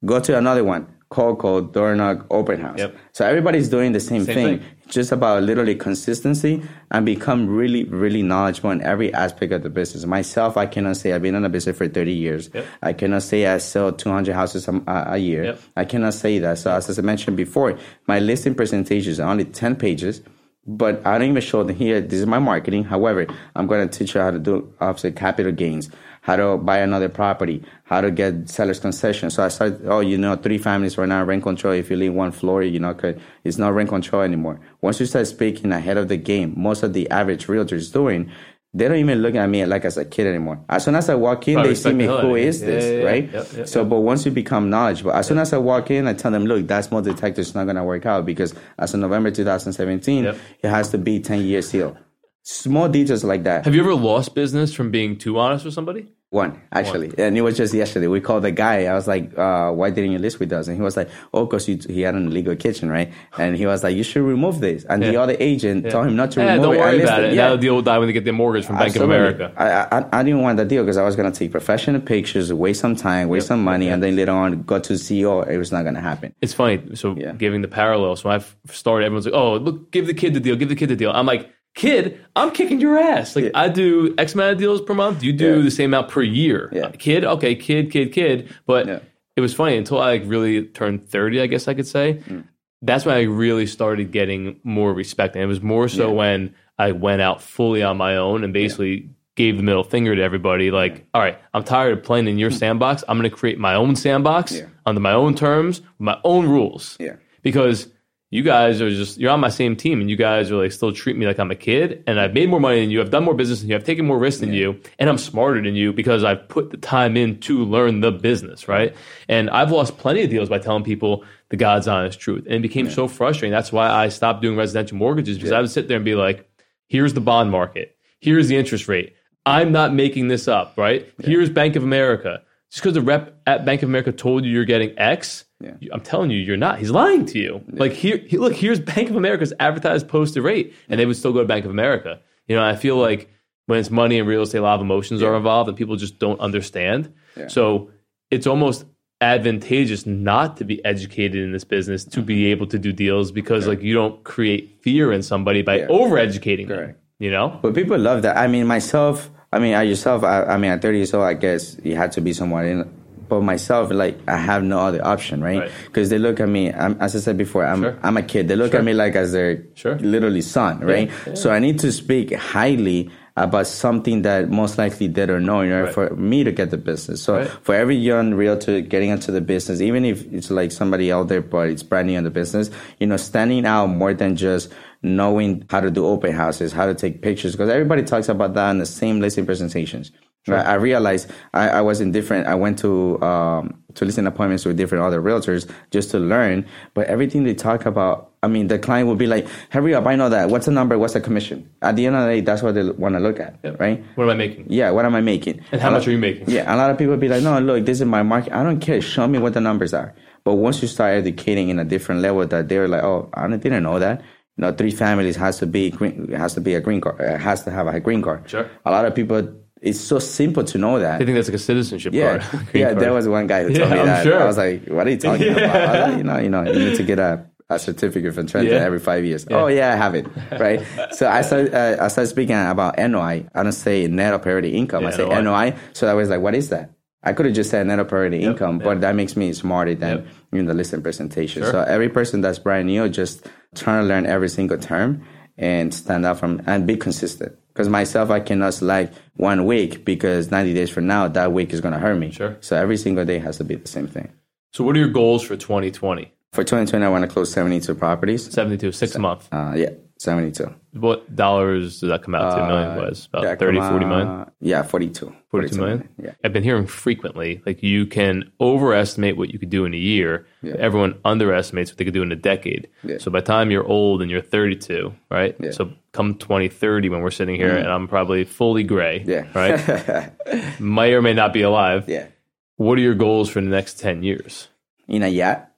Go 0.05 0.19
to 0.19 0.37
another 0.37 0.63
one, 0.63 0.87
call, 1.09 1.35
call, 1.35 1.61
door 1.61 1.95
knock, 1.95 2.25
open 2.29 2.61
house. 2.61 2.77
Yep. 2.77 2.95
So 3.13 3.25
everybody's 3.25 3.67
doing 3.67 3.93
the 3.93 3.99
same, 3.99 4.25
Same 4.25 4.35
thing. 4.35 4.59
thing. 4.59 4.67
Just 4.87 5.11
about 5.11 5.43
literally 5.43 5.75
consistency 5.75 6.61
and 6.91 7.05
become 7.05 7.47
really, 7.47 7.83
really 7.85 8.21
knowledgeable 8.23 8.71
in 8.71 8.81
every 8.81 9.13
aspect 9.13 9.51
of 9.51 9.63
the 9.63 9.69
business. 9.69 10.05
Myself, 10.05 10.55
I 10.57 10.65
cannot 10.67 10.97
say 10.97 11.13
I've 11.13 11.21
been 11.21 11.35
in 11.35 11.43
the 11.43 11.49
business 11.49 11.77
for 11.77 11.87
30 11.87 12.11
years. 12.13 12.49
Yep. 12.53 12.65
I 12.83 12.93
cannot 12.93 13.23
say 13.23 13.45
I 13.47 13.57
sell 13.57 13.91
200 13.91 14.33
houses 14.33 14.67
a, 14.67 14.83
a 14.87 15.17
year. 15.17 15.43
Yep. 15.45 15.61
I 15.77 15.85
cannot 15.85 16.13
say 16.13 16.39
that. 16.39 16.57
So 16.59 16.71
as 16.71 16.97
I 16.97 17.01
mentioned 17.01 17.37
before, 17.37 17.77
my 18.07 18.19
listing 18.19 18.55
presentations 18.55 19.19
are 19.19 19.29
only 19.29 19.45
10 19.45 19.75
pages, 19.75 20.21
but 20.65 21.05
I 21.05 21.17
don't 21.17 21.29
even 21.29 21.41
show 21.41 21.63
them 21.63 21.75
here. 21.75 22.01
This 22.01 22.19
is 22.19 22.25
my 22.27 22.39
marketing. 22.39 22.83
However, 22.83 23.25
I'm 23.55 23.65
going 23.65 23.87
to 23.87 23.97
teach 23.97 24.13
you 24.13 24.21
how 24.21 24.29
to 24.31 24.39
do 24.39 24.71
offset 24.79 25.15
capital 25.15 25.51
gains, 25.51 25.89
how 26.29 26.35
to 26.35 26.57
buy 26.57 26.77
another 26.77 27.09
property, 27.09 27.63
how 27.85 28.01
to 28.01 28.11
get 28.11 28.47
seller's 28.47 28.79
concession. 28.79 29.31
So 29.31 29.43
I 29.43 29.47
started, 29.47 29.81
oh, 29.87 29.99
you 30.01 30.15
know, 30.15 30.35
three 30.35 30.59
families 30.59 30.95
right 30.95 31.09
now, 31.09 31.23
rent 31.23 31.41
control. 31.41 31.73
If 31.73 31.89
you 31.89 31.97
leave 31.97 32.13
one 32.13 32.31
floor, 32.31 32.61
you 32.61 32.79
know, 32.79 32.93
could, 32.93 33.19
it's 33.43 33.57
not 33.57 33.73
rent 33.73 33.89
control 33.89 34.21
anymore. 34.21 34.59
Once 34.81 34.99
you 34.99 35.07
start 35.07 35.25
speaking 35.25 35.71
ahead 35.71 35.97
of 35.97 36.07
the 36.07 36.17
game, 36.17 36.53
most 36.55 36.83
of 36.83 36.93
the 36.93 37.09
average 37.09 37.47
realtors 37.47 37.91
doing, 37.91 38.29
they 38.75 38.87
don't 38.87 38.97
even 38.97 39.23
look 39.23 39.33
at 39.33 39.47
me 39.49 39.65
like 39.65 39.85
as 39.85 39.97
a 39.97 40.05
kid 40.05 40.27
anymore. 40.27 40.63
As 40.69 40.83
soon 40.85 40.93
as 40.93 41.09
I 41.09 41.15
walk 41.15 41.47
in, 41.47 41.55
Probably 41.55 41.71
they 41.73 41.79
see 41.79 41.93
me, 41.93 42.05
who 42.05 42.11
hell 42.11 42.19
out 42.19 42.25
of 42.31 42.37
is 42.37 42.61
this, 42.61 42.83
Yeah, 42.85 42.99
yeah, 42.99 43.05
right? 43.05 43.23
Yep, 43.33 43.47
yep, 43.57 43.67
so, 43.67 43.79
yep. 43.81 43.89
but 43.89 43.99
once 44.01 44.23
you 44.23 44.31
become 44.31 44.69
knowledgeable, 44.69 45.11
as 45.13 45.25
soon 45.25 45.39
as 45.39 45.51
I 45.51 45.57
walk 45.57 45.89
in, 45.89 46.05
I 46.05 46.13
tell 46.13 46.29
them, 46.29 46.45
look, 46.45 46.67
that 46.67 46.85
small 46.85 47.01
detector 47.01 47.41
is 47.41 47.55
not 47.55 47.63
going 47.63 47.77
to 47.77 47.83
work 47.83 48.05
out 48.05 48.27
because 48.27 48.53
as 48.77 48.93
of 48.93 48.99
November 48.99 49.31
2017, 49.31 50.25
Yep. 50.25 50.37
it 50.61 50.69
has 50.69 50.89
to 50.89 50.99
be 50.99 51.19
10 51.21 51.41
years 51.41 51.69
seal. 51.71 51.97
Small 52.43 52.87
details 52.89 53.23
like 53.23 53.43
that. 53.43 53.65
Have 53.65 53.75
you 53.75 53.81
ever 53.81 53.93
lost 53.95 54.33
business 54.35 54.73
from 54.73 54.91
being 54.91 55.17
too 55.17 55.37
honest 55.39 55.65
with 55.65 55.73
somebody? 55.73 56.07
One, 56.31 56.61
actually. 56.71 57.11
And 57.17 57.35
it 57.35 57.41
was 57.41 57.57
just 57.57 57.73
yesterday. 57.73 58.05
We 58.05 58.21
called 58.21 58.43
the 58.43 58.51
guy. 58.51 58.85
I 58.85 58.93
was 58.93 59.07
like, 59.07 59.35
uh, 59.35 59.71
why 59.71 59.89
didn't 59.89 60.11
you 60.11 60.19
list 60.19 60.39
with 60.39 60.53
us? 60.53 60.67
And 60.67 60.75
he 60.77 60.81
was 60.83 60.95
like, 60.95 61.09
oh, 61.33 61.45
because 61.47 61.65
he 61.65 62.01
had 62.01 62.13
an 62.13 62.27
illegal 62.27 62.55
kitchen, 62.55 62.87
right? 62.87 63.11
And 63.39 63.55
he 63.57 63.65
was 63.65 63.83
like, 63.83 63.95
you 63.95 64.03
should 64.03 64.21
remove 64.21 64.59
this. 64.59 64.83
And 64.85 65.01
the 65.01 65.17
other 65.17 65.35
agent 65.39 65.89
told 65.89 66.05
him 66.05 66.15
not 66.15 66.29
to 66.33 66.41
Yeah, 66.41 66.51
remove 66.51 66.63
don't 66.65 66.75
it. 66.75 66.77
I 66.77 66.81
worry 66.81 67.01
about 67.01 67.23
it. 67.23 67.35
That'll 67.35 67.57
deal 67.57 67.73
will 67.73 67.81
die 67.81 67.97
when 67.97 68.07
they 68.07 68.13
get 68.13 68.25
their 68.25 68.33
mortgage 68.33 68.67
from 68.67 68.77
Bank 68.77 68.95
of 68.95 69.01
America. 69.01 69.51
I, 69.57 69.97
I 69.97 70.19
I 70.19 70.23
didn't 70.23 70.41
want 70.41 70.57
that 70.57 70.67
deal 70.67 70.83
because 70.83 70.97
I 70.97 71.03
was 71.03 71.15
gonna 71.15 71.31
take 71.31 71.49
professional 71.51 71.99
pictures, 71.99 72.53
waste 72.53 72.81
some 72.81 72.95
time, 72.95 73.27
waste 73.27 73.47
some 73.47 73.63
money, 73.63 73.87
and 73.89 74.03
then 74.03 74.15
later 74.15 74.31
on 74.33 74.61
go 74.61 74.77
to 74.79 74.93
CEO. 74.93 75.47
It 75.49 75.57
was 75.57 75.71
not 75.71 75.83
gonna 75.83 75.99
happen. 76.01 76.35
It's 76.41 76.53
funny. 76.53 76.95
So 76.95 77.15
Yeah. 77.15 77.31
giving 77.31 77.63
the 77.63 77.67
parallels. 77.67 78.23
I've 78.23 78.55
started, 78.67 79.05
everyone's 79.05 79.25
like, 79.25 79.33
"Oh, 79.33 79.55
look, 79.55 79.89
give 79.91 80.05
the 80.05 80.13
kid 80.13 80.35
the 80.35 80.39
deal. 80.39 80.55
Give 80.55 80.69
the 80.69 80.75
kid 80.75 80.89
the 80.89 80.95
deal." 80.95 81.09
I'm 81.09 81.25
like, 81.25 81.49
"Kid, 81.75 82.19
I'm 82.35 82.51
kicking 82.51 82.79
your 82.81 82.97
ass. 82.97 83.35
Like, 83.35 83.51
I 83.53 83.69
do 83.69 84.13
X 84.17 84.33
amount 84.33 84.53
of 84.53 84.57
deals 84.57 84.81
per 84.81 84.93
month. 84.93 85.23
You 85.23 85.33
do 85.33 85.57
Yeah. 85.57 85.63
the 85.63 85.71
same 85.71 85.89
amount 85.93 86.09
per 86.09 86.21
year. 86.21 86.69
Yeah. 86.73 86.89
Kid, 86.89 87.23
okay, 87.23 87.55
kid, 87.55 87.91
kid, 87.91 88.11
kid. 88.11 88.49
But 88.65 88.87
Yeah. 88.87 88.99
it 89.35 89.41
was 89.41 89.53
funny 89.53 89.77
until 89.77 89.99
I 89.99 90.11
like 90.11 90.23
really 90.25 90.63
turned 90.63 91.07
30. 91.07 91.41
I 91.41 91.47
guess 91.47 91.67
I 91.67 91.73
could 91.73 91.87
say. 91.87 92.19
Mm. 92.29 92.43
That's 92.81 93.05
when 93.05 93.15
I 93.15 93.23
really 93.23 93.65
started 93.65 94.11
getting 94.11 94.57
more 94.63 94.93
respect, 94.93 95.35
and 95.35 95.43
it 95.43 95.47
was 95.47 95.61
more 95.61 95.87
so 95.89 96.11
when 96.11 96.53
I 96.77 96.91
went 96.93 97.21
out 97.21 97.41
fully 97.41 97.83
on 97.83 97.97
my 97.97 98.17
own 98.17 98.43
and 98.43 98.53
basically. 98.53 99.09
Gave 99.35 99.55
the 99.55 99.63
middle 99.63 99.85
finger 99.85 100.13
to 100.13 100.21
everybody, 100.21 100.69
like, 100.69 101.05
all 101.13 101.21
right, 101.21 101.37
I'm 101.53 101.63
tired 101.63 101.97
of 101.97 102.03
playing 102.03 102.27
in 102.27 102.37
your 102.37 102.51
sandbox. 102.51 103.05
I'm 103.07 103.17
going 103.17 103.29
to 103.29 103.33
create 103.33 103.57
my 103.57 103.73
own 103.73 103.95
sandbox 103.95 104.51
Hmm. 104.51 104.57
Yeah. 104.57 104.65
under 104.85 104.99
my 104.99 105.13
own 105.13 105.33
terms, 105.33 105.81
my 105.97 106.17
own 106.25 106.45
rules 106.49 106.97
Yeah. 106.99 107.13
because 107.41 107.87
you 108.31 108.43
guys 108.43 108.79
are 108.81 108.89
just 108.89 109.17
you're 109.17 109.31
on 109.31 109.39
my 109.39 109.49
same 109.49 109.75
team 109.75 110.01
and 110.01 110.09
you 110.09 110.15
guys 110.15 110.51
are 110.51 110.57
like 110.57 110.71
still 110.71 110.91
treat 110.91 111.17
me 111.17 111.25
like 111.25 111.39
I'm 111.39 111.49
a 111.49 111.55
kid 111.55 112.03
and 112.05 112.19
I've 112.19 112.33
made 112.33 112.47
more 112.49 112.59
money 112.59 112.79
than 112.81 112.91
you, 112.91 113.01
I've 113.01 113.09
done 113.09 113.23
more 113.23 113.33
business 113.33 113.61
than 113.61 113.69
you, 113.69 113.75
I've 113.75 113.83
taken 113.83 114.05
more 114.05 114.19
risks 114.19 114.41
than 114.41 114.53
you, 114.53 114.79
and 114.99 115.09
I'm 115.09 115.17
smarter 115.17 115.61
than 115.61 115.75
you 115.75 115.93
because 115.93 116.23
I've 116.23 116.47
put 116.47 116.69
the 116.69 116.77
time 116.77 117.17
in 117.17 117.39
to 117.41 117.65
learn 117.65 118.01
the 118.01 118.11
business, 118.11 118.67
right? 118.67 118.95
And 119.27 119.49
I've 119.49 119.71
lost 119.71 119.97
plenty 119.97 120.23
of 120.23 120.29
deals 120.29 120.49
by 120.49 120.59
telling 120.59 120.83
people 120.83 121.23
the 121.49 121.57
God's 121.57 121.87
honest 121.87 122.19
truth. 122.19 122.45
And 122.45 122.55
it 122.55 122.61
became 122.61 122.89
so 122.91 123.07
frustrating. 123.07 123.51
That's 123.51 123.71
why 123.71 123.89
I 123.89 124.09
stopped 124.09 124.41
doing 124.41 124.55
residential 124.55 124.97
mortgages 124.97 125.37
because 125.37 125.51
I 125.51 125.61
would 125.61 125.71
sit 125.71 125.87
there 125.87 125.97
and 125.97 126.05
be 126.05 126.15
like, 126.15 126.47
here's 126.87 127.13
the 127.13 127.21
bond 127.21 127.49
market, 127.49 127.97
here's 128.19 128.47
the 128.47 128.57
interest 128.57 128.87
rate. 128.87 129.15
I'm 129.45 129.71
not 129.71 129.93
making 129.93 130.27
this 130.27 130.47
up, 130.47 130.77
right? 130.77 131.11
Here's 131.23 131.49
Bank 131.49 131.75
of 131.75 131.83
America. 131.83 132.43
Just 132.71 132.83
because 132.83 132.93
the 132.93 133.01
rep 133.01 133.41
at 133.47 133.65
Bank 133.65 133.81
of 133.81 133.89
America 133.89 134.11
told 134.11 134.45
you 134.45 134.51
you're 134.51 134.65
getting 134.65 134.97
X, 134.99 135.45
yeah. 135.59 135.73
I'm 135.91 136.01
telling 136.01 136.29
you, 136.29 136.37
you're 136.37 136.55
not. 136.57 136.79
He's 136.79 136.91
lying 136.91 137.25
to 137.27 137.39
you. 137.39 137.63
Like 137.71 137.93
here, 137.93 138.17
he- 138.17 138.37
look, 138.37 138.53
here's 138.53 138.79
Bank 138.79 139.09
of 139.09 139.15
America's 139.15 139.53
advertised 139.59 140.07
posted 140.07 140.43
rate, 140.43 140.73
and 140.87 140.99
they 140.99 141.05
would 141.05 141.17
still 141.17 141.33
go 141.33 141.39
to 141.41 141.47
Bank 141.47 141.65
of 141.65 141.71
America. 141.71 142.19
You 142.47 142.55
know, 142.55 142.63
I 142.63 142.75
feel 142.75 142.95
like 142.97 143.29
when 143.65 143.79
it's 143.79 143.89
money 143.89 144.19
and 144.19 144.27
real 144.27 144.43
estate, 144.43 144.59
a 144.59 144.61
lot 144.61 144.75
of 144.75 144.81
emotions 144.81 145.21
are 145.23 145.35
involved, 145.35 145.67
and 145.67 145.77
people 145.77 145.95
just 145.95 146.19
don't 146.19 146.39
understand. 146.39 147.11
So 147.47 147.91
it's 148.31 148.45
almost 148.47 148.85
advantageous 149.21 150.05
not 150.05 150.57
to 150.57 150.63
be 150.63 150.83
educated 150.85 151.43
in 151.43 151.51
this 151.51 151.63
business 151.63 152.05
to 152.05 152.21
be 152.21 152.37
mm-hmm. 152.43 152.51
able 152.51 152.67
to 152.67 152.79
do 152.79 152.91
deals 152.93 153.31
because 153.31 153.67
like 153.67 153.81
you 153.81 153.93
don't 153.93 154.23
create 154.23 154.81
fear 154.81 155.11
in 155.11 155.21
somebody 155.21 155.61
by 155.61 155.79
Yeah. 155.79 155.87
over-educating 155.89 156.67
them. 156.67 156.95
You 157.19 157.31
know, 157.31 157.59
But 157.61 157.73
people 157.75 157.97
love 157.97 158.21
that. 158.21 158.37
I 158.37 158.47
mean, 158.47 158.65
myself. 158.65 159.29
I 159.51 159.59
mean, 159.59 159.73
at 159.73 159.87
yourself. 159.87 160.23
I, 160.23 160.43
I 160.43 160.57
mean, 160.57 160.71
at 160.71 160.81
30 160.81 160.97
years 160.97 161.13
old, 161.13 161.23
I 161.25 161.33
guess 161.33 161.77
you 161.83 161.95
had 161.95 162.11
to 162.13 162.21
be 162.21 162.33
someone 162.33 162.65
in. 162.65 162.93
But 163.27 163.41
myself, 163.41 163.91
like, 163.91 164.17
I 164.27 164.37
have 164.37 164.63
no 164.63 164.79
other 164.79 165.05
option, 165.05 165.43
right? 165.43 165.59
Right. 165.59 165.71
Because 165.85 166.09
they 166.09 166.17
look 166.17 166.39
at 166.39 166.49
me. 166.49 166.71
I'm, 166.73 166.97
as 166.99 167.15
I 167.15 167.19
said 167.19 167.37
before, 167.37 167.63
I'm 167.65 167.81
Sure. 167.83 167.99
I'm 168.01 168.17
a 168.17 168.23
kid. 168.23 168.47
They 168.47 168.55
look 168.55 168.71
Sure. 168.71 168.79
at 168.79 168.85
me 168.85 168.93
like 168.93 169.15
as 169.15 169.33
their 169.33 169.63
Sure. 169.75 169.95
literally 169.99 170.41
son, 170.41 170.79
right? 170.79 171.11
yeah. 171.27 171.33
So 171.35 171.51
I 171.51 171.59
need 171.59 171.77
to 171.79 171.91
speak 171.91 172.33
highly 172.33 173.11
about 173.43 173.67
something 173.67 174.21
that 174.23 174.49
most 174.49 174.77
likely 174.77 175.07
they 175.07 175.25
don't 175.25 175.45
know 175.45 175.61
in 175.61 175.71
order 175.71 175.85
Right. 175.85 175.93
for 175.93 176.15
me 176.15 176.43
to 176.43 176.51
get 176.51 176.71
the 176.71 176.77
business. 176.77 177.21
So 177.21 177.37
Right. 177.37 177.47
for 177.61 177.73
every 177.75 177.95
young 177.95 178.33
realtor 178.33 178.81
getting 178.81 179.09
into 179.09 179.31
the 179.31 179.41
business, 179.41 179.81
even 179.81 180.05
if 180.05 180.25
it's 180.31 180.51
like 180.51 180.71
somebody 180.71 181.11
out 181.11 181.27
there, 181.29 181.41
but 181.41 181.69
it's 181.69 181.83
brand 181.83 182.07
new 182.07 182.17
in 182.17 182.23
the 182.23 182.29
business, 182.29 182.69
you 182.99 183.07
know, 183.07 183.17
standing 183.17 183.65
out 183.65 183.87
more 183.87 184.13
than 184.13 184.35
just 184.35 184.71
knowing 185.03 185.63
how 185.69 185.79
to 185.79 185.89
do 185.89 186.05
open 186.05 186.33
houses, 186.33 186.73
how 186.73 186.85
to 186.85 186.93
take 186.93 187.21
pictures, 187.21 187.53
because 187.53 187.69
everybody 187.69 188.03
talks 188.03 188.27
about 188.29 188.53
that 188.55 188.71
in 188.71 188.79
the 188.79 188.85
same 188.85 189.19
listing 189.21 189.45
presentations. 189.45 190.11
Right? 190.47 190.65
I 190.65 190.75
realized 190.75 191.29
I, 191.53 191.69
I 191.69 191.81
was 191.81 192.01
in 192.01 192.11
different. 192.11 192.47
I 192.47 192.55
went 192.55 192.79
to 192.79 193.21
um, 193.21 193.83
to 193.95 194.05
listing 194.05 194.25
appointments 194.25 194.65
with 194.65 194.77
different 194.77 195.03
other 195.03 195.21
realtors 195.21 195.69
just 195.91 196.09
to 196.11 196.19
learn. 196.19 196.65
But 196.93 197.07
everything 197.07 197.43
they 197.43 197.53
talk 197.53 197.85
about, 197.85 198.31
I 198.41 198.47
mean, 198.47 198.67
the 198.67 198.79
client 198.79 199.07
will 199.07 199.15
be 199.17 199.27
like, 199.27 199.47
"Hurry 199.69 199.93
up! 199.93 200.07
I 200.07 200.15
know 200.15 200.29
that. 200.29 200.49
What's 200.49 200.65
the 200.65 200.71
number? 200.71 200.97
What's 200.97 201.13
the 201.13 201.21
commission?" 201.21 201.69
At 201.83 201.97
the 201.97 202.07
end 202.07 202.15
of 202.15 202.25
the 202.25 202.33
day, 202.35 202.41
that's 202.41 202.63
what 202.63 202.73
they 202.73 202.89
want 202.89 203.13
to 203.15 203.19
look 203.19 203.39
at, 203.39 203.59
right? 203.79 204.03
what 204.15 204.23
am 204.23 204.29
I 204.31 204.33
making? 204.35 204.65
Yeah, 204.69 204.89
what 204.91 205.05
am 205.05 205.13
I 205.13 205.21
making? 205.21 205.61
And 205.71 205.81
how 205.81 205.89
A 205.89 205.91
much 205.91 206.01
lot- 206.03 206.07
are 206.07 206.11
you 206.11 206.17
making? 206.17 206.49
Yeah, 206.49 206.73
a 206.73 206.75
lot 206.77 206.89
of 206.89 206.97
people 206.97 207.15
be 207.17 207.27
like, 207.27 207.43
no, 207.43 207.59
look, 207.59 207.85
this 207.85 207.99
is 207.99 208.05
my 208.07 208.23
market. 208.23 208.53
I 208.53 208.63
don't 208.63 208.79
care. 208.79 209.01
Show 209.01 209.27
me 209.27 209.37
what 209.39 209.53
the 209.53 209.61
numbers 209.61 209.93
are. 209.93 210.15
But 210.45 210.55
once 210.55 210.81
you 210.81 210.87
start 210.87 211.13
educating 211.15 211.69
in 211.69 211.77
a 211.79 211.85
different 211.85 212.21
level, 212.21 212.47
that 212.47 212.69
they're 212.69 212.87
like, 212.87 213.03
oh, 213.03 213.29
I 213.33 213.47
didn't 213.49 213.83
know 213.83 213.99
that. 213.99 214.21
You 214.57 214.61
know, 214.65 214.71
three 214.73 214.91
families 214.91 215.35
has 215.35 215.59
to 215.59 215.67
be 215.67 215.91
green, 215.91 216.31
has 216.31 216.53
to 216.55 216.61
be 216.61 216.73
a 216.75 216.81
green 216.81 217.01
card, 217.01 217.21
uh, 217.21 217.37
has 217.37 217.63
to 217.65 217.71
have 217.71 217.87
a 217.87 217.99
green 217.99 218.21
card. 218.21 218.49
Sure. 218.49 218.69
A 218.85 218.91
lot 218.91 219.05
of 219.05 219.13
people, 219.15 219.47
it's 219.81 219.99
so 219.99 220.19
simple 220.19 220.63
to 220.65 220.77
know 220.77 220.99
that. 220.99 221.21
I 221.21 221.25
think 221.25 221.35
that's 221.35 221.47
like 221.47 221.55
a 221.55 221.59
citizenship 221.59 222.13
Yeah, 222.13 222.39
card. 222.39 222.67
Yeah. 222.73 222.85
card. 222.91 222.99
There 222.99 223.13
was 223.13 223.27
one 223.27 223.47
guy 223.47 223.63
who 223.63 223.69
told 223.73 223.89
Yeah, 223.89 223.93
me 223.95 223.99
I'm 224.01 224.05
that. 224.07 224.23
sure. 224.23 224.39
I 224.41 224.45
was 224.45 224.57
like, 224.57 224.87
"What 224.87 225.07
are 225.07 225.11
you 225.11 225.17
talking 225.17 225.51
about?" 225.57 226.09
Like, 226.09 226.17
you 226.17 226.23
know, 226.23 226.37
you 226.39 226.49
know, 226.49 226.63
you 226.63 226.79
need 226.79 226.95
to 226.95 227.03
get 227.03 227.19
a, 227.19 227.45
a 227.69 227.79
certificate 227.79 228.33
from 228.33 228.47
Trenton 228.47 228.73
Yeah. 228.73 228.83
every 228.83 228.99
five 228.99 229.23
years. 229.25 229.45
Oh 229.51 229.67
yeah, 229.67 229.93
I 229.93 229.95
have 229.95 230.15
it. 230.15 230.27
Right. 230.51 230.81
so 231.11 231.29
I 231.29 231.41
started, 231.41 231.73
uh, 231.73 232.03
I 232.03 232.07
started 232.09 232.27
speaking 232.29 232.55
about 232.55 232.97
NOI. 232.97 233.47
I 233.55 233.63
don't 233.63 233.71
say 233.71 234.07
net 234.07 234.33
operating 234.33 234.73
income. 234.73 235.05
I 235.05 235.11
say 235.11 235.25
NOI. 235.27 235.41
NOI. 235.41 235.75
So 235.93 236.07
I 236.07 236.13
was 236.13 236.29
like, 236.29 236.41
"What 236.41 236.55
is 236.55 236.69
that?" 236.69 236.91
I 237.21 237.33
could 237.33 237.47
have 237.47 237.55
just 237.55 237.69
said 237.69 237.85
net 237.85 237.99
operating 237.99 238.41
income, 238.43 238.79
but 238.79 239.01
that 239.01 239.13
makes 239.13 239.35
me 239.35 239.51
smarter 239.51 239.93
than 239.93 240.17
Yep. 240.19 240.27
in 240.53 240.65
the 240.67 240.73
listing 240.73 241.01
presentation. 241.01 241.63
Sure. 241.63 241.71
So 241.71 241.81
every 241.83 242.07
person 242.07 242.39
that's 242.39 242.59
brand 242.59 242.87
new, 242.87 243.09
just 243.09 243.45
trying 243.75 244.03
to 244.03 244.07
learn 244.07 244.25
every 244.25 244.47
single 244.47 244.77
term 244.77 245.25
and 245.57 245.93
stand 245.93 246.25
out 246.25 246.39
from 246.39 246.61
and 246.65 246.87
be 246.87 246.95
consistent. 246.95 247.57
Because 247.79 247.87
myself, 247.87 248.29
I 248.29 248.41
cannot 248.41 248.73
select 248.73 249.17
one 249.37 249.65
week 249.65 250.03
because 250.03 250.51
90 250.51 250.73
days 250.73 250.89
from 250.89 251.07
now, 251.07 251.29
that 251.29 251.53
week 251.53 251.71
is 251.71 251.79
going 251.79 251.93
to 251.93 251.97
hurt 251.97 252.15
me. 252.15 252.29
Sure. 252.29 252.57
So 252.59 252.75
every 252.75 252.97
single 252.97 253.23
day 253.23 253.39
has 253.39 253.55
to 253.59 253.63
be 253.63 253.75
the 253.75 253.87
same 253.87 254.05
thing. 254.05 254.33
So, 254.73 254.83
what 254.83 254.97
are 254.97 254.99
your 254.99 255.07
goals 255.07 255.43
for 255.43 255.55
2020? 255.55 256.29
For 256.51 256.65
2020, 256.65 257.05
I 257.05 257.07
want 257.07 257.21
to 257.21 257.29
close 257.29 257.53
72 257.53 257.95
properties. 257.95 258.51
72, 258.51 258.91
six 258.91 259.17
months. 259.17 259.47
Uh, 259.49 259.75
yeah. 259.77 259.91
72. 260.19 260.75
What 260.91 261.33
dollars 261.33 262.01
does 262.01 262.09
that 262.09 262.23
come 262.23 262.35
out 262.35 262.53
to? 262.53 262.61
A 262.61 262.67
million 262.67 262.89
uh, 262.89 262.95
was 262.95 263.27
about 263.27 263.43
That 263.43 263.57
30, 263.57 263.77
come 263.77 263.89
40 263.91 264.05
million. 264.05 264.51
Yeah, 264.59 264.83
42. 264.83 265.33
42 265.49 265.77
million? 265.77 266.09
Yeah. 266.21 266.31
I've 266.43 266.51
been 266.51 266.63
hearing 266.63 266.87
frequently 266.87 267.61
like 267.65 267.81
you 267.81 268.05
can 268.05 268.51
overestimate 268.59 269.37
what 269.37 269.51
you 269.51 269.59
could 269.59 269.69
do 269.69 269.85
in 269.85 269.93
a 269.93 269.97
year. 269.97 270.45
Yeah. 270.61 270.75
Everyone 270.77 271.17
underestimates 271.23 271.89
what 271.91 271.99
they 271.99 272.03
could 272.03 272.13
do 272.13 272.21
in 272.21 272.33
a 272.33 272.35
decade. 272.35 272.89
Yeah. 273.01 273.17
So 273.19 273.31
by 273.31 273.39
the 273.39 273.45
time 273.45 273.71
you're 273.71 273.87
old 273.87 274.21
and 274.21 274.29
you're 274.29 274.41
32, 274.41 275.13
right? 275.31 275.55
Yeah. 275.57 275.71
So 275.71 275.93
come 276.11 276.35
2030 276.35 277.07
when 277.07 277.21
we're 277.21 277.31
sitting 277.31 277.55
here 277.55 277.71
mm. 277.71 277.79
and 277.79 277.87
I'm 277.87 278.09
probably 278.09 278.43
fully 278.43 278.83
gray, 278.83 279.23
Yeah. 279.25 279.45
right? 279.55 280.79
May 280.81 281.13
or 281.13 281.21
may 281.21 281.33
not 281.33 281.53
be 281.53 281.61
alive. 281.61 282.09
yeah. 282.09 282.27
What 282.75 282.97
are 282.97 283.01
your 283.01 283.15
goals 283.15 283.49
for 283.49 283.59
the 283.61 283.67
next 283.67 283.99
10 283.99 284.23
years? 284.23 284.69
In 285.07 285.23
a 285.23 285.27
yacht. 285.27 285.68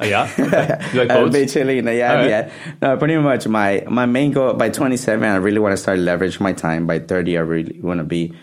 Oh, 0.00 0.04
yeah? 0.04 0.28
Okay. 0.38 0.90
You 0.92 1.00
like 1.00 1.10
Uh, 1.10 1.14
boats? 1.14 1.32
basically, 1.32 1.78
in 1.78 1.88
a 1.88 1.92
yacht, 1.92 2.10
All 2.10 2.16
right. 2.18 2.28
yeah. 2.28 2.50
No, 2.82 2.96
pretty 2.98 3.16
much 3.16 3.48
my, 3.48 3.82
my 3.88 4.04
main 4.06 4.32
goal 4.32 4.52
by 4.54 4.68
27, 4.68 5.26
I 5.28 5.36
really 5.36 5.58
want 5.58 5.72
to 5.72 5.76
start 5.78 5.98
leverage 5.98 6.38
my 6.40 6.52
time. 6.52 6.86
By 6.86 6.98
30, 6.98 7.38
I 7.38 7.40
really 7.40 7.80
want 7.80 7.98
to 7.98 8.04
be, 8.04 8.34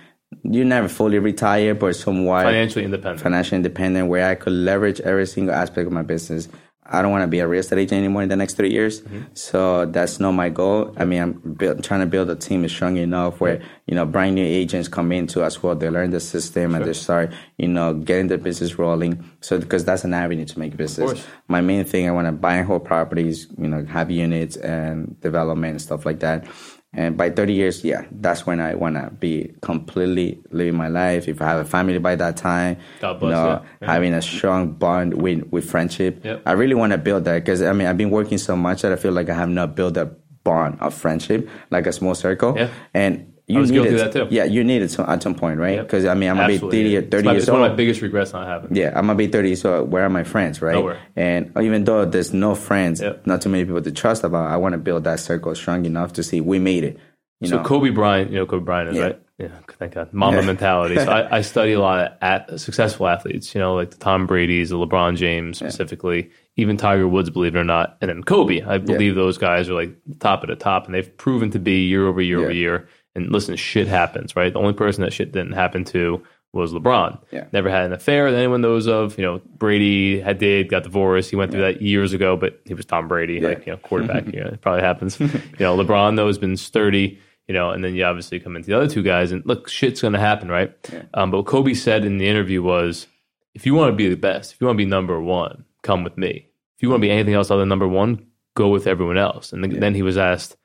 you 0.44 0.66
never 0.66 0.88
fully 0.88 1.20
retire, 1.20 1.76
but 1.76 1.96
somewhat 1.96 2.46
Financially 2.46 2.86
independent. 2.86 3.22
financially 3.22 3.58
independent 3.58 4.08
where 4.10 4.28
I 4.30 4.36
could 4.36 4.54
leverage 4.54 5.00
every 5.02 5.28
single 5.28 5.54
aspect 5.54 5.86
of 5.86 5.94
my 5.94 6.02
business. 6.02 6.48
I 6.86 7.02
don't 7.02 7.12
want 7.12 7.24
to 7.24 7.28
be 7.28 7.40
a 7.40 7.48
real 7.48 7.62
estate 7.62 7.80
agent 7.80 8.00
anymore 8.00 8.24
in 8.24 8.30
the 8.30 8.36
next 8.36 8.56
three 8.56 8.72
years. 8.72 9.02
Mm-hmm. 9.02 9.22
So 9.34 9.86
that's 9.86 10.20
not 10.20 10.34
my 10.34 10.50
goal. 10.50 10.94
I 10.98 11.06
mean, 11.06 11.22
I'm 11.22 11.32
build, 11.34 11.84
trying 11.84 12.02
to 12.02 12.06
build 12.06 12.30
a 12.30 12.36
team 12.36 12.68
strong 12.68 12.98
enough 12.98 13.40
where, 13.40 13.62
you 13.88 13.96
know, 13.96 14.06
brand 14.06 14.36
new 14.36 14.46
agents 14.46 14.88
come 14.88 15.12
into 15.12 15.44
as 15.44 15.64
well. 15.64 15.76
They 15.76 15.90
learn 15.90 16.12
the 16.12 16.20
system 16.20 16.76
and 16.76 16.86
they 16.86 16.94
start, 16.94 17.32
you 17.58 17.68
know, 17.68 17.94
getting 17.94 18.28
the 18.28 18.38
business 18.38 18.78
rolling. 18.78 19.30
So, 19.40 19.60
because 19.60 19.86
that's 19.86 20.04
an 20.04 20.14
avenue 20.14 20.46
to 20.46 20.60
make 20.60 20.76
business. 20.76 21.26
My 21.48 21.62
main 21.62 21.86
thing, 21.86 22.08
I 22.08 22.12
want 22.12 22.28
to 22.28 22.34
buy 22.34 22.56
and 22.56 22.68
hold 22.68 22.86
properties, 22.86 23.48
you 23.58 23.68
know, 23.68 23.86
have 23.86 24.12
units 24.12 24.58
and 24.58 25.20
development 25.22 25.72
and 25.72 25.82
stuff 25.82 26.06
like 26.06 26.20
that. 26.20 26.46
And 26.96 27.18
by 27.18 27.32
30 27.32 27.54
years, 27.54 27.84
yeah, 27.84 28.06
that's 28.12 28.46
when 28.46 28.60
I 28.60 28.76
want 28.76 28.96
to 28.96 29.10
be 29.10 29.54
completely 29.62 30.40
living 30.52 30.76
my 30.76 30.90
life. 30.90 31.28
If 31.28 31.42
I 31.42 31.46
have 31.46 31.60
a 31.60 31.66
family 31.66 31.98
by 31.98 32.16
that 32.16 32.38
time, 32.38 32.78
God 33.02 33.14
you 33.14 33.20
bless 33.20 33.32
know, 33.32 33.50
you. 33.50 33.68
Yeah. 33.82 33.92
having 33.92 34.14
a 34.14 34.22
strong 34.22 34.74
bond 34.74 35.22
with, 35.22 35.44
with 35.52 35.70
friendship. 35.70 36.24
Yep. 36.24 36.44
I 36.46 36.52
really 36.52 36.76
want 36.76 36.92
to 36.92 37.00
build 37.00 37.26
that 37.26 37.40
because 37.40 37.64
I 37.64 37.74
mean, 37.74 37.88
I've 37.88 37.98
been 37.98 38.12
working 38.12 38.38
so 38.38 38.56
much 38.56 38.84
that 38.84 38.92
I 38.92 38.96
feel 38.96 39.12
like 39.12 39.30
I 39.30 39.34
have 39.34 39.50
not 39.50 39.76
built 39.76 39.98
a 39.98 40.06
bond 40.44 40.78
of 40.82 40.94
friendship, 40.94 41.50
like 41.72 41.88
a 41.88 41.92
small 41.94 42.14
circle. 42.16 42.56
Yeah. 42.56 42.70
And 42.94 43.33
you 43.48 43.58
I 43.58 43.62
was 43.62 43.72
need 43.72 43.84
guilty 43.84 43.96
that 43.98 44.12
too. 44.14 44.28
Yeah, 44.30 44.46
you 44.46 44.64
need 44.64 44.82
it 44.82 44.98
at 45.00 45.22
some 45.24 45.36
point, 45.36 45.60
right? 45.60 45.76
Yep. 45.76 45.86
Because 45.86 46.06
I 46.06 46.14
mean, 46.14 46.30
I'm 46.30 46.36
gonna 46.38 46.48
be 46.48 46.54
Absolutely. 46.56 46.84
30, 46.84 46.96
It's 46.96 47.10
30 47.10 47.26
my- 47.26 47.32
years 47.34 47.44
it's 47.44 47.52
one 47.52 47.62
of 47.64 47.70
my 47.72 47.76
biggest 47.76 48.02
regrets 48.02 48.34
not 48.34 48.48
having. 48.48 48.76
Yeah, 48.76 48.90
I'm 48.96 49.06
gonna 49.08 49.16
be 49.16 49.28
30. 49.28 49.56
So 49.56 49.84
where 49.84 50.04
are 50.06 50.10
my 50.10 50.24
friends, 50.24 50.62
right? 50.62 50.76
Nowhere. 50.76 51.00
And 51.16 51.52
even 51.62 51.84
though 51.84 52.06
there's 52.06 52.34
no 52.34 52.56
friends, 52.56 53.02
Yep. 53.02 53.28
not 53.28 53.42
too 53.42 53.50
many 53.50 53.66
people 53.66 53.82
to 53.82 53.92
trust 53.92 54.24
about, 54.24 54.50
I 54.50 54.58
want 54.58 54.74
to 54.74 54.78
build 54.80 55.04
that 55.04 55.20
circle 55.20 55.54
strong 55.56 55.86
enough 55.86 56.14
to 56.14 56.24
see 56.24 56.40
we 56.42 56.60
made 56.60 56.84
it. 56.84 56.98
You 57.42 57.50
So 57.50 57.58
know, 57.58 57.64
Kobe 57.64 57.90
Bryant, 57.90 58.32
you 58.32 58.38
know 58.38 58.46
Kobe 58.46 58.64
Bryant 58.64 58.92
is 58.92 58.96
Yeah. 58.98 59.04
right. 59.04 59.20
Yeah, 59.40 59.48
thank 59.80 59.96
God. 59.96 60.14
mamba 60.14 60.40
Yeah. 60.40 60.46
mentality. 60.46 60.96
So 60.96 61.10
I, 61.12 61.38
I 61.38 61.42
study 61.42 61.74
a 61.74 61.80
lot 61.80 62.00
of 62.06 62.12
at, 62.22 62.60
successful 62.60 63.08
athletes. 63.08 63.54
You 63.54 63.60
know, 63.60 63.74
like 63.76 63.90
the 63.92 63.98
Tom 63.98 64.28
Brady's, 64.28 64.70
the 64.70 64.78
LeBron 64.78 65.18
James 65.18 65.58
specifically, 65.58 66.30
even 66.56 66.78
Tiger 66.78 67.08
Woods, 67.08 67.32
believe 67.32 67.56
it 67.56 67.60
or 67.60 67.64
not, 67.64 67.98
and 68.00 68.10
then 68.10 68.24
Kobe. 68.24 68.62
I 68.62 68.78
believe 68.78 69.16
those 69.16 69.40
guys 69.40 69.70
are 69.70 69.74
like 69.74 69.90
top 70.20 70.44
of 70.44 70.50
the 70.50 70.56
top, 70.56 70.86
and 70.86 70.94
they've 70.94 71.18
proven 71.18 71.50
to 71.52 71.60
be 71.60 71.82
year 71.86 72.08
over 72.08 72.22
year 72.22 72.40
over 72.42 72.52
year. 72.54 72.88
And 73.16 73.32
listen, 73.32 73.56
shit 73.56 73.88
happens, 73.88 74.36
right? 74.36 74.52
The 74.52 74.60
only 74.60 74.74
person 74.74 75.04
that 75.04 75.14
shit 75.14 75.32
didn't 75.32 75.54
happen 75.54 75.84
to 75.86 76.24
was 76.54 76.72
LeBron. 76.72 77.20
Yeah. 77.32 77.46
Never 77.52 77.70
had 77.70 77.86
an 77.86 77.94
affair 77.94 78.32
that 78.32 78.38
anyone 78.38 78.62
knows 78.62 78.88
of. 78.88 79.18
You 79.18 79.26
know, 79.26 79.42
Brady 79.58 80.20
had 80.20 80.38
did, 80.38 80.70
got 80.70 80.84
divorced. 80.84 81.30
He 81.30 81.36
went 81.36 81.52
through 81.52 81.62
that 81.62 81.82
years 81.82 82.14
ago, 82.14 82.38
but 82.38 82.62
he 82.66 82.74
was 82.74 82.86
Tom 82.86 83.08
Brady, 83.08 83.40
like, 83.40 83.66
you 83.66 83.74
know, 83.74 83.78
quarterback. 83.78 84.26
you 84.34 84.40
know, 84.40 84.50
it 84.50 84.62
probably 84.62 84.84
happens. 84.84 85.20
you 85.20 85.28
know, 85.60 85.76
LeBron, 85.76 86.16
though, 86.16 86.28
has 86.28 86.38
been 86.38 86.56
sturdy, 86.56 87.20
you 87.48 87.54
know, 87.54 87.72
and 87.72 87.84
then 87.84 87.96
you 87.96 88.04
obviously 88.04 88.40
come 88.40 88.56
into 88.56 88.68
the 88.68 88.78
other 88.78 88.88
two 88.88 89.02
guys, 89.02 89.32
and 89.32 89.44
look, 89.46 89.68
shit's 89.68 90.02
going 90.02 90.14
to 90.14 90.20
happen, 90.20 90.50
right? 90.50 90.72
Um, 91.16 91.32
but 91.32 91.38
what 91.38 91.48
Kobe 91.48 91.74
said 91.74 92.06
in 92.06 92.20
the 92.20 92.28
interview 92.28 92.62
was 92.62 93.08
if 93.56 93.66
you 93.66 93.74
want 93.74 93.92
to 93.92 93.96
be 93.96 94.08
the 94.08 94.16
best, 94.16 94.54
if 94.54 94.62
you 94.62 94.68
want 94.68 94.78
to 94.78 94.84
be 94.84 94.90
number 94.90 95.20
one, 95.20 95.66
come 95.82 96.04
with 96.04 96.18
me. 96.18 96.50
If 96.78 96.84
you 96.84 96.90
want 96.90 97.02
to 97.02 97.08
be 97.08 97.12
anything 97.12 97.34
else 97.34 97.50
other 97.52 97.62
than 97.62 97.70
number 97.70 97.88
one, 97.88 98.28
go 98.56 98.70
with 98.70 98.88
everyone 98.88 99.18
else. 99.18 99.54
And 99.54 99.64
then 99.64 99.96
he 99.96 100.02
was 100.02 100.18
asked, 100.18 100.56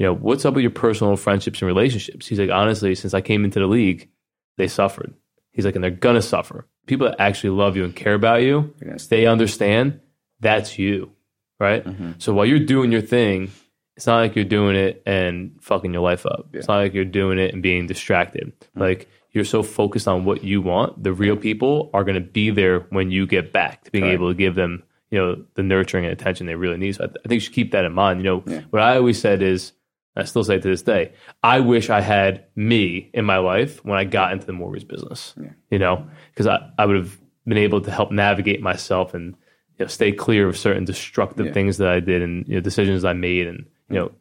you 0.00 0.06
know, 0.06 0.14
what's 0.14 0.46
up 0.46 0.54
with 0.54 0.62
your 0.62 0.70
personal 0.70 1.14
friendships 1.14 1.60
and 1.60 1.66
relationships? 1.66 2.26
He's 2.26 2.40
like, 2.40 2.48
honestly, 2.48 2.94
since 2.94 3.12
I 3.12 3.20
came 3.20 3.44
into 3.44 3.60
the 3.60 3.66
league, 3.66 4.08
they 4.56 4.66
suffered. 4.66 5.12
He's 5.52 5.66
like, 5.66 5.74
and 5.74 5.84
they're 5.84 5.90
gonna 5.90 6.22
suffer. 6.22 6.66
People 6.86 7.06
that 7.06 7.20
actually 7.20 7.50
love 7.50 7.76
you 7.76 7.84
and 7.84 7.94
care 7.94 8.14
about 8.14 8.40
you, 8.40 8.74
gonna 8.82 8.96
they 9.10 9.26
understand 9.26 10.00
that's 10.40 10.78
you, 10.78 11.12
right? 11.58 11.84
Mm-hmm. 11.84 12.12
So 12.16 12.32
while 12.32 12.46
you're 12.46 12.60
doing 12.60 12.90
your 12.90 13.02
thing, 13.02 13.50
it's 13.94 14.06
not 14.06 14.20
like 14.20 14.34
you're 14.36 14.46
doing 14.46 14.74
it 14.74 15.02
and 15.04 15.58
fucking 15.60 15.92
your 15.92 16.02
life 16.02 16.24
up. 16.24 16.48
It's 16.54 16.66
not 16.66 16.78
like 16.78 16.94
you're 16.94 17.04
doing 17.04 17.38
it 17.38 17.52
and 17.52 17.62
being 17.62 17.86
distracted. 17.86 18.54
Mm-hmm. 18.58 18.80
Like 18.80 19.08
you're 19.32 19.44
so 19.44 19.62
focused 19.62 20.08
on 20.08 20.24
what 20.24 20.42
you 20.42 20.62
want. 20.62 21.02
The 21.04 21.12
real 21.12 21.36
people 21.36 21.90
are 21.92 22.04
gonna 22.04 22.20
be 22.20 22.48
there 22.48 22.86
when 22.88 23.10
you 23.10 23.26
get 23.26 23.52
back 23.52 23.84
to 23.84 23.90
being 23.90 24.04
Correct. 24.04 24.14
able 24.14 24.30
to 24.30 24.34
give 24.34 24.54
them, 24.54 24.82
you 25.10 25.18
know, 25.18 25.44
the 25.56 25.62
nurturing 25.62 26.06
and 26.06 26.12
attention 26.14 26.46
they 26.46 26.54
really 26.54 26.78
need. 26.78 26.94
So 26.94 27.04
I, 27.04 27.06
th- 27.08 27.18
I 27.22 27.28
think 27.28 27.34
you 27.34 27.40
should 27.40 27.52
keep 27.52 27.72
that 27.72 27.84
in 27.84 27.92
mind. 27.92 28.20
You 28.20 28.24
know, 28.24 28.62
what 28.70 28.80
I 28.80 28.96
always 28.96 29.20
said 29.20 29.42
is, 29.42 29.72
I 30.16 30.24
still 30.24 30.42
say 30.44 30.58
to 30.58 30.68
this 30.68 30.82
day, 30.82 31.12
I 31.42 31.60
wish 31.60 31.88
I 31.88 32.00
had 32.00 32.44
me 32.56 33.10
in 33.14 33.24
my 33.24 33.38
life 33.38 33.84
when 33.84 33.96
I 33.98 34.04
got 34.04 34.32
into 34.32 34.44
the 34.46 34.52
mortgage 34.52 34.86
business. 34.88 35.34
You 35.70 35.78
know, 35.78 36.06
because 36.32 36.46
I, 36.46 36.68
I 36.78 36.86
would 36.86 36.96
have 36.96 37.18
been 37.46 37.58
able 37.58 37.80
to 37.80 37.90
help 37.90 38.10
navigate 38.12 38.60
myself 38.60 39.14
and 39.14 39.34
you 39.78 39.84
know, 39.84 39.86
stay 39.86 40.12
clear 40.12 40.48
of 40.48 40.56
certain 40.58 40.84
destructive 40.84 41.46
Yeah. 41.46 41.52
things 41.52 41.78
that 41.78 41.88
I 41.88 42.00
did 42.00 42.22
and 42.22 42.46
you 42.48 42.54
know, 42.54 42.60
decisions 42.60 43.04
I 43.04 43.12
made 43.12 43.46
and 43.46 43.66
you 43.88 43.96
know 43.96 44.12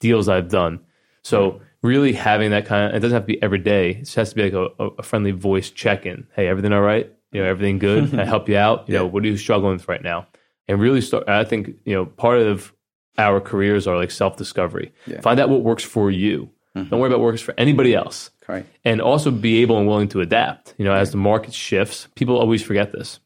deals 0.00 0.28
I've 0.28 0.48
done. 0.48 0.80
So 1.22 1.60
really 1.82 2.12
having 2.14 2.50
that 2.50 2.64
kind 2.66 2.88
of 2.90 2.96
it 2.96 3.00
doesn't 3.00 3.14
have 3.14 3.22
to 3.24 3.26
be 3.34 3.42
every 3.42 3.58
day. 3.58 3.90
It 3.90 3.98
just 4.00 4.14
has 4.16 4.30
to 4.30 4.34
be 4.36 4.50
like 4.50 4.52
a, 4.54 4.84
a 4.98 5.02
friendly 5.02 5.30
voice 5.32 5.70
check 5.70 6.06
in. 6.06 6.26
Hey, 6.34 6.48
everything 6.48 6.72
all 6.72 6.80
right? 6.80 7.12
You 7.32 7.42
know, 7.42 7.48
everything 7.48 7.78
good? 7.78 8.08
Can 8.10 8.18
I 8.20 8.24
help 8.24 8.48
you 8.48 8.56
out? 8.56 8.88
You 8.88 8.94
know, 8.94 9.06
what 9.06 9.22
are 9.24 9.26
you 9.26 9.36
struggling 9.36 9.74
with 9.74 9.88
right 9.88 10.02
now? 10.02 10.26
And 10.68 10.80
really 10.80 11.00
start. 11.00 11.28
I 11.28 11.44
think 11.44 11.76
you 11.84 11.94
know 11.94 12.06
part 12.06 12.40
of 12.40 12.72
our 13.18 13.40
careers 13.40 13.86
are 13.86 13.96
like 13.96 14.10
self 14.10 14.36
discovery. 14.36 14.92
Find 15.22 15.38
out 15.40 15.48
what 15.48 15.62
works 15.62 15.84
for 15.84 16.10
you. 16.10 16.50
Don't 16.74 17.00
worry 17.00 17.08
about 17.08 17.18
what 17.18 17.26
works 17.26 17.40
for 17.40 17.54
anybody 17.58 17.94
else 17.94 18.30
correct. 18.40 18.68
and 18.84 19.00
also 19.00 19.30
be 19.30 19.62
able 19.62 19.78
and 19.78 19.88
willing 19.88 20.08
to 20.08 20.20
adapt. 20.20 20.74
You 20.78 20.84
know, 20.84 20.94
as 20.94 21.10
the 21.10 21.16
market 21.16 21.52
shifts, 21.52 22.08
people 22.14 22.38
always 22.38 22.62
forget 22.62 22.92
this. 22.92 23.18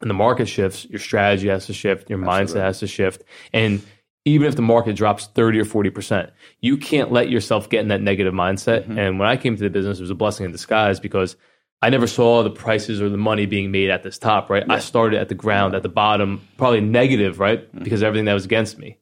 When 0.00 0.08
the 0.08 0.14
market 0.14 0.46
shifts, 0.46 0.84
your 0.84 0.98
strategy 0.98 1.48
has 1.48 1.66
to 1.66 1.72
shift, 1.72 2.08
your 2.10 2.18
mindset 2.18 2.60
has 2.60 2.80
to 2.80 2.86
shift. 2.86 3.24
And 3.52 3.82
even 4.24 4.46
if 4.46 4.56
the 4.56 4.62
market 4.62 4.94
drops 4.94 5.26
30 5.26 5.60
or 5.60 5.64
40%, 5.64 6.30
you 6.60 6.76
can't 6.76 7.10
let 7.10 7.30
yourself 7.30 7.68
get 7.68 7.80
in 7.80 7.88
that 7.88 8.02
negative 8.02 8.34
mindset. 8.34 8.82
Mm-hmm. 8.82 8.98
And 8.98 9.18
when 9.18 9.28
I 9.28 9.36
came 9.36 9.56
to 9.56 9.62
the 9.62 9.70
business, 9.70 9.98
it 9.98 10.02
was 10.02 10.10
a 10.10 10.14
blessing 10.14 10.44
in 10.44 10.52
disguise 10.52 11.00
because 11.00 11.36
I 11.80 11.90
never 11.90 12.06
saw 12.06 12.42
the 12.42 12.50
prices 12.50 13.00
or 13.00 13.08
the 13.08 13.16
money 13.16 13.46
being 13.46 13.70
made 13.70 13.90
at 13.90 14.02
this 14.02 14.18
top, 14.18 14.50
right? 14.50 14.64
I 14.68 14.80
started 14.80 15.20
at 15.20 15.28
the 15.28 15.34
ground, 15.34 15.74
at 15.74 15.82
the 15.82 15.88
bottom, 15.88 16.46
probably 16.56 16.80
negative, 16.80 17.40
right? 17.40 17.66
Mm-hmm. 17.68 17.84
Because 17.84 18.02
everything 18.02 18.26
that 18.26 18.34
was 18.34 18.44
against 18.44 18.78
me. 18.78 18.98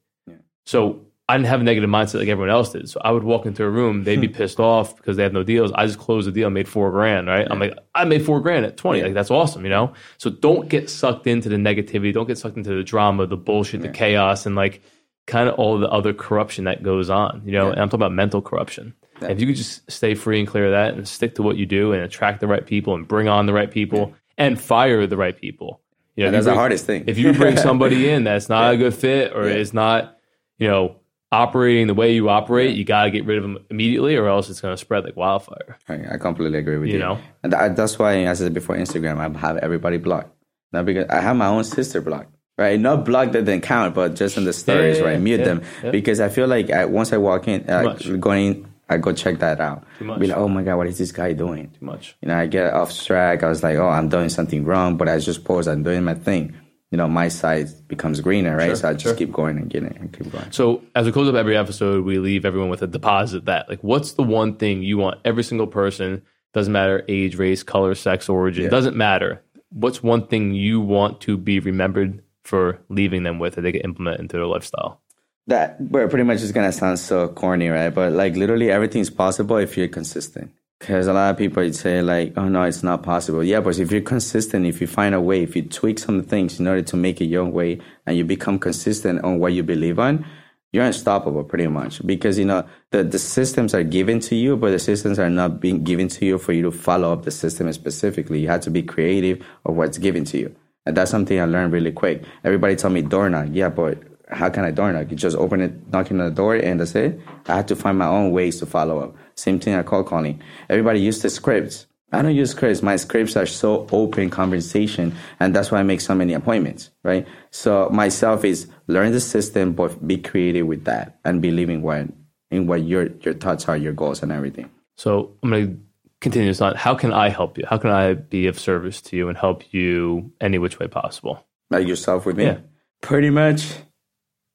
So 0.67 1.01
I 1.29 1.35
didn't 1.37 1.47
have 1.47 1.61
a 1.61 1.63
negative 1.63 1.89
mindset 1.89 2.19
like 2.19 2.27
everyone 2.29 2.49
else 2.49 2.71
did. 2.71 2.87
So 2.89 3.01
I 3.03 3.11
would 3.11 3.23
walk 3.23 3.45
into 3.45 3.63
a 3.63 3.69
room, 3.69 4.03
they'd 4.03 4.15
Hmm. 4.15 4.21
be 4.21 4.27
pissed 4.29 4.59
off 4.59 4.95
because 4.95 5.17
they 5.17 5.23
have 5.23 5.33
no 5.33 5.43
deals. 5.43 5.71
I 5.73 5.85
just 5.85 5.97
closed 5.99 6.27
the 6.27 6.31
deal, 6.31 6.49
made 6.49 6.67
four 6.67 6.91
grand, 6.91 7.27
right? 7.27 7.45
I'm 7.49 7.59
like, 7.59 7.77
I 7.95 8.05
made 8.05 8.23
four 8.25 8.39
grand 8.39 8.65
at 8.65 8.77
20. 8.77 9.01
Like, 9.03 9.13
that's 9.13 9.31
awesome, 9.31 9.63
you 9.63 9.69
know? 9.69 9.93
So 10.17 10.29
don't 10.29 10.69
get 10.69 10.89
sucked 10.89 11.27
into 11.27 11.49
the 11.49 11.57
negativity. 11.57 12.13
Don't 12.13 12.27
get 12.27 12.37
sucked 12.37 12.55
into 12.57 12.73
the 12.75 12.83
drama, 12.83 13.27
the 13.27 13.35
bullshit, 13.37 13.81
the 13.81 13.89
chaos, 13.89 14.45
and 14.45 14.55
like 14.55 14.81
kind 15.25 15.49
of 15.49 15.55
all 15.55 15.77
the 15.79 15.89
other 15.89 16.13
corruption 16.13 16.63
that 16.65 16.81
goes 16.83 17.09
on, 17.09 17.41
you 17.45 17.51
know? 17.51 17.69
And 17.71 17.79
I'm 17.81 17.89
talking 17.89 17.99
about 17.99 18.13
mental 18.13 18.41
corruption. 18.41 18.93
If 19.21 19.41
you 19.41 19.47
could 19.47 19.55
just 19.57 19.89
stay 19.91 20.13
free 20.15 20.39
and 20.39 20.47
clear 20.47 20.65
of 20.67 20.71
that 20.71 20.93
and 20.93 21.07
stick 21.07 21.35
to 21.35 21.43
what 21.43 21.57
you 21.57 21.65
do 21.65 21.91
and 21.91 22.03
attract 22.03 22.39
the 22.39 22.47
right 22.47 22.65
people 22.65 22.93
and 22.95 23.05
bring 23.07 23.27
on 23.27 23.47
the 23.47 23.53
right 23.53 23.69
people 23.71 24.13
and 24.37 24.59
fire 24.61 25.05
the 25.07 25.17
right 25.17 25.35
people. 25.35 25.81
You 26.15 26.23
know, 26.23 26.27
And 26.27 26.35
if 26.35 26.39
you 26.41 26.43
that's 26.45 26.53
the 26.55 26.59
hardest 26.59 26.85
thing. 26.85 27.03
if 27.07 27.17
you 27.17 27.33
bring 27.33 27.57
somebody 27.69 28.09
in 28.09 28.23
that's 28.23 28.47
not 28.47 28.73
a 28.73 28.77
good 28.77 28.93
fit 28.93 29.33
or 29.35 29.47
Yeah. 29.49 29.55
is 29.55 29.73
not, 29.73 30.16
you 30.57 30.67
know, 30.67 30.95
operating 31.31 31.87
the 31.87 31.93
way 31.93 32.13
you 32.13 32.29
operate, 32.29 32.75
you 32.75 32.83
got 32.83 33.05
to 33.05 33.11
get 33.11 33.25
rid 33.25 33.37
of 33.37 33.43
them 33.43 33.57
immediately, 33.69 34.15
or 34.15 34.27
else 34.27 34.49
it's 34.49 34.61
going 34.61 34.73
to 34.73 34.77
spread 34.77 35.03
like 35.03 35.15
wildfire. 35.15 35.77
I, 35.87 36.15
I 36.15 36.17
completely 36.17 36.59
agree 36.59 36.77
with 36.77 36.87
you. 36.87 36.95
You 36.95 36.99
know? 36.99 37.19
and 37.43 37.53
that, 37.53 37.75
that's 37.75 37.99
why, 37.99 38.23
as 38.23 38.41
I 38.41 38.45
said 38.45 38.53
before, 38.53 38.75
Instagram, 38.75 39.17
I 39.17 39.39
have 39.39 39.57
everybody 39.57 39.97
blocked. 39.97 40.33
Not 40.71 40.85
because 40.85 41.05
I 41.09 41.21
have 41.21 41.35
my 41.35 41.47
own 41.47 41.63
sister 41.63 42.01
blocked. 42.01 42.33
Right, 42.57 42.79
not 42.79 43.05
blocked 43.05 43.33
that 43.33 43.45
didn't 43.45 43.61
count, 43.61 43.93
but 43.93 44.15
just 44.15 44.35
in 44.35 44.43
the 44.43 44.51
stories, 44.51 44.97
yeah, 44.97 45.03
right? 45.03 45.21
Mute 45.21 45.41
yeah, 45.41 45.45
them 45.45 45.63
yeah. 45.83 45.91
because 45.91 46.19
I 46.19 46.29
feel 46.29 46.47
like 46.47 46.71
I, 46.71 46.85
once 46.85 47.13
I 47.13 47.17
walk 47.17 47.47
in, 47.47 47.69
uh, 47.69 47.93
going 48.19 48.65
I 48.89 48.97
go 48.97 49.11
check 49.13 49.39
that 49.39 49.59
out. 49.59 49.85
Too 49.99 50.05
much. 50.05 50.19
Be 50.19 50.27
like, 50.27 50.37
oh 50.37 50.47
my 50.47 50.63
god, 50.63 50.77
what 50.77 50.87
is 50.87 50.97
this 50.97 51.11
guy 51.11 51.33
doing? 51.33 51.69
Too 51.69 51.85
much. 51.85 52.15
You 52.21 52.29
know, 52.29 52.37
I 52.37 52.47
get 52.47 52.73
off 52.73 52.97
track. 52.97 53.43
I 53.43 53.49
was 53.49 53.61
like, 53.61 53.77
oh, 53.77 53.87
I'm 53.87 54.09
doing 54.09 54.29
something 54.29 54.63
wrong, 54.63 54.97
but 54.97 55.09
I 55.09 55.19
just 55.19 55.43
pause. 55.43 55.67
I'm 55.67 55.83
doing 55.83 56.03
my 56.03 56.13
thing. 56.13 56.55
You 56.91 56.97
know, 56.97 57.07
my 57.07 57.27
side 57.27 57.67
becomes 57.87 58.21
greener, 58.21 58.55
right? 58.55 58.77
so 58.77 58.87
I 58.87 58.93
just 58.93 59.03
sure. 59.03 59.15
keep 59.15 59.31
going 59.31 59.57
and 59.57 59.69
getting 59.69 59.89
it 59.89 59.97
and 59.97 60.11
keep 60.11 60.31
going. 60.31 60.51
So 60.51 60.83
as 60.95 61.05
we 61.05 61.11
close 61.11 61.27
up 61.27 61.35
every 61.35 61.57
episode, 61.57 62.05
we 62.05 62.17
leave 62.19 62.45
everyone 62.45 62.69
with 62.69 62.81
a 62.81 62.87
deposit 62.87 63.45
that, 63.45 63.67
like, 63.67 63.83
what's 63.83 64.13
the 64.13 64.23
one 64.23 64.55
thing 64.55 64.83
you 64.83 64.97
want 64.97 65.19
every 65.25 65.43
single 65.43 65.67
person, 65.67 66.21
doesn't 66.53 66.71
matter 66.71 67.03
age, 67.09 67.35
race, 67.35 67.61
color, 67.61 67.93
sex, 67.93 68.29
origin, 68.29 68.69
doesn't 68.69 68.95
matter. 68.95 69.41
What's 69.69 70.01
one 70.01 70.27
thing 70.27 70.53
you 70.53 70.79
want 70.79 71.19
to 71.21 71.37
be 71.37 71.59
remembered 71.59 72.23
for 72.43 72.79
leaving 72.87 73.23
them 73.23 73.37
with 73.37 73.55
that 73.55 73.61
they 73.61 73.73
can 73.73 73.81
implement 73.81 74.21
into 74.21 74.37
their 74.37 74.45
lifestyle? 74.45 75.01
that 75.47 75.91
but 75.91 76.09
pretty 76.09 76.23
much 76.23 76.41
is 76.41 76.51
gonna 76.51 76.71
sound 76.71 76.99
so 76.99 77.27
corny, 77.29 77.69
right? 77.69 77.89
But 77.89 78.13
like 78.13 78.35
literally 78.35 78.69
everything's 78.69 79.09
possible 79.09 79.57
if 79.57 79.77
you're 79.77 79.87
consistent. 79.87 80.51
Because 80.79 81.07
a 81.07 81.13
lot 81.13 81.31
of 81.31 81.37
people 81.37 81.71
say 81.73 82.01
like, 82.01 82.33
oh 82.37 82.47
no, 82.47 82.63
it's 82.63 82.83
not 82.83 83.01
possible. 83.01 83.43
Yeah, 83.43 83.61
but 83.61 83.79
if 83.79 83.91
you're 83.91 84.01
consistent, 84.01 84.65
if 84.65 84.79
you 84.79 84.87
find 84.87 85.15
a 85.15 85.21
way, 85.21 85.41
if 85.41 85.55
you 85.55 85.63
tweak 85.63 85.97
some 85.97 86.21
things 86.23 86.59
in 86.59 86.67
order 86.67 86.83
to 86.83 86.95
make 86.95 87.19
it 87.19 87.25
your 87.25 87.45
way, 87.45 87.79
and 88.05 88.15
you 88.15 88.23
become 88.23 88.59
consistent 88.59 89.23
on 89.23 89.39
what 89.39 89.53
you 89.53 89.63
believe 89.63 89.97
on, 89.97 90.25
you're 90.71 90.85
unstoppable 90.85 91.43
pretty 91.43 91.67
much. 91.67 92.05
Because 92.05 92.37
you 92.37 92.45
know 92.45 92.67
the 92.91 93.03
the 93.03 93.17
systems 93.17 93.73
are 93.73 93.83
given 93.83 94.19
to 94.21 94.35
you, 94.35 94.55
but 94.55 94.69
the 94.71 94.79
systems 94.79 95.17
are 95.17 95.29
not 95.29 95.59
being 95.59 95.83
given 95.83 96.07
to 96.09 96.25
you 96.25 96.37
for 96.37 96.53
you 96.53 96.61
to 96.63 96.71
follow 96.71 97.11
up 97.11 97.23
the 97.23 97.31
system 97.31 97.71
specifically. 97.73 98.39
You 98.39 98.49
have 98.49 98.61
to 98.61 98.69
be 98.69 98.83
creative 98.83 99.43
of 99.65 99.75
what's 99.75 99.97
given 99.97 100.25
to 100.25 100.37
you, 100.37 100.55
and 100.85 100.95
that's 100.95 101.09
something 101.09 101.39
I 101.39 101.45
learned 101.45 101.73
really 101.73 101.91
quick. 101.91 102.23
Everybody 102.43 102.75
tell 102.75 102.91
me 102.91 103.01
knock, 103.01 103.47
yeah, 103.51 103.69
but 103.69 103.97
how 104.29 104.49
can 104.49 104.63
I 104.65 104.71
door 104.71 104.91
knock? 104.91 105.09
You 105.09 105.17
just 105.17 105.37
open 105.37 105.61
it, 105.61 105.87
knocking 105.91 106.19
on 106.19 106.25
the 106.29 106.35
door, 106.35 106.55
and 106.55 106.79
that's 106.79 106.95
it. 106.95 107.19
I 107.47 107.55
had 107.55 107.67
to 107.69 107.75
find 107.75 107.97
my 107.97 108.07
own 108.07 108.31
ways 108.31 108.59
to 108.59 108.65
follow 108.65 108.99
up. 108.99 109.15
Same 109.35 109.59
thing 109.59 109.73
at 109.73 109.85
call 109.85 110.03
calling. 110.03 110.41
Everybody 110.69 110.99
used 110.99 111.21
the 111.21 111.29
scripts. 111.29 111.85
I 112.11 112.21
don't 112.21 112.35
use 112.35 112.51
scripts. 112.51 112.81
My 112.81 112.95
scripts 112.95 113.35
are 113.35 113.45
so 113.45 113.85
open 113.91 114.29
conversation, 114.29 115.13
and 115.39 115.53
that's 115.55 115.71
why 115.71 115.79
I 115.79 115.83
make 115.83 115.99
so 116.01 116.15
many 116.15 116.33
appointments, 116.33 116.89
right? 117.03 117.27
So 117.51 117.89
myself 117.89 118.45
is 118.45 118.67
learn 118.87 119.11
the 119.11 119.19
system, 119.19 119.73
but 119.73 120.05
be 120.07 120.17
creative 120.17 120.67
with 120.67 120.85
that 120.85 121.19
and 121.25 121.41
believe 121.41 121.69
in 121.69 121.81
what 121.81 122.07
in 122.49 122.65
what 122.65 122.83
your 122.83 123.07
your 123.21 123.33
thoughts 123.33 123.67
are, 123.67 123.75
your 123.75 123.91
goals, 123.93 124.23
and 124.23 124.31
everything. 124.31 124.69
So 124.95 125.33
I'm 125.43 125.49
going 125.49 125.67
to 125.67 125.79
continue 126.21 126.47
this 126.47 126.61
on. 126.61 126.75
How 126.75 126.95
can 126.95 127.11
I 127.11 127.27
help 127.29 127.57
you? 127.57 127.65
How 127.69 127.77
can 127.77 127.89
I 127.91 128.13
be 128.13 128.47
of 128.47 128.57
service 128.57 129.01
to 129.03 129.17
you 129.17 129.27
and 129.27 129.37
help 129.37 129.73
you 129.73 130.31
any 130.39 130.57
which 130.57 130.79
way 130.79 130.87
possible? 130.87 131.45
Like 131.69 131.87
yourself 131.87 132.25
with 132.25 132.37
me, 132.37 132.45
Yeah. 132.45 132.57
pretty 133.01 133.29
much. 133.29 133.73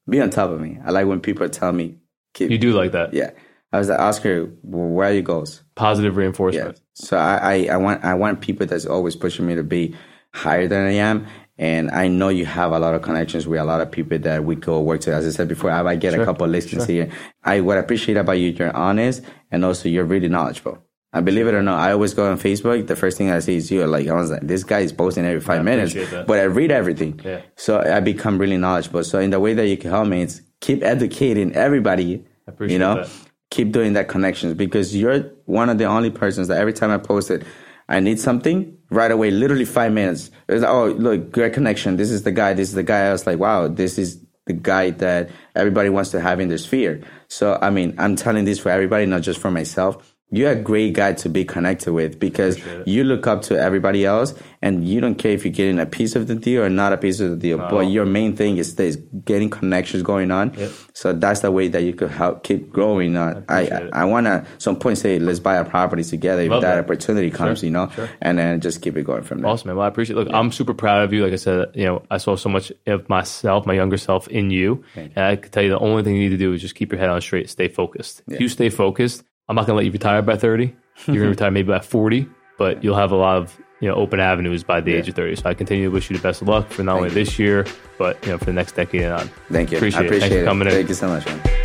Be 0.09 0.20
on 0.20 0.30
top 0.30 0.50
of 0.50 0.61
me. 0.61 0.78
I 0.84 0.90
like 0.90 1.07
when 1.07 1.20
people 1.20 1.48
tell 1.48 1.72
me, 1.72 1.96
keep, 2.34 2.50
You 2.50 2.59
do 2.59 2.72
like 2.72 2.92
that. 2.92 3.14
yeah. 3.14 3.30
I 3.74 3.78
was 3.78 3.88
like, 3.88 4.00
Oscar, 4.00 4.46
where 4.62 5.09
are 5.09 5.12
your 5.12 5.22
goals? 5.22 5.62
Positive 5.76 6.12
Yeah. 6.14 6.20
reinforcement. 6.20 6.80
So 6.94 7.16
I, 7.16 7.36
I, 7.36 7.68
I 7.72 7.76
want 7.78 8.05
I 8.05 8.14
want 8.14 8.42
people 8.42 8.66
that's 8.66 8.84
always 8.84 9.16
pushing 9.16 9.46
me 9.46 9.55
to 9.55 9.62
be 9.62 9.94
higher 10.34 10.68
than 10.68 10.86
I 10.86 10.92
am. 10.92 11.26
And 11.57 11.90
I 11.90 12.09
know 12.09 12.28
you 12.28 12.44
have 12.44 12.72
a 12.72 12.78
lot 12.78 12.94
of 12.94 13.03
connections 13.03 13.46
with 13.46 13.61
a 13.61 13.64
lot 13.64 13.80
of 13.80 13.90
people 13.90 14.18
that 14.18 14.44
we 14.44 14.57
go 14.57 14.80
work 14.82 15.00
to. 15.03 15.14
As 15.14 15.26
I 15.26 15.30
said 15.30 15.48
before, 15.48 15.70
I 15.70 15.82
might 15.82 16.00
get 16.00 16.12
a 16.12 16.24
couple 16.24 16.44
of 16.44 16.50
listings 16.50 16.86
here. 16.86 17.11
I 17.44 17.61
what 17.61 17.76
I 17.78 17.80
appreciate 17.80 18.16
about 18.18 18.32
you, 18.32 18.48
you're 18.50 18.76
honest 18.76 19.22
and 19.50 19.64
also 19.64 19.88
you're 19.88 20.05
really 20.05 20.28
knowledgeable. 20.28 20.78
I 21.14 21.20
believe 21.20 21.46
it 21.46 21.54
or 21.54 21.62
not, 21.62 21.78
I 21.78 21.92
always 21.92 22.14
go 22.14 22.30
on 22.30 22.38
Facebook. 22.38 22.86
The 22.86 22.96
first 22.96 23.18
thing 23.18 23.30
I 23.30 23.40
see 23.40 23.56
is 23.56 23.70
you. 23.70 23.86
Like 23.86 24.08
I 24.08 24.14
was 24.14 24.30
like, 24.30 24.40
this 24.42 24.64
guy 24.64 24.80
is 24.80 24.92
posting 24.92 25.26
every 25.26 25.40
five 25.40 25.62
minutes, 25.62 25.92
that. 25.92 26.26
but 26.26 26.38
I 26.38 26.44
read 26.44 26.70
everything. 26.70 27.20
Yeah. 27.22 27.42
So 27.56 27.80
I 27.80 28.00
become 28.00 28.38
really 28.38 28.56
knowledgeable. 28.56 29.04
So 29.04 29.18
in 29.18 29.30
the 29.30 29.38
way 29.38 29.52
that 29.52 29.66
you 29.66 29.76
can 29.76 29.90
help 29.90 30.08
me, 30.08 30.22
it's 30.22 30.40
keep 30.60 30.82
educating 30.82 31.52
everybody. 31.54 32.24
appreciate 32.46 32.72
you 32.72 32.78
know, 32.78 33.02
that. 33.02 33.10
keep 33.50 33.72
doing 33.72 33.92
that 33.92 34.08
connections 34.08 34.54
because 34.54 34.96
you're 34.96 35.20
one 35.44 35.68
of 35.68 35.76
the 35.76 35.84
only 35.84 36.10
persons 36.10 36.48
that 36.48 36.58
every 36.58 36.72
time 36.72 36.90
I 36.90 36.96
post 36.96 37.30
it, 37.30 37.44
I 37.88 38.00
need 38.00 38.18
something 38.18 38.78
right 38.90 39.10
away, 39.10 39.30
literally 39.30 39.66
five 39.66 39.92
minutes. 39.92 40.30
It's 40.48 40.62
like, 40.62 40.70
oh, 40.70 40.86
look, 40.86 41.30
great 41.30 41.52
connection. 41.52 41.96
This 41.96 42.10
is 42.10 42.22
the 42.22 42.32
guy. 42.32 42.54
This 42.54 42.68
is 42.68 42.74
the 42.74 42.82
guy. 42.82 43.08
I 43.08 43.12
was 43.12 43.26
like, 43.26 43.38
wow, 43.38 43.68
this 43.68 43.98
is 43.98 44.18
the 44.46 44.54
guy 44.54 44.90
that 44.90 45.30
everybody 45.54 45.90
wants 45.90 46.10
to 46.12 46.20
have 46.20 46.40
in 46.40 46.48
their 46.48 46.58
sphere. 46.58 47.02
So, 47.28 47.58
I 47.60 47.68
mean, 47.68 47.94
I'm 47.98 48.16
telling 48.16 48.46
this 48.46 48.58
for 48.58 48.70
everybody, 48.70 49.04
not 49.06 49.22
just 49.22 49.40
for 49.40 49.50
myself. 49.50 50.11
You're 50.32 50.50
a 50.52 50.56
great 50.56 50.94
guy 50.94 51.12
to 51.12 51.28
be 51.28 51.44
connected 51.44 51.92
with 51.92 52.18
because 52.18 52.58
you 52.86 53.04
look 53.04 53.26
up 53.26 53.42
to 53.42 53.58
everybody 53.60 54.04
else 54.06 54.34
and 54.62 54.86
you 54.88 55.00
don't 55.00 55.16
care 55.16 55.32
if 55.32 55.44
you're 55.44 55.52
getting 55.52 55.78
a 55.78 55.86
piece 55.86 56.16
of 56.16 56.26
the 56.26 56.34
deal 56.34 56.62
or 56.62 56.68
not 56.68 56.92
a 56.92 56.96
piece 56.96 57.20
of 57.20 57.30
the 57.30 57.36
deal. 57.36 57.58
But 57.58 57.80
your 57.90 58.06
main 58.06 58.34
thing 58.34 58.56
is 58.56 58.74
this 58.76 58.96
getting 59.24 59.50
connections 59.50 60.02
going 60.02 60.30
on. 60.30 60.56
So 60.94 61.12
that's 61.12 61.40
the 61.40 61.50
way 61.50 61.68
that 61.68 61.82
you 61.82 61.92
could 61.92 62.10
help 62.10 62.42
keep 62.44 62.70
growing. 62.72 63.16
Uh, 63.16 63.42
I. 63.48 63.62
I, 63.62 63.88
I 63.92 64.04
want 64.04 64.26
to 64.26 64.44
some 64.58 64.76
point 64.76 64.98
say, 64.98 65.18
let's 65.18 65.38
buy 65.38 65.56
a 65.56 65.64
property 65.64 66.02
together 66.04 66.42
if 66.42 66.50
that, 66.50 66.60
that. 66.62 66.78
opportunity 66.78 67.30
comes, 67.30 67.60
Sure, 67.60 67.66
you 67.66 67.70
know, 67.72 67.88
sure. 67.90 68.08
and 68.20 68.38
then 68.38 68.60
just 68.60 68.82
keep 68.82 68.96
it 68.96 69.02
going 69.04 69.22
from 69.22 69.40
there. 69.40 69.50
Awesome, 69.50 69.68
man. 69.68 69.76
Well, 69.76 69.84
I 69.84 69.88
appreciate. 69.88 70.16
Look, 70.16 70.28
I'm 70.32 70.50
super 70.52 70.74
proud 70.74 71.02
of 71.04 71.12
you. 71.12 71.22
Like 71.24 71.32
I 71.32 71.36
said, 71.36 71.70
you 71.74 71.84
know, 71.84 72.02
I 72.10 72.18
saw 72.18 72.36
so 72.36 72.48
much 72.48 72.72
of 72.86 73.08
myself, 73.08 73.66
my 73.66 73.74
younger 73.74 73.96
self, 73.96 74.28
in 74.28 74.50
you, 74.50 74.84
and 74.94 75.16
I 75.18 75.36
could 75.36 75.52
tell 75.52 75.62
you 75.62 75.70
the 75.70 75.78
only 75.78 76.02
thing 76.02 76.16
you 76.16 76.22
need 76.22 76.30
to 76.30 76.36
do 76.38 76.52
is 76.52 76.60
just 76.60 76.74
keep 76.74 76.92
your 76.92 76.98
head 77.00 77.10
on 77.10 77.20
straight, 77.20 77.50
stay 77.50 77.68
focused. 77.68 78.22
If 78.28 78.40
you 78.40 78.48
stay 78.48 78.68
focused, 78.70 79.24
I'm 79.49 79.57
not 79.57 79.66
going 79.66 79.74
to 79.74 79.78
let 79.78 79.84
you 79.86 79.93
retire 79.93 80.22
by 80.22 80.36
30. 80.36 80.64
You're 80.64 80.74
going 81.07 81.18
to 81.22 81.28
retire 81.28 81.51
maybe 81.51 81.68
by 81.68 81.80
40, 81.80 82.26
but 82.59 82.82
you'll 82.82 82.97
have 82.97 83.12
a 83.12 83.16
lot 83.16 83.36
of 83.38 83.59
you 83.80 83.88
know 83.88 83.95
open 83.95 84.20
avenues 84.20 84.62
by 84.62 84.80
the 84.80 84.95
age 84.95 85.09
of 85.09 85.16
30. 85.16 85.36
So 85.36 85.51
I 85.51 85.55
continue 85.55 85.86
to 85.86 85.90
wish 85.90 86.09
you 86.11 86.16
the 86.16 86.22
best 86.22 86.43
of 86.43 86.49
luck 86.49 86.68
for 86.68 86.84
not 86.84 86.97
only 86.97 87.11
this 87.11 87.38
year, 87.38 87.66
but 87.99 88.22
you 88.24 88.32
know 88.32 88.38
for 88.38 88.45
the 88.45 88.53
next 88.53 88.72
decade 88.72 89.03
and 89.03 89.12
on. 89.12 89.28
Thank 89.51 89.72
you. 89.72 89.78
Appreciate 89.78 90.03
I 90.03 90.05
it. 90.05 90.09
Thanks 90.11 90.24
appreciate 90.24 90.38
for 90.38 90.45
it. 90.45 90.47
coming 90.47 90.68
in. 90.68 90.74
Thank 90.74 90.88
you 90.88 90.95
so 90.95 91.09
much, 91.09 91.26
man. 91.26 91.61